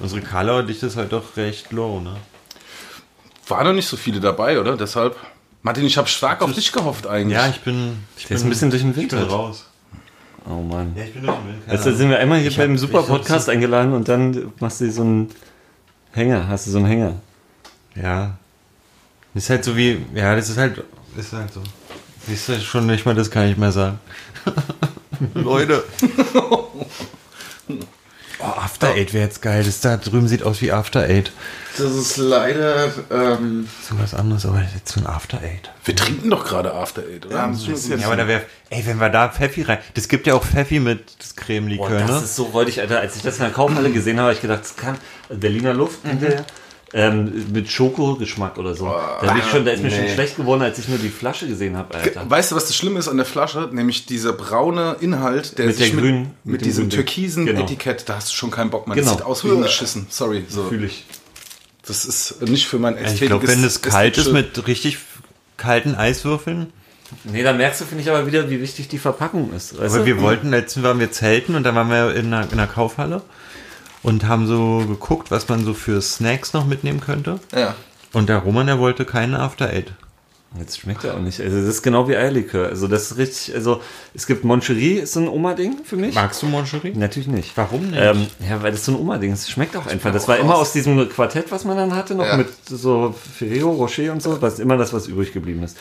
Unsere 0.00 0.20
Karlauer 0.20 0.62
Dichte 0.64 0.86
ist 0.86 0.96
halt 0.96 1.12
doch 1.12 1.36
recht 1.36 1.72
low, 1.72 2.00
ne? 2.00 2.16
Waren 3.48 3.66
noch 3.66 3.72
nicht 3.72 3.88
so 3.88 3.96
viele 3.96 4.20
dabei, 4.20 4.58
oder? 4.60 4.76
Deshalb. 4.76 5.16
Martin, 5.62 5.84
ich 5.84 5.96
habe 5.96 6.08
stark 6.08 6.42
auf 6.42 6.52
dich 6.52 6.72
gehofft 6.72 7.06
eigentlich. 7.06 7.36
Ja, 7.38 7.48
ich 7.48 7.60
bin, 7.60 8.04
ich 8.16 8.28
ist 8.30 8.42
ein 8.42 8.48
bisschen 8.48 8.70
durch 8.70 8.82
den 8.82 8.94
bin 8.94 9.10
halt. 9.12 9.30
raus. 9.30 9.66
Oh 10.48 10.60
Mann. 10.62 10.92
Ja, 10.96 11.04
ich 11.04 11.14
bin 11.14 11.22
durch 11.24 11.36
den 11.36 11.46
Wind. 11.48 11.62
Also 11.68 11.92
sind 11.94 12.10
wir 12.10 12.18
einmal 12.18 12.38
hier 12.40 12.50
Ich 12.50 12.56
beim 12.56 12.72
hab- 12.72 12.78
super 12.78 13.02
Podcast 13.02 13.48
eingeladen 13.48 13.92
und 13.92 14.08
dann 14.08 14.52
machst 14.60 14.80
du 14.80 14.90
so 14.90 15.02
einen 15.02 15.28
Hänger, 16.12 16.48
hast 16.48 16.66
du 16.66 16.70
so 16.72 16.78
einen 16.78 16.86
Hänger. 16.86 17.14
Ja. 17.94 18.36
Ist 19.34 19.48
halt 19.50 19.64
so 19.64 19.76
wie, 19.76 20.04
ja, 20.14 20.34
das 20.36 20.50
ist 20.50 20.58
halt, 20.58 20.82
ist 21.16 21.32
halt 21.32 21.52
so. 21.52 21.62
Siehst 22.26 22.48
du, 22.48 22.60
schon 22.60 22.86
nicht 22.86 23.04
mal 23.06 23.14
das 23.14 23.30
kann 23.30 23.48
ich 23.48 23.56
mehr 23.56 23.72
sagen. 23.72 23.98
Leute. 25.34 25.84
Oh, 28.44 28.58
After 28.60 28.88
Eight 28.88 29.14
wäre 29.14 29.24
jetzt 29.24 29.40
geil. 29.40 29.62
Das 29.64 29.80
da 29.80 29.96
drüben 29.96 30.26
sieht 30.26 30.42
aus 30.42 30.60
wie 30.62 30.72
After 30.72 31.00
Eight. 31.02 31.30
Das 31.78 31.92
ist 31.92 32.16
leider. 32.16 32.92
Ähm, 33.10 33.68
So 33.88 33.98
was 33.98 34.14
anderes, 34.14 34.44
aber 34.46 34.60
jetzt 34.74 34.92
so 34.92 35.00
ein 35.00 35.06
After 35.06 35.38
Eight. 35.38 35.70
Wir 35.84 35.94
trinken 35.94 36.28
doch 36.30 36.44
gerade 36.44 36.74
After 36.74 37.02
Eight, 37.02 37.24
oder? 37.26 37.36
Ja, 37.36 37.46
Das 37.48 37.64
das 37.64 37.68
ist 37.84 37.90
gut. 37.90 38.00
Ja, 38.00 38.06
aber 38.06 38.16
da 38.16 38.26
wäre, 38.26 38.42
ey, 38.70 38.84
wenn 38.86 38.98
wir 38.98 39.08
da 39.10 39.28
Pfeffi 39.28 39.62
rein, 39.62 39.78
das 39.94 40.08
gibt 40.08 40.26
ja 40.26 40.34
auch 40.34 40.44
Pfeffi 40.44 40.80
mit 40.80 41.04
das 41.20 41.34
Boah, 41.34 41.44
Creme-Likör, 41.44 42.00
das 42.00 42.10
ne? 42.10 42.16
ist 42.24 42.36
so 42.36 42.44
räudig, 42.44 42.80
Alter. 42.80 43.00
Als 43.00 43.16
ich 43.16 43.22
das 43.22 43.36
in 43.36 43.42
der 43.44 43.52
Kaufhalle 43.52 43.90
gesehen 43.92 44.16
habe, 44.18 44.26
habe 44.28 44.34
ich 44.34 44.42
gedacht, 44.42 44.60
das 44.62 44.76
kann 44.76 44.96
Berliner 45.28 45.72
Luft 45.74 46.00
der, 46.04 46.44
ähm, 46.94 47.46
mit 47.52 47.70
Schokogeschmack 47.70 48.58
oder 48.58 48.74
so. 48.74 48.86
da, 48.86 49.32
bin 49.32 49.38
ich 49.42 49.50
schon, 49.50 49.64
da 49.64 49.70
ist 49.72 49.82
mir 49.82 49.90
schon 49.90 50.08
schlecht 50.08 50.36
geworden, 50.36 50.62
als 50.62 50.78
ich 50.78 50.88
nur 50.88 50.98
die 50.98 51.08
Flasche 51.08 51.46
gesehen 51.48 51.76
habe, 51.76 51.94
Alter. 51.94 52.28
Weißt 52.28 52.50
du, 52.52 52.56
was 52.56 52.66
das 52.66 52.76
Schlimme 52.76 52.98
ist 52.98 53.08
an 53.08 53.16
der 53.16 53.26
Flasche? 53.26 53.68
Nämlich 53.72 54.06
dieser 54.06 54.32
braune 54.32 54.96
Inhalt, 55.00 55.56
der 55.58 55.66
Mit 55.66 55.76
sich 55.76 55.86
der 55.86 55.94
mit, 55.96 56.04
grünen- 56.04 56.20
mit, 56.44 56.52
mit 56.52 56.64
diesem 56.64 56.90
türkisen 56.90 57.46
Genau. 57.46 57.62
Etikett, 57.62 58.08
da 58.08 58.16
hast 58.16 58.30
du 58.30 58.34
schon 58.34 58.50
keinen 58.50 58.70
Bock 58.70 58.86
mehr. 58.86 58.94
Genau. 58.96 59.08
Das 59.10 59.18
sieht 59.18 59.26
aus 59.26 59.44
wie 59.44 59.48
hingeschissen. 59.50 60.06
Sorry. 60.10 60.44
So. 60.48 60.64
Fühle 60.64 60.86
ich. 60.86 61.04
Das 61.86 62.04
ist 62.04 62.42
nicht 62.42 62.66
für 62.68 62.78
mein 62.78 62.96
Ästhetik. 62.96 63.22
ich 63.22 63.28
glaube, 63.28 63.48
wenn 63.48 63.64
es 63.64 63.82
kalt 63.82 64.16
ist 64.18 64.32
mit 64.32 64.66
richtig 64.68 64.98
kalten 65.56 65.94
Eiswürfeln. 65.94 66.72
Nee, 67.24 67.42
da 67.42 67.52
merkst 67.52 67.80
du, 67.80 67.84
finde 67.84 68.02
ich, 68.04 68.08
aber 68.10 68.26
wieder, 68.26 68.48
wie 68.48 68.60
wichtig 68.60 68.88
die 68.88 68.98
Verpackung 68.98 69.52
ist. 69.54 69.78
Weißt 69.78 69.94
Aber 69.94 69.98
du? 70.04 70.06
wir 70.06 70.20
wollten, 70.22 70.50
letztens 70.50 70.84
waren 70.84 70.98
wir 70.98 71.10
zelten 71.12 71.54
und 71.56 71.62
dann 71.64 71.74
waren 71.74 71.90
wir 71.90 72.14
in 72.14 72.26
einer, 72.32 72.44
in 72.44 72.52
einer 72.52 72.66
Kaufhalle 72.66 73.22
und 74.02 74.26
haben 74.26 74.46
so 74.46 74.84
geguckt, 74.86 75.30
was 75.30 75.48
man 75.48 75.64
so 75.64 75.74
für 75.74 76.00
Snacks 76.02 76.52
noch 76.52 76.66
mitnehmen 76.66 77.00
könnte. 77.00 77.38
ja. 77.54 77.74
Und 78.14 78.28
der 78.28 78.38
Roman, 78.40 78.66
der 78.66 78.78
wollte 78.78 79.06
keinen 79.06 79.34
After 79.34 79.70
Eight. 79.70 79.94
Jetzt 80.58 80.78
schmeckt 80.80 81.02
er 81.02 81.14
auch 81.14 81.18
nicht. 81.20 81.40
Also 81.40 81.56
das 81.56 81.66
ist 81.66 81.82
genau 81.82 82.08
wie 82.08 82.14
Eierlikör. 82.14 82.68
Also 82.68 82.86
das 82.86 83.10
ist 83.10 83.16
richtig, 83.16 83.54
also 83.54 83.80
es 84.12 84.26
gibt 84.26 84.44
Moncherie, 84.44 84.96
ist 84.98 85.14
so 85.14 85.20
ein 85.20 85.28
Oma-Ding 85.28 85.78
für 85.82 85.96
mich. 85.96 86.14
Magst 86.14 86.42
du 86.42 86.46
Moncherie? 86.46 86.92
Natürlich 86.94 87.28
nicht. 87.28 87.56
Warum 87.56 87.86
nicht? 87.88 87.98
Ähm, 87.98 88.26
ja, 88.46 88.62
weil 88.62 88.72
das 88.72 88.84
so 88.84 88.92
ein 88.92 88.98
Oma-Ding 88.98 89.32
ist. 89.32 89.40
Es 89.44 89.50
schmeckt 89.50 89.74
auch 89.78 89.86
einfach. 89.86 90.12
Das 90.12 90.28
war 90.28 90.36
immer 90.36 90.56
aus 90.56 90.74
diesem 90.74 91.08
Quartett, 91.08 91.50
was 91.50 91.64
man 91.64 91.78
dann 91.78 91.94
hatte, 91.96 92.14
noch 92.14 92.26
Ja. 92.26 92.36
mit 92.36 92.48
so 92.68 93.14
Ferrero, 93.38 93.70
Rocher 93.70 94.12
und 94.12 94.22
so. 94.22 94.34
Das 94.36 94.52
ist 94.54 94.58
immer 94.58 94.76
das, 94.76 94.92
was 94.92 95.06
übrig 95.06 95.32
geblieben 95.32 95.62
ist. 95.62 95.78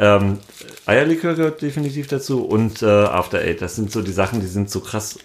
Ähm, 0.00 0.38
Eierlikör 0.84 1.34
gehört 1.36 1.62
definitiv 1.62 2.08
dazu 2.08 2.44
und 2.44 2.82
äh, 2.82 2.86
After 2.86 3.38
Eight. 3.38 3.62
Das 3.62 3.76
sind 3.76 3.92
so 3.92 4.02
die 4.02 4.10
Sachen, 4.10 4.40
die 4.40 4.46
sind 4.48 4.68
so 4.68 4.80
krass. 4.80 5.16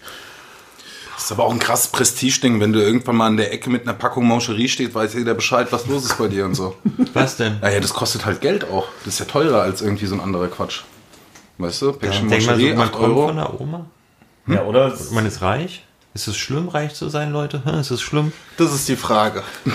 Das 1.14 1.24
ist 1.24 1.32
aber 1.32 1.44
auch 1.44 1.52
ein 1.52 1.58
krasses 1.58 1.88
Prestigeding, 1.88 2.60
wenn 2.60 2.72
du 2.72 2.80
irgendwann 2.82 3.16
mal 3.16 3.28
in 3.28 3.36
der 3.36 3.52
Ecke 3.52 3.70
mit 3.70 3.82
einer 3.82 3.94
Packung 3.94 4.26
Mancherie 4.28 4.68
steht, 4.68 4.94
weiß 4.94 5.14
jeder 5.14 5.34
Bescheid, 5.34 5.68
was 5.70 5.86
los 5.86 6.04
ist 6.04 6.18
bei 6.18 6.28
dir 6.28 6.44
und 6.44 6.54
so. 6.54 6.74
Was 7.14 7.36
denn? 7.36 7.58
Naja, 7.60 7.78
das 7.80 7.94
kostet 7.94 8.26
halt 8.26 8.40
Geld 8.40 8.68
auch. 8.70 8.88
Das 9.04 9.14
ist 9.14 9.20
ja 9.20 9.26
teurer 9.26 9.62
als 9.62 9.80
irgendwie 9.80 10.06
so 10.06 10.14
ein 10.16 10.20
anderer 10.20 10.48
Quatsch. 10.48 10.82
Weißt 11.58 11.82
du? 11.82 11.92
Päckchen 11.92 12.28
Denk 12.28 12.44
mal 12.46 12.56
so, 12.56 12.60
Mancherie, 12.62 12.74
man 12.76 12.88
8 12.88 12.92
kommt 12.92 13.04
Euro. 13.08 13.26
von 13.28 13.36
der 13.36 13.60
Oma. 13.60 13.86
Ja, 14.48 14.64
oder? 14.64 14.92
Man 15.12 15.24
ist 15.24 15.40
reich. 15.40 15.84
Ist 16.14 16.26
es 16.28 16.36
schlimm, 16.36 16.68
reich 16.68 16.94
zu 16.94 17.08
sein, 17.08 17.32
Leute? 17.32 17.64
Hm, 17.64 17.80
Ist 17.80 17.90
es 17.90 18.00
schlimm? 18.02 18.32
Das 18.56 18.72
ist 18.74 18.88
die 18.88 18.96
Frage. 18.96 19.42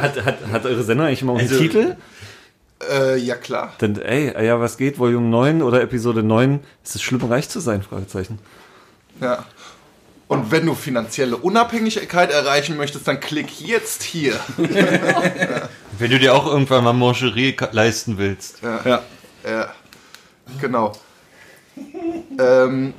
Hat, 0.00 0.24
hat, 0.24 0.36
hat 0.52 0.66
eure 0.66 0.82
Sendung 0.84 1.06
eigentlich 1.06 1.22
immer 1.22 1.32
einen 1.32 1.40
Also- 1.48 1.58
Titel? 1.58 1.96
Äh, 2.92 3.16
ja, 3.18 3.34
klar. 3.34 3.72
Dann, 3.78 3.96
ey, 3.96 4.44
ja, 4.44 4.60
was 4.60 4.76
geht? 4.76 4.98
Volume 4.98 5.26
9 5.28 5.62
oder 5.62 5.80
Episode 5.82 6.22
9? 6.22 6.60
Ist 6.84 6.94
es 6.96 7.02
schlimm, 7.02 7.24
reich 7.24 7.48
zu 7.48 7.58
sein? 7.60 7.82
Fragezeichen. 7.82 8.38
Ja. 9.20 9.44
Und 10.26 10.50
wenn 10.50 10.64
du 10.66 10.74
finanzielle 10.74 11.36
Unabhängigkeit 11.36 12.30
erreichen 12.30 12.76
möchtest, 12.76 13.06
dann 13.06 13.20
klick 13.20 13.60
jetzt 13.60 14.02
hier. 14.02 14.40
Wenn 15.98 16.10
du 16.10 16.18
dir 16.18 16.34
auch 16.34 16.46
irgendwann 16.46 16.82
mal 16.82 16.92
Moncherie 16.94 17.52
ka- 17.52 17.68
leisten 17.72 18.16
willst. 18.18 18.60
Ja. 18.62 19.02
Ja, 19.46 19.72
genau. 20.60 20.92
ähm, 22.38 22.94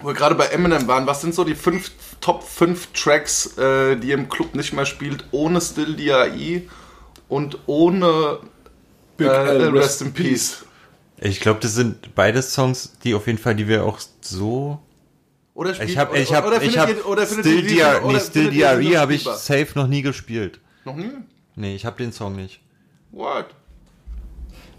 wo 0.00 0.08
wir 0.08 0.14
gerade 0.14 0.34
bei 0.34 0.46
Eminem 0.46 0.86
waren, 0.88 1.06
was 1.06 1.20
sind 1.20 1.34
so 1.34 1.44
die 1.44 1.54
fünf, 1.54 1.90
Top 2.20 2.42
5 2.42 2.88
Tracks, 2.94 3.56
äh, 3.58 3.96
die 3.96 4.08
ihr 4.08 4.14
im 4.14 4.28
Club 4.30 4.54
nicht 4.54 4.72
mehr 4.72 4.86
spielt, 4.86 5.24
ohne 5.30 5.60
Still 5.60 5.94
DAI 5.94 6.62
und 7.28 7.58
ohne 7.66 8.38
Big 9.18 9.28
äh, 9.28 9.46
L, 9.46 9.76
Rest 9.76 10.00
in 10.02 10.12
Peace? 10.14 10.64
Ich 11.18 11.40
glaube, 11.40 11.60
das 11.60 11.74
sind 11.74 12.14
beide 12.14 12.42
Songs, 12.42 12.94
die 13.04 13.14
auf 13.14 13.26
jeden 13.26 13.38
Fall, 13.38 13.54
die 13.54 13.68
wir 13.68 13.84
auch 13.84 13.98
so. 14.20 14.80
Oder 15.54 15.74
spielt, 15.74 15.90
Ich 15.90 15.98
oder- 15.98 16.14
ich 16.14 16.34
habe, 16.34 16.46
oder 16.48 16.56
ich 16.56 16.62
findet 16.62 16.80
habe 16.80 16.92
ihr- 16.92 17.06
oder 17.06 17.26
findet 17.26 17.46
Still 17.46 17.70
ihr 17.70 18.00
oder 18.02 18.12
nee, 18.14 18.20
Still 18.20 18.50
DRE 18.50 18.98
habe 18.98 19.14
ich 19.14 19.22
safe 19.22 19.68
noch 19.74 19.86
nie 19.86 20.02
gespielt. 20.02 20.60
Noch 20.84 20.96
nie? 20.96 21.10
Nee, 21.54 21.76
ich 21.76 21.86
habe 21.86 21.96
den 22.02 22.12
Song 22.12 22.34
nicht. 22.36 22.60
What? 23.12 23.46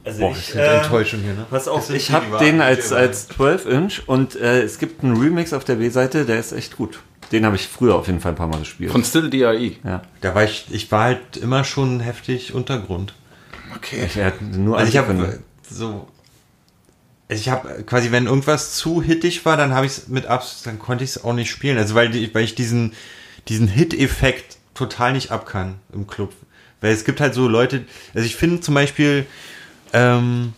Also 0.04 0.20
Boah, 0.20 0.30
das 0.34 0.50
ist 0.50 0.56
eine 0.56 0.66
Enttäuschung 0.66 1.22
hier, 1.22 1.34
ne? 1.34 1.46
Pass 1.50 1.68
auf, 1.68 1.90
ich 1.90 2.12
habe 2.12 2.38
den 2.38 2.62
als, 2.62 2.92
als 2.92 3.28
12-Inch 3.32 4.04
und 4.06 4.36
äh, 4.36 4.62
es 4.62 4.78
gibt 4.78 5.04
einen 5.04 5.18
Remix 5.18 5.52
auf 5.54 5.64
der 5.64 5.76
B-Seite, 5.76 6.26
der 6.26 6.40
ist 6.40 6.52
echt 6.52 6.78
gut. 6.78 7.00
Den 7.32 7.44
habe 7.46 7.56
ich 7.56 7.68
früher 7.68 7.96
auf 7.96 8.06
jeden 8.06 8.20
Fall 8.20 8.34
ein 8.34 8.36
paar 8.36 8.48
Mal 8.48 8.60
gespielt. 8.60 8.92
Von 8.92 9.04
Still 9.04 9.32
DAI. 9.32 9.78
ja. 9.84 10.04
Da 10.22 10.36
war 10.36 10.44
ich, 10.44 10.68
ich 10.70 10.92
war 10.92 11.06
halt 11.06 11.38
immer 11.38 11.64
schon 11.64 12.02
heftig 12.02 12.54
Untergrund. 12.54 13.16
Okay. 13.76 14.06
Ich 14.06 14.16
nur 14.58 14.78
Also 14.78 14.90
ich 14.90 14.98
habe 14.98 15.40
so, 15.68 16.08
also 17.28 17.42
ich 17.42 17.50
habe 17.50 17.84
quasi, 17.84 18.12
wenn 18.12 18.28
irgendwas 18.28 18.76
zu 18.76 19.02
hittig 19.02 19.46
war, 19.46 19.58
dann 19.58 19.74
habe 19.74 19.86
ich 19.86 19.94
es 19.94 20.08
mit 20.08 20.28
Abs, 20.28 20.62
dann 20.64 20.78
konnte 20.78 21.04
ich 21.04 21.12
es 21.12 21.24
auch 21.24 21.34
nicht 21.34 21.50
spielen. 21.50 21.78
Also 21.78 21.96
weil, 21.96 22.10
die, 22.10 22.34
weil 22.36 22.44
ich 22.44 22.56
diesen, 22.56 22.94
diesen 23.48 23.68
Hit-Effekt 23.68 24.58
total 24.76 25.14
nicht 25.14 25.32
ab 25.32 25.46
kann 25.46 25.76
im 25.92 26.06
Club. 26.06 26.34
Weil 26.82 26.94
es 26.94 27.04
gibt 27.04 27.20
halt 27.20 27.34
so 27.34 27.48
Leute, 27.48 27.86
also 28.14 28.26
ich 28.26 28.36
finde 28.36 28.62
zum 28.62 28.76
Beispiel, 28.76 29.26
ähm, 29.94 30.54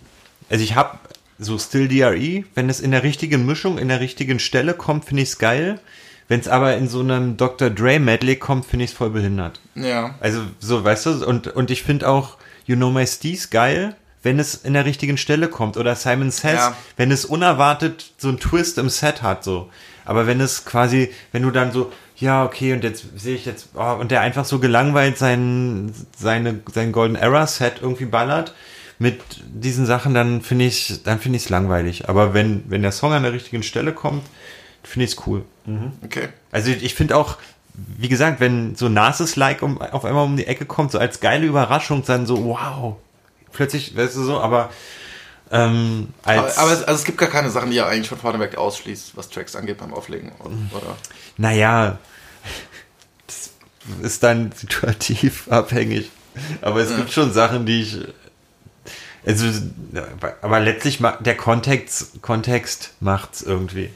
also 0.49 0.63
ich 0.63 0.75
habe 0.75 0.99
so 1.39 1.57
Still 1.57 1.87
DRE, 1.87 2.43
wenn 2.55 2.69
es 2.69 2.81
in 2.81 2.91
der 2.91 3.03
richtigen 3.03 3.45
Mischung, 3.45 3.77
in 3.77 3.87
der 3.87 3.99
richtigen 3.99 4.39
Stelle 4.39 4.73
kommt, 4.73 5.05
finde 5.05 5.23
ich 5.23 5.29
es 5.29 5.37
geil. 5.37 5.79
Wenn 6.27 6.41
es 6.41 6.49
aber 6.49 6.75
in 6.75 6.89
so 6.89 6.99
einem 6.99 7.37
Dr. 7.37 7.69
Dre 7.69 7.99
Medley 7.99 8.35
kommt, 8.35 8.65
finde 8.65 8.83
ich 8.83 8.91
es 8.91 8.97
voll 8.97 9.11
behindert. 9.11 9.61
Ja. 9.75 10.15
Also, 10.19 10.41
so, 10.59 10.83
weißt 10.83 11.05
du, 11.05 11.25
und, 11.25 11.47
und 11.47 11.71
ich 11.71 11.83
finde 11.83 12.09
auch 12.09 12.37
You 12.65 12.75
Know 12.75 12.91
My 12.91 13.07
Steez 13.07 13.49
geil, 13.49 13.95
wenn 14.27 14.39
es 14.39 14.55
in 14.55 14.73
der 14.73 14.83
richtigen 14.83 15.15
Stelle 15.17 15.47
kommt. 15.47 15.77
Oder 15.77 15.95
Simon 15.95 16.31
Says, 16.31 16.53
Ja. 16.55 16.75
wenn 16.97 17.11
es 17.11 17.23
unerwartet 17.23 18.11
so 18.17 18.27
einen 18.27 18.39
Twist 18.39 18.77
im 18.77 18.89
Set 18.89 19.21
hat, 19.21 19.45
so. 19.45 19.69
Aber 20.03 20.27
wenn 20.27 20.41
es 20.41 20.65
quasi, 20.65 21.11
wenn 21.31 21.43
du 21.43 21.51
dann 21.51 21.71
so, 21.71 21.93
ja, 22.17 22.43
okay, 22.43 22.73
und 22.73 22.83
jetzt 22.83 23.05
sehe 23.15 23.35
ich 23.35 23.45
jetzt, 23.45 23.69
oh, 23.73 23.93
und 23.99 24.11
der 24.11 24.19
einfach 24.19 24.43
so 24.43 24.59
gelangweilt 24.59 25.17
sein, 25.17 25.93
seine, 26.17 26.59
sein 26.73 26.91
Golden 26.91 27.15
Era 27.15 27.47
Set 27.47 27.75
irgendwie 27.81 28.05
ballert 28.05 28.53
mit 28.99 29.21
diesen 29.47 29.85
Sachen, 29.85 30.13
dann 30.13 30.41
finde 30.41 30.65
ich, 30.65 31.03
dann 31.03 31.19
finde 31.19 31.37
ich 31.37 31.43
es 31.43 31.49
langweilig. 31.49 32.09
Aber 32.09 32.33
wenn, 32.33 32.63
wenn 32.67 32.81
der 32.81 32.91
Song 32.91 33.13
an 33.13 33.23
der 33.23 33.31
richtigen 33.31 33.63
Stelle 33.63 33.93
kommt, 33.93 34.23
finde 34.83 35.05
ich 35.05 35.11
es 35.11 35.27
cool. 35.27 35.43
Okay. 36.03 36.27
Also 36.51 36.71
ich 36.71 36.95
finde 36.95 37.15
auch, 37.15 37.37
wie 37.75 38.09
gesagt, 38.09 38.39
wenn 38.41 38.75
so 38.75 38.89
Narcissus-like 38.89 39.61
um, 39.61 39.81
auf 39.81 40.03
einmal 40.03 40.25
um 40.25 40.35
die 40.35 40.47
Ecke 40.47 40.65
kommt, 40.65 40.91
so 40.91 40.99
als 40.99 41.19
geile 41.21 41.45
Überraschung, 41.45 42.03
dann 42.05 42.25
so, 42.25 42.43
wow, 42.45 42.95
plötzlich, 43.57 43.95
weißt 43.95 44.15
du 44.15 44.23
so, 44.23 44.39
aber 44.39 44.69
ähm, 45.51 46.09
Aber, 46.23 46.43
als, 46.43 46.57
aber 46.57 46.71
es, 46.71 46.83
also 46.83 46.99
es 46.99 47.03
gibt 47.05 47.17
gar 47.17 47.29
keine 47.29 47.49
Sachen, 47.49 47.69
die 47.71 47.77
ihr 47.77 47.85
eigentlich 47.85 48.09
von 48.09 48.17
vorneweg 48.17 48.57
ausschließt, 48.57 49.15
was 49.17 49.29
Tracks 49.29 49.55
angeht 49.55 49.77
beim 49.77 49.93
Auflegen. 49.93 50.31
Oder? 50.39 50.95
naja, 51.37 51.97
das 53.27 53.49
ist 54.01 54.23
dann 54.23 54.51
situativ 54.53 55.47
abhängig. 55.49 56.11
Aber 56.61 56.81
es 56.81 56.95
gibt 56.95 57.11
schon 57.11 57.33
Sachen, 57.33 57.65
die 57.65 57.81
ich, 57.81 57.97
also, 59.25 59.45
aber 60.41 60.59
letztlich, 60.59 60.99
ma- 60.99 61.17
der 61.19 61.35
Kontext, 61.35 62.21
Kontext 62.21 62.91
macht's 62.99 63.41
irgendwie. 63.41 63.89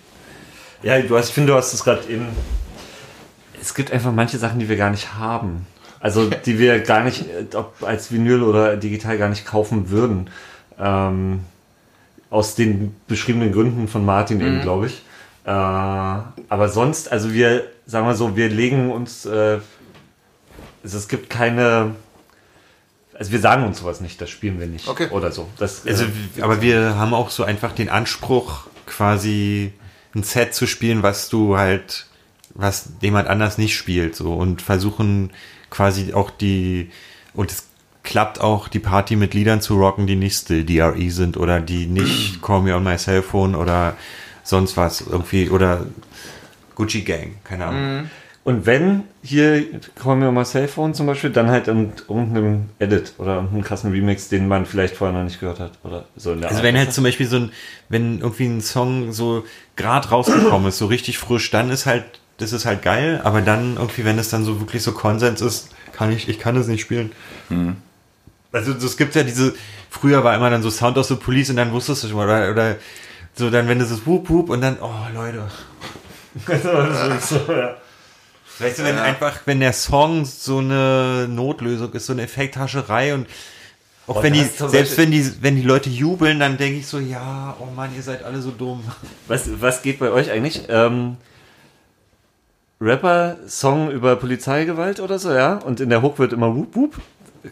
Ja, 0.84 1.00
du 1.02 1.16
hast, 1.18 1.30
ich 1.30 1.34
finde, 1.36 1.52
du 1.54 1.58
hast 1.58 1.74
es 1.74 1.84
gerade 1.84 2.08
eben. 2.10 2.28
Es 3.62 3.76
gibt 3.76 3.92
einfach 3.92 4.12
manche 4.12 4.40
Sachen, 4.40 4.58
die 4.60 4.68
wir 4.70 4.78
gar 4.78 4.90
nicht 4.90 5.14
haben. 5.14 5.68
Also, 6.02 6.30
die 6.30 6.60
wir 6.60 6.80
gar 6.80 7.04
nicht, 7.04 7.26
äh, 7.28 7.56
ob 7.56 7.84
als 7.84 8.12
Vinyl 8.12 8.42
oder 8.44 8.76
digital 8.76 9.18
gar 9.18 9.30
nicht 9.30 9.46
kaufen 9.46 9.90
würden. 9.90 10.30
Ähm, 10.80 11.42
aus 12.32 12.56
den 12.56 12.96
beschriebenen 13.08 13.52
Gründen 13.52 13.88
von 13.88 14.06
Martin 14.06 14.40
eben, 14.40 14.62
glaube 14.62 14.88
ich. 14.88 15.04
Äh, 15.44 15.50
aber 15.50 16.70
sonst, 16.70 17.12
also 17.12 17.34
wir, 17.34 17.68
sagen 17.86 18.08
wir 18.08 18.16
so, 18.16 18.36
wir 18.36 18.50
legen 18.50 18.90
uns, 18.90 19.26
äh, 19.26 19.60
also 20.84 20.98
es 20.98 21.08
gibt 21.08 21.30
keine, 21.30 21.96
also 23.14 23.32
wir 23.32 23.40
sagen 23.40 23.66
uns 23.66 23.80
sowas 23.80 24.02
nicht, 24.02 24.22
das 24.22 24.30
spielen 24.30 24.60
wir 24.60 24.68
nicht. 24.68 24.88
Okay. 24.88 25.10
Oder 25.12 25.32
so. 25.32 25.48
Das, 25.58 25.86
Also, 25.86 26.06
äh, 26.06 26.42
aber 26.42 26.62
wir 26.62 26.96
haben 26.96 27.14
auch 27.14 27.30
so 27.30 27.44
einfach 27.44 27.74
den 27.74 27.90
Anspruch, 27.90 28.68
quasi 28.86 29.74
ein 30.16 30.24
Set 30.24 30.56
zu 30.56 30.68
spielen, 30.68 31.04
was 31.04 31.30
du 31.30 31.58
halt, 31.58 32.08
was 32.54 32.90
jemand 33.02 33.28
anders 33.28 33.58
nicht 33.58 33.76
spielt, 33.76 34.16
so 34.16 34.34
und 34.34 34.62
versuchen 34.62 35.32
quasi 35.72 36.14
auch 36.14 36.30
die, 36.30 36.92
und 37.34 37.52
es 37.52 37.68
klappt 38.04 38.40
auch, 38.40 38.68
die 38.68 38.80
Party 38.80 39.16
mit 39.16 39.34
Liedern 39.34 39.62
zu 39.62 39.78
rocken, 39.78 40.06
die 40.06 40.16
nicht 40.16 40.36
Still 40.38 40.64
DRE 40.64 41.10
sind 41.10 41.38
oder 41.38 41.60
die 41.60 41.88
nicht 41.88 42.42
Call 42.44 42.62
Me 42.62 42.76
on 42.76 42.84
My 42.84 42.98
Cellphone 42.98 43.56
oder 43.56 43.96
sonst 44.44 44.78
was 44.78 45.02
irgendwie 45.02 45.50
oder 45.50 45.88
Gucci 46.76 47.02
Gang, 47.02 47.36
keine 47.44 47.66
Ahnung. 47.66 48.10
Und 48.44 48.66
wenn 48.66 49.04
hier 49.22 49.64
Call 49.94 50.16
Me 50.16 50.28
on 50.28 50.34
My 50.34 50.44
Cell 50.44 50.68
Phone 50.68 50.96
zum 50.96 51.06
Beispiel, 51.06 51.30
dann 51.30 51.48
halt 51.52 51.68
in 51.68 51.92
irgendeinem 52.10 52.70
Edit 52.80 53.14
oder 53.20 53.36
irgendeinem 53.36 53.62
krassen 53.64 53.92
Remix, 53.92 54.30
den 54.30 54.48
man 54.48 54.66
vielleicht 54.66 54.96
vorher 54.96 55.16
noch 55.16 55.24
nicht 55.24 55.40
gehört 55.40 55.60
hat. 55.60 55.74
Oder 55.84 56.06
so 56.16 56.34
in 56.34 56.40
der 56.42 56.50
Also 56.50 56.58
Art. 56.62 56.66
wenn 56.66 56.76
halt 56.76 56.92
zum 56.92 57.04
Beispiel 57.04 57.28
so 57.28 57.36
ein, 57.36 57.52
wenn 57.90 58.20
irgendwie 58.20 58.48
ein 58.48 58.62
Song 58.62 59.12
so 59.12 59.44
gerade 59.76 60.10
rausgekommen 60.10 60.70
ist, 60.70 60.80
so 60.80 60.88
richtig 60.88 61.20
frisch, 61.20 61.52
dann 61.52 61.70
ist 61.70 61.86
halt, 61.86 62.04
das 62.42 62.52
ist 62.54 62.66
halt 62.66 62.82
geil, 62.82 63.22
aber 63.24 63.42
dann 63.42 63.76
irgendwie, 63.78 64.04
wenn 64.06 64.18
es 64.20 64.30
dann 64.30 64.44
so 64.44 64.60
wirklich 64.60 64.84
so 64.84 64.92
Konsens 64.92 65.42
ist, 65.42 65.70
kann 65.94 66.12
ich, 66.12 66.28
ich 66.30 66.40
kann 66.40 66.56
es 66.58 66.68
nicht 66.68 66.82
spielen. 66.82 67.12
Also 68.52 68.72
es 68.74 68.98
gibt 68.98 69.16
ja 69.16 69.24
diese, 69.24 69.54
früher 69.90 70.24
war 70.24 70.36
immer 70.36 70.50
dann 70.50 70.62
so 70.62 70.70
Sound 70.70 70.98
of 70.98 71.06
the 71.08 71.16
Police 71.16 71.50
und 71.50 71.56
dann 71.58 71.72
wusstest 71.72 72.04
du 72.04 72.08
schon 72.10 72.18
mal, 72.18 72.26
oder, 72.26 72.52
oder 72.52 72.76
so 73.36 73.50
dann, 73.50 73.68
wenn 73.68 73.80
das 73.80 73.92
ist 73.92 74.06
Whoop 74.06 74.30
Whoop 74.30 74.50
und 74.50 74.62
dann, 74.62 74.78
oh 74.82 74.92
Leute. 75.14 75.48
Weißt 78.60 78.80
du, 78.80 78.84
wenn 78.84 78.98
einfach, 78.98 79.40
wenn 79.46 79.60
der 79.60 79.74
Song 79.74 80.26
so 80.26 80.60
eine 80.60 81.28
Notlösung 81.28 81.92
ist, 81.94 82.06
so 82.06 82.14
eine 82.14 82.24
Effekthascherei 82.24 83.14
und 83.14 83.28
auch 84.08 84.18
Oh, 84.18 84.24
wenn 84.24 84.34
die, 84.34 84.42
das 84.42 84.72
selbst 84.72 84.98
Beispiel- 84.98 85.04
wenn 85.06 85.12
die, 85.12 85.32
wenn 85.42 85.56
die 85.56 85.62
Leute 85.62 85.90
jubeln, 85.90 86.40
dann 86.40 86.58
denke 86.58 86.80
ich 86.80 86.88
so, 86.88 87.00
ja, 87.00 87.56
oh 87.60 87.68
Mann, 87.74 87.92
ihr 87.96 88.02
seid 88.04 88.24
alle 88.24 88.42
so 88.42 88.52
dumm. 88.52 88.84
Was, 89.28 89.50
was 89.62 89.82
geht 89.84 90.00
bei 90.00 90.10
euch 90.10 90.30
eigentlich? 90.32 90.64
Ähm, 90.70 91.18
Rapper, 92.82 93.38
Song 93.48 93.92
über 93.92 94.16
Polizeigewalt 94.16 95.00
oder 95.00 95.20
so, 95.20 95.32
ja? 95.32 95.58
Und 95.58 95.80
in 95.80 95.90
der 95.90 96.02
Hook 96.02 96.18
wird 96.20 96.34
immer 96.34 96.56
Whoop 96.56 96.76
Whoop 96.76 96.96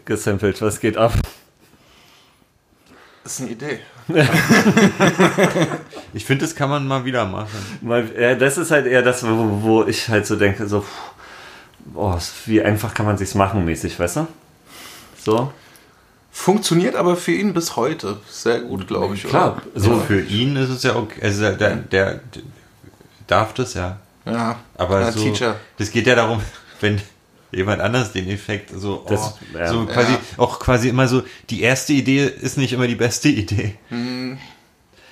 gesampelt. 0.04 0.60
Was 0.60 0.80
geht 0.80 0.96
ab? 0.96 1.12
Das 3.22 3.34
ist 3.34 3.42
eine 3.42 3.50
Idee. 3.50 3.80
Ich 6.12 6.24
finde, 6.24 6.44
das 6.44 6.56
kann 6.56 6.68
man 6.68 6.88
mal 6.88 7.04
wieder 7.04 7.24
machen. 7.24 7.78
Mal, 7.82 8.10
ja, 8.18 8.34
das 8.34 8.58
ist 8.58 8.72
halt 8.72 8.86
eher 8.86 9.02
das, 9.02 9.22
wo, 9.22 9.62
wo 9.62 9.84
ich 9.84 10.08
halt 10.08 10.26
so 10.26 10.34
denke, 10.34 10.66
so, 10.66 10.84
boah, 11.84 12.18
wie 12.46 12.60
einfach 12.60 12.92
kann 12.94 13.06
man 13.06 13.16
sich's 13.16 13.36
machen, 13.36 13.64
mäßig, 13.64 13.96
weißt 13.96 14.16
du? 14.16 14.26
So, 15.16 15.52
Funktioniert 16.32 16.94
aber 16.94 17.16
für 17.16 17.32
ihn 17.32 17.52
bis 17.52 17.76
heute 17.76 18.18
sehr 18.28 18.60
gut, 18.60 18.86
glaube 18.86 19.14
ich. 19.14 19.24
klar. 19.24 19.60
Oder? 19.74 19.80
So, 19.80 20.00
für 20.00 20.20
ihn 20.20 20.56
ist 20.56 20.70
es 20.70 20.82
ja 20.84 20.96
okay, 20.96 21.20
also 21.22 21.42
der, 21.42 21.56
der, 21.56 21.76
der 21.76 22.20
darf 23.26 23.52
das 23.52 23.74
ja. 23.74 23.98
Ja. 24.26 24.58
Aber 24.76 25.00
ja, 25.00 25.12
so, 25.12 25.22
Teacher. 25.22 25.56
das 25.78 25.90
geht 25.90 26.06
ja 26.06 26.14
darum, 26.14 26.40
wenn 26.80 27.00
jemand 27.52 27.80
anders 27.80 28.12
den 28.12 28.28
Effekt 28.28 28.70
so, 28.74 29.02
oh, 29.04 29.08
Das- 29.08 29.34
ja. 29.54 29.66
so 29.68 29.84
quasi, 29.86 30.12
Ja. 30.12 30.18
auch 30.36 30.60
quasi 30.60 30.88
immer 30.88 31.08
so, 31.08 31.22
die 31.50 31.62
erste 31.62 31.92
Idee 31.92 32.26
ist 32.26 32.56
nicht 32.58 32.72
immer 32.72 32.86
die 32.86 32.94
beste 32.94 33.28
Idee. 33.42 33.76
Hm. 33.88 34.38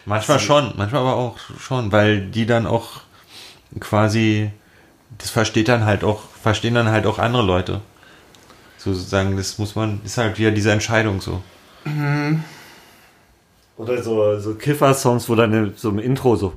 Manchmal 0.05 0.39
schon, 0.41 0.73
manchmal 0.77 1.03
aber 1.03 1.17
auch 1.17 1.37
schon, 1.61 1.93
weil 1.93 2.21
die 2.23 2.47
dann 2.47 2.67
auch 2.67 3.01
quasi, 3.81 4.51
das 5.19 5.31
versteht 5.31 5.69
dann 5.69 5.85
halt 5.85 6.03
auch, 6.05 6.21
verstehen 6.43 6.75
dann 6.75 6.89
halt 6.91 7.07
auch 7.07 7.19
andere 7.19 7.43
Leute. 7.43 7.81
Sozusagen, 8.79 9.37
das 9.37 9.59
muss 9.59 9.75
man, 9.75 10.01
ist 10.05 10.17
halt 10.17 10.39
wieder 10.39 10.51
diese 10.53 10.71
Entscheidung 10.73 11.21
so. 11.21 11.43
Oder 13.77 14.03
so, 14.03 14.39
so 14.39 14.55
Kiffer-Songs, 14.55 15.29
wo 15.29 15.35
dann 15.35 15.75
so 15.77 15.91
im 15.91 15.99
Intro 15.99 16.37
so. 16.37 16.55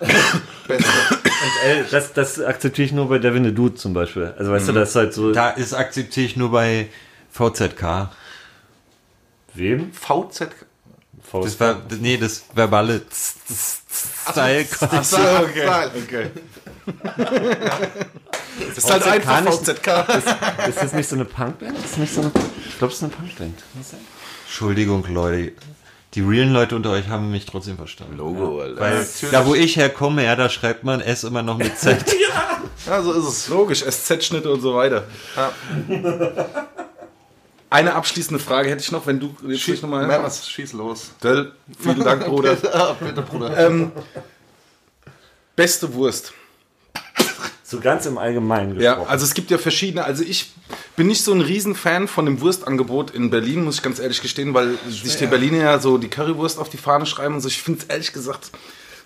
Beste. 0.00 0.86
Und, 1.18 1.64
ey, 1.64 1.84
das, 1.90 2.12
das 2.12 2.40
akzeptiere 2.40 2.86
ich 2.86 2.92
nur 2.92 3.08
bei 3.08 3.18
Devin 3.18 3.44
the 3.44 3.54
Dude 3.54 3.74
zum 3.74 3.92
Beispiel. 3.92 4.34
Also 4.38 4.50
weißt 4.52 4.68
du, 4.68 4.72
das 4.72 4.90
ist 4.90 4.96
halt 4.96 5.14
so. 5.14 5.32
Da 5.32 5.50
ist 5.50 5.74
akzeptiere 5.74 6.26
ich 6.26 6.36
nur 6.36 6.50
bei 6.50 6.88
VZK. 7.32 8.08
wem? 9.54 9.92
VZ. 9.92 10.48
Das 11.32 11.60
war, 11.60 11.80
nee, 12.00 12.16
das 12.16 12.42
verbale 12.54 13.02
Style. 13.12 14.66
Ach 14.80 15.04
so, 15.04 15.16
okay. 15.16 15.68
okay. 15.94 16.30
Das 18.74 18.78
ist 18.78 18.90
halt 18.90 19.02
VZK 19.02 19.10
einfach 19.12 19.40
nicht- 19.44 19.54
VZK. 19.54 20.68
Ist 20.68 20.82
das 20.82 20.92
nicht 20.92 21.08
so 21.08 21.14
eine 21.16 21.24
Punkband? 21.24 21.78
Ist 21.84 21.98
nicht 21.98 22.12
so 22.12 22.20
eine, 22.22 22.32
ich 22.68 22.78
glaube, 22.78 22.90
es 22.92 22.98
ist 22.98 23.04
eine 23.04 23.12
Punkband. 23.12 23.62
Entschuldigung, 24.46 25.04
Leute. 25.12 25.52
Die 26.14 26.22
realen 26.22 26.52
Leute 26.52 26.74
unter 26.74 26.90
euch 26.90 27.08
haben 27.08 27.30
mich 27.30 27.46
trotzdem 27.46 27.76
verstanden. 27.76 28.16
Logo, 28.16 28.60
Alter. 28.60 28.80
Weil 28.80 28.98
Natürlich. 28.98 29.30
da, 29.30 29.46
wo 29.46 29.54
ich 29.54 29.76
herkomme, 29.76 30.24
ja, 30.24 30.34
da 30.34 30.48
schreibt 30.48 30.82
man 30.82 31.00
S 31.00 31.22
immer 31.24 31.42
noch 31.42 31.58
mit 31.58 31.78
Z. 31.78 32.04
Ja, 32.86 33.02
so 33.02 33.12
ist 33.12 33.26
es. 33.26 33.48
Logisch, 33.48 33.84
SZ-Schnitte 33.84 34.50
und 34.50 34.62
so 34.62 34.74
weiter. 34.74 35.04
Ja. 35.36 35.52
Eine 37.68 37.94
abschließende 37.94 38.42
Frage 38.42 38.70
hätte 38.70 38.82
ich 38.82 38.90
noch, 38.90 39.06
wenn 39.06 39.20
du 39.20 39.36
jetzt 39.46 39.60
Schieß, 39.60 39.72
nicht 39.74 39.82
nochmal. 39.82 40.06
Mermas, 40.06 40.48
schieß 40.48 40.72
los. 40.72 41.10
Döll, 41.22 41.52
vielen 41.78 42.02
Dank, 42.02 42.24
Bruder. 42.24 42.56
Ja, 42.62 42.96
bitte, 42.98 43.22
Bruder. 43.22 43.56
ähm, 43.58 43.92
beste 45.54 45.92
Wurst. 45.92 46.32
So 47.70 47.78
ganz 47.78 48.04
im 48.06 48.18
Allgemeinen 48.18 48.80
Ja, 48.80 48.94
gesprochen. 48.94 49.10
also 49.12 49.24
es 49.24 49.34
gibt 49.34 49.50
ja 49.52 49.58
verschiedene. 49.58 50.04
Also 50.04 50.24
ich 50.24 50.52
bin 50.96 51.06
nicht 51.06 51.22
so 51.22 51.32
ein 51.32 51.40
Riesenfan 51.40 52.08
von 52.08 52.24
dem 52.26 52.40
Wurstangebot 52.40 53.12
in 53.12 53.30
Berlin, 53.30 53.62
muss 53.64 53.76
ich 53.76 53.82
ganz 53.82 54.00
ehrlich 54.00 54.20
gestehen, 54.22 54.54
weil 54.54 54.74
sich 54.88 55.16
die 55.16 55.26
Berliner 55.26 55.58
ja 55.58 55.78
so 55.78 55.96
die 55.96 56.08
Currywurst 56.08 56.58
auf 56.58 56.68
die 56.68 56.78
Fahne 56.78 57.06
schreiben 57.06 57.34
und 57.34 57.40
so. 57.42 57.48
Ich 57.48 57.62
finde 57.62 57.80
es 57.82 57.86
ehrlich 57.86 58.12
gesagt 58.12 58.50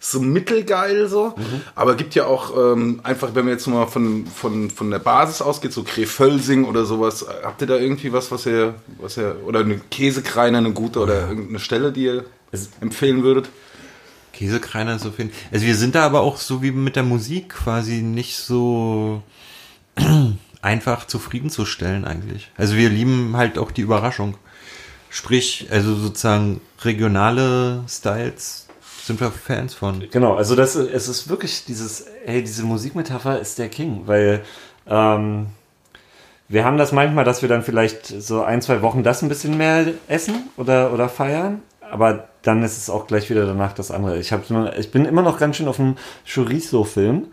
so 0.01 0.21
mittelgeil 0.21 1.09
so. 1.09 1.35
Aber 1.75 1.95
gibt 1.95 2.15
ja 2.15 2.27
auch 2.27 2.55
ähm, 2.57 3.01
einfach, 3.03 3.35
wenn 3.35 3.45
man 3.47 3.53
jetzt 3.55 3.67
mal 3.67 3.87
von, 3.87 4.27
von, 4.27 4.71
von 4.71 4.91
der 4.91 4.99
Basis 4.99 5.41
ausgeht, 5.43 5.73
so 5.73 5.83
Krefölsing 5.83 6.65
oder 6.65 6.85
sowas. 6.87 7.25
Habt 7.43 7.61
ihr 7.63 7.67
da 7.67 7.77
irgendwie 7.77 8.13
was, 8.13 8.31
was 8.31 8.45
ihr, 8.47 8.75
was 8.99 9.17
ihr 9.19 9.37
oder 9.47 9.61
eine 9.61 9.79
Käsekreiner, 9.91 10.59
eine 10.59 10.73
gute 10.73 11.01
oder 11.01 11.29
irgendeine 11.29 11.59
Stelle, 11.59 11.93
die 11.93 12.05
ihr 12.05 12.25
Es- 12.53 12.69
empfehlen 12.81 13.23
würdet? 13.23 13.49
Käsekreiner 14.35 14.99
so 14.99 15.11
finden. 15.11 15.35
Also 15.53 15.65
wir 15.65 15.75
sind 15.77 15.95
da 15.95 16.05
aber 16.05 16.21
auch 16.21 16.37
so 16.37 16.63
wie 16.63 16.71
mit 16.73 16.97
der 16.97 17.03
Musik 17.03 17.51
quasi 17.51 18.03
nicht 18.03 18.37
so 18.37 19.23
einfach 20.63 21.07
zufriedenzustellen 21.07 22.05
eigentlich. 22.05 22.51
Also 22.57 22.77
wir 22.77 22.91
lieben 22.91 23.37
halt 23.37 23.59
auch 23.59 23.71
die 23.71 23.83
Überraschung. 23.83 24.37
Sprich, 25.09 25.69
also 25.71 25.95
sozusagen 25.95 26.61
regionale 26.83 27.85
Styles 27.89 28.67
sind 29.05 29.21
wir 29.21 29.31
Fans 29.31 29.75
von. 29.75 30.05
Genau, 30.11 30.35
also 30.35 30.57
das 30.57 30.75
es 30.75 31.09
ist 31.09 31.29
wirklich 31.29 31.65
dieses, 31.67 32.07
hey, 32.25 32.43
diese 32.43 32.65
Musikmetapher 32.65 33.39
ist 33.39 33.59
der 33.59 33.69
King, 33.69 34.03
weil 34.07 34.43
ähm, 34.89 35.47
wir 36.49 36.65
haben 36.65 36.79
das 36.79 36.93
manchmal, 36.93 37.25
dass 37.25 37.43
wir 37.43 37.49
dann 37.49 37.63
vielleicht 37.63 38.07
so 38.07 38.43
ein, 38.43 38.61
zwei 38.61 38.83
Wochen 38.83 39.03
das 39.03 39.23
ein 39.23 39.29
bisschen 39.29 39.57
mehr 39.57 39.87
essen 40.09 40.49
oder, 40.57 40.93
oder 40.93 41.09
feiern, 41.09 41.63
aber 41.95 42.29
dann 42.43 42.65
ist 42.65 42.77
es 42.77 42.91
auch 42.91 43.07
gleich 43.07 43.31
wieder 43.31 43.47
danach 43.47 43.73
das 43.73 43.93
andere. 43.93 44.19
Ich, 44.19 44.33
hab, 44.33 44.43
ich 44.77 44.91
bin 44.91 45.05
immer 45.05 45.23
noch 45.23 45.39
ganz 45.39 45.57
schön 45.57 45.69
auf 45.69 45.77
dem 45.77 45.95
Chorizo-Film. 46.27 47.29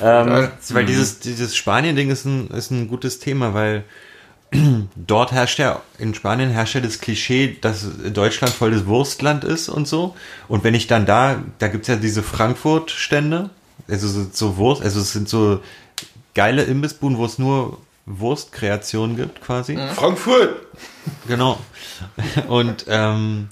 Ähm, 0.00 0.48
weil 0.70 0.86
dieses, 0.86 1.20
dieses 1.20 1.54
Spanien-Ding 1.54 2.08
ist 2.08 2.24
ein, 2.24 2.48
ist 2.48 2.70
ein 2.70 2.88
gutes 2.88 3.18
Thema, 3.18 3.52
weil 3.52 3.84
dort 4.96 5.32
herrscht 5.32 5.58
ja, 5.58 5.82
in 5.98 6.14
Spanien 6.14 6.48
herrscht 6.48 6.74
ja 6.74 6.80
das 6.80 7.02
Klischee, 7.02 7.58
dass 7.60 7.86
Deutschland 8.14 8.54
voll 8.54 8.70
das 8.70 8.86
Wurstland 8.86 9.44
ist 9.44 9.68
und 9.68 9.86
so. 9.86 10.16
Und 10.48 10.64
wenn 10.64 10.72
ich 10.72 10.86
dann 10.86 11.04
da, 11.04 11.42
da 11.58 11.68
gibt's 11.68 11.88
ja 11.88 11.96
diese 11.96 12.22
Frankfurt-Stände, 12.22 13.50
also 13.88 14.08
so, 14.08 14.26
so 14.32 14.56
Wurst, 14.56 14.80
also 14.80 15.00
es 15.00 15.12
sind 15.12 15.28
so 15.28 15.60
geile 16.34 16.62
Imbissbuden, 16.62 17.18
wo 17.18 17.26
es 17.26 17.38
nur 17.38 17.76
Wurstkreationen 18.06 19.16
gibt 19.16 19.42
quasi. 19.42 19.76
Frankfurt! 19.94 20.56
Genau. 21.26 21.58
Und 22.48 22.86
ähm, 22.88 23.50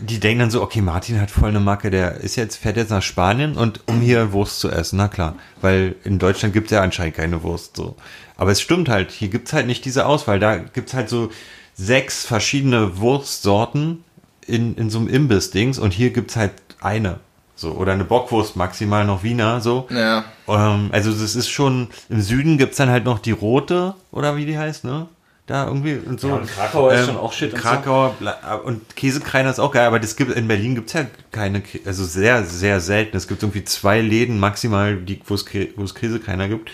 die 0.00 0.20
denken 0.20 0.40
dann 0.40 0.50
so, 0.50 0.62
okay, 0.62 0.80
Martin 0.80 1.20
hat 1.20 1.30
voll 1.30 1.48
eine 1.48 1.60
Macke, 1.60 1.90
der 1.90 2.16
ist 2.16 2.36
jetzt, 2.36 2.56
fährt 2.56 2.76
jetzt 2.76 2.90
nach 2.90 3.02
Spanien 3.02 3.56
und 3.56 3.80
um 3.86 4.00
hier 4.00 4.32
Wurst 4.32 4.60
zu 4.60 4.70
essen, 4.70 4.96
na 4.96 5.08
klar. 5.08 5.34
Weil 5.60 5.96
in 6.04 6.18
Deutschland 6.18 6.54
gibt 6.54 6.66
es 6.66 6.72
ja 6.72 6.82
anscheinend 6.82 7.16
keine 7.16 7.42
Wurst 7.42 7.76
so. 7.76 7.96
Aber 8.36 8.52
es 8.52 8.60
stimmt 8.60 8.88
halt, 8.88 9.10
hier 9.10 9.28
gibt's 9.28 9.52
halt 9.52 9.66
nicht 9.66 9.84
diese 9.84 10.06
Auswahl. 10.06 10.38
Da 10.38 10.56
gibt's 10.58 10.94
halt 10.94 11.08
so 11.08 11.30
sechs 11.74 12.24
verschiedene 12.24 12.98
Wurstsorten 12.98 14.04
in, 14.46 14.74
in 14.76 14.90
so 14.90 14.98
einem 14.98 15.08
Imbiss-Dings 15.08 15.78
und 15.78 15.92
hier 15.92 16.10
gibt's 16.10 16.36
halt 16.36 16.52
eine. 16.80 17.20
So, 17.56 17.72
oder 17.72 17.92
eine 17.92 18.04
Bockwurst, 18.04 18.54
maximal 18.54 19.04
noch 19.04 19.24
Wiener, 19.24 19.60
so. 19.60 19.88
Ja. 19.90 20.24
Ähm, 20.46 20.90
also 20.92 21.10
das 21.10 21.34
ist 21.34 21.48
schon, 21.48 21.88
im 22.08 22.20
Süden 22.20 22.56
gibt's 22.56 22.76
dann 22.76 22.88
halt 22.88 23.04
noch 23.04 23.18
die 23.18 23.32
rote, 23.32 23.94
oder 24.12 24.36
wie 24.36 24.46
die 24.46 24.56
heißt, 24.56 24.84
ne? 24.84 25.08
Da 25.48 25.66
irgendwie 25.66 25.94
und 25.94 26.20
so. 26.20 26.28
Ja, 26.28 26.34
und 26.34 26.46
Krakauer 26.46 26.92
ist 26.92 27.06
schon 27.06 27.16
auch 27.16 27.32
shit 27.32 27.54
und 27.54 27.58
so. 27.58 27.66
Krakauer 27.66 28.14
bla- 28.20 28.56
und 28.56 28.94
Käsekreiner 28.96 29.48
ist 29.48 29.58
auch 29.58 29.72
geil, 29.72 29.86
aber 29.86 29.98
das 29.98 30.14
gibt 30.14 30.36
in 30.36 30.46
Berlin 30.46 30.74
gibt's 30.74 30.92
ja 30.92 31.06
keine, 31.32 31.62
also 31.86 32.04
sehr, 32.04 32.44
sehr 32.44 32.80
selten. 32.80 33.16
Es 33.16 33.28
gibt 33.28 33.42
irgendwie 33.42 33.64
zwei 33.64 34.02
Läden 34.02 34.38
maximal, 34.38 34.96
die, 34.96 35.22
wo 35.24 35.32
es 35.32 35.46
es 35.46 35.94
Käsekreiner 35.94 36.48
gibt. 36.48 36.70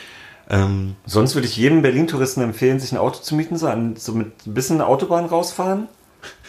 Ähm, 0.51 0.97
Sonst 1.07 1.37
würde 1.37 1.47
ich 1.47 1.57
jedem 1.57 1.83
Berlin-Touristen 1.83 2.43
empfehlen, 2.43 2.81
sich 2.81 2.91
ein 2.91 2.99
Auto 2.99 3.21
zu 3.21 3.37
mieten, 3.37 3.57
so, 3.57 3.69
an, 3.69 3.95
so 3.95 4.13
mit 4.13 4.45
ein 4.45 4.55
bisschen 4.55 4.81
Autobahn 4.81 5.27
rausfahren, 5.27 5.87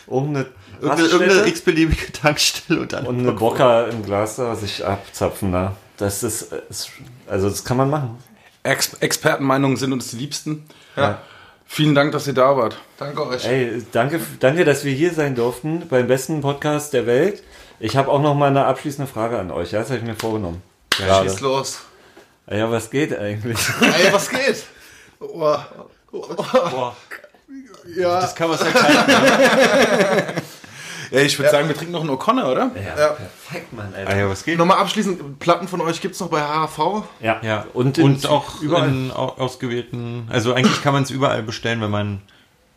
irgendeine, 0.10 0.48
irgendeine, 0.82 1.48
x-beliebige 1.48 2.12
Tankstelle 2.12 2.82
und 2.82 2.92
dann 2.92 3.06
und 3.06 3.20
eine 3.20 3.34
Bocker 3.34 3.88
im 3.88 4.04
Glas 4.04 4.38
da 4.38 4.56
sich 4.56 4.84
abzapfen 4.84 5.52
da. 5.52 5.76
Das 5.98 6.24
ist, 6.24 6.52
ist 6.70 6.90
also 7.28 7.50
das 7.50 7.64
kann 7.64 7.78
man 7.78 7.92
machen. 7.92 8.18
Ex 8.64 8.96
Expertenmeinungen 8.96 9.78
sind 9.78 9.94
uns 9.94 10.10
die 10.10 10.18
liebsten. 10.18 10.66
Ja. 10.96 11.20
Vielen 11.66 11.96
Dank, 11.96 12.12
dass 12.12 12.28
ihr 12.28 12.34
da 12.34 12.56
wart. 12.56 12.78
Danke 12.98 13.28
euch. 13.28 13.46
Ey, 13.46 13.84
danke, 13.92 14.20
danke, 14.40 14.66
dass 14.66 14.86
wir 14.86 14.94
hier 14.94 15.14
sein 15.14 15.36
durften 15.36 15.88
beim 15.90 16.08
besten 16.08 16.42
Podcast 16.42 16.94
der 16.94 17.06
Welt. 17.06 17.44
Ich 17.80 17.98
habe 17.98 18.10
auch 18.10 18.22
noch 18.22 18.36
mal 18.36 18.48
eine 18.48 18.66
abschließende 18.66 19.12
Frage 19.12 19.38
an 19.40 19.52
euch. 19.52 19.72
Ja, 19.72 19.80
das 19.80 19.90
habe 19.90 20.00
ich 20.00 20.06
mir 20.06 20.16
vorgenommen. 20.16 20.62
Schieß 20.96 21.42
los. 21.42 21.80
Ja, 22.50 22.72
was 22.72 22.90
geht 22.90 23.18
eigentlich? 23.18 23.58
Ey, 23.82 24.14
was 24.14 24.30
geht? 24.30 24.64
Oh, 25.20 25.58
Boah, 26.12 26.96
ja. 27.96 28.22
das 28.22 28.36
kann 28.36 28.50
man 28.50 28.60
ja 28.60 28.66
kein. 28.72 30.42
Ja, 31.12 31.20
ich 31.22 31.38
würde 31.38 31.52
sagen, 31.52 31.68
wir 31.68 31.76
trinken 31.76 31.94
noch 31.94 32.02
einen 32.02 32.10
O'Connor, 32.12 32.52
oder? 32.52 32.72
Ja. 32.76 33.08
perfekt, 33.10 33.74
Mann, 33.74 33.94
Ah 33.96 34.00
Alter. 34.00 34.18
ja, 34.18 34.30
was 34.30 34.44
geht? 34.44 34.58
Nochmal 34.58 34.78
abschließend, 34.80 35.40
Platten 35.40 35.68
von 35.68 35.82
euch 35.82 36.02
gibt 36.02 36.16
es 36.16 36.20
noch 36.22 36.30
bei 36.30 36.42
HHV? 36.42 37.04
Ja, 37.22 37.40
Ja, 37.44 37.66
und, 37.74 37.98
und, 38.00 38.24
in- 38.24 38.30
auch 38.30 38.62
überall. 38.62 38.90
in 38.90 39.12
au- 39.12 39.36
ausgewählten. 39.38 40.28
Also 40.32 40.54
eigentlich 40.54 40.82
kann 40.84 40.94
man 40.94 41.04
es 41.04 41.12
überall 41.12 41.44
bestellen, 41.44 41.82
wenn 41.82 41.92
man 41.92 42.22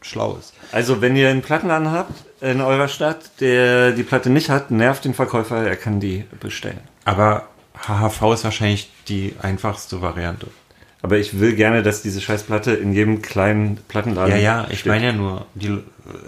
schlau 0.01 0.37
ist. 0.39 0.55
Also, 0.73 1.01
wenn 1.01 1.17
ihr 1.17 1.29
einen 1.29 1.43
Plattenladen 1.43 1.91
habt 1.91 2.13
in 2.41 2.61
eurer 2.61 2.89
Stadt, 2.89 3.41
der 3.41 3.91
die 3.93 4.05
Platte 4.05 4.31
nicht 4.31 4.49
hat, 4.49 4.71
nervt 4.71 5.05
den 5.05 5.15
Verkäufer, 5.15 5.67
er 5.67 5.77
kann 5.77 5.99
die 6.01 6.25
bestellen. 6.41 6.81
Aber 7.05 7.49
HHV 7.87 8.23
ist 8.35 8.45
wahrscheinlich 8.45 8.91
die 9.09 9.35
einfachste 9.43 10.01
Variante. 10.01 10.47
Aber 11.03 11.17
ich 11.17 11.39
will 11.39 11.55
gerne, 11.55 11.83
dass 11.85 12.03
diese 12.03 12.21
Scheißplatte 12.21 12.73
in 12.73 12.93
jedem 12.93 13.23
kleinen 13.23 13.77
Plattenladen 13.89 14.33
Ja, 14.35 14.41
ja, 14.41 14.67
ich 14.71 14.85
meine 14.85 15.07
ja 15.07 15.13
nur, 15.13 15.47
die 15.55 15.79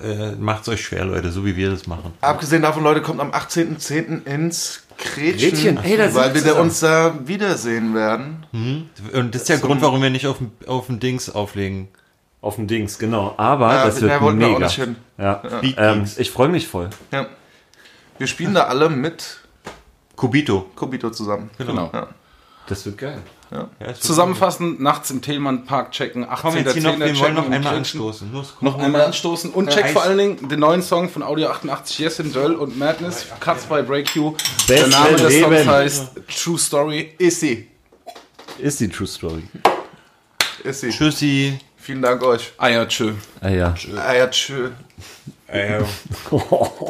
äh, 0.02 0.32
macht's 0.32 0.68
euch 0.68 0.82
schwer, 0.84 1.04
Leute, 1.04 1.30
so 1.30 1.44
wie 1.44 1.56
wir 1.56 1.70
das 1.70 1.86
machen. 1.86 2.12
Abgesehen 2.20 2.62
davon, 2.62 2.82
Leute, 2.82 3.02
kommt 3.02 3.20
am 3.20 3.30
18.10. 3.30 4.26
ins 4.26 4.82
Gretchen, 4.98 5.76
Gretchen, 5.76 5.78
ey, 5.78 5.96
da 5.96 6.14
weil 6.14 6.34
wir 6.34 6.34
wir 6.34 6.42
zusammen. 6.42 6.60
uns 6.60 6.80
da 6.80 7.14
wiedersehen 7.24 7.94
werden. 7.94 8.46
Und 8.52 9.34
das 9.34 9.42
ist 9.42 9.48
der 9.48 9.58
Grund, 9.58 9.80
warum 9.82 10.02
wir 10.02 10.10
nicht 10.10 10.26
auf 10.26 10.38
dem, 10.38 10.50
auf 10.66 10.86
dem 10.86 11.00
Dings 11.00 11.30
auflegen. 11.30 11.88
Auf 12.42 12.56
dem 12.56 12.66
Dings, 12.66 12.98
genau. 12.98 13.34
Aber 13.36 13.72
Ja, 13.72 13.84
das 13.86 13.96
da 13.96 14.02
wird 14.02 14.20
wir 14.22 14.32
mega. 14.32 14.68
hin. 14.68 14.96
Ja. 15.18 15.34
Beat 15.60 15.74
Ähm, 15.78 16.04
ich 16.16 16.30
freue 16.30 16.48
mich 16.48 16.66
voll. 16.68 16.88
Ja. 17.12 17.26
Wir 18.18 18.26
spielen 18.26 18.54
da 18.54 18.64
alle 18.64 18.88
mit 18.88 19.38
Kubito. 20.16 20.66
Kobito 20.74 21.10
zusammen. 21.10 21.50
Genau. 21.58 21.90
Ja. 21.92 22.08
Das 22.66 22.84
wird 22.86 22.98
geil. 22.98 23.18
Ja, 23.50 23.68
Zusammenfassend, 23.98 24.80
nachts 24.80 25.10
im 25.10 25.22
Thälmann-Park 25.22 25.90
checken, 25.90 26.22
18. 26.28 26.36
Komm, 26.40 26.56
jetzt 26.58 26.72
hier 26.74 26.82
noch, 26.82 26.92
wir 26.98 27.06
wollen 27.06 27.14
checken 27.16 27.34
noch 27.34 27.44
einmal 27.44 27.60
Gretchen. 27.60 27.76
anstoßen. 27.78 28.32
Los, 28.32 28.54
Noch 28.60 28.78
einmal 28.78 29.00
anstoßen 29.02 29.50
und 29.50 29.70
check 29.70 29.86
Eis. 29.86 29.92
vor 29.92 30.02
allen 30.02 30.18
Dingen 30.18 30.48
den 30.48 30.60
neuen 30.60 30.82
Song 30.82 31.08
von 31.08 31.22
Audio 31.24 31.48
88, 31.48 31.98
Yes 31.98 32.20
in 32.20 32.32
Döll 32.32 32.54
und 32.54 32.78
Madness, 32.78 33.26
Cuts 33.40 33.64
by 33.64 33.82
Break 33.82 34.14
You. 34.14 34.34
Der 34.68 34.86
Name 34.86 35.16
des 35.16 35.28
Leben. 35.32 35.52
Songs 35.56 35.66
heißt 35.66 36.10
True 36.42 36.58
Story. 36.58 37.14
Ist 37.18 37.40
sie. 37.40 37.66
Ist 38.58 38.78
die 38.78 38.88
True 38.88 39.06
Story. 39.08 39.42
Ist 40.62 40.80
sie. 40.82 40.90
Tschüssi. 40.90 41.58
Vielen 41.76 42.02
Dank 42.02 42.22
euch. 42.22 42.52
Ja, 42.62 42.86
tschö. 42.86 43.14
Ja. 43.42 43.74
Ah 43.96 44.14
ja, 44.14 44.26
tschö. 44.28 44.70
Äh, 45.48 45.80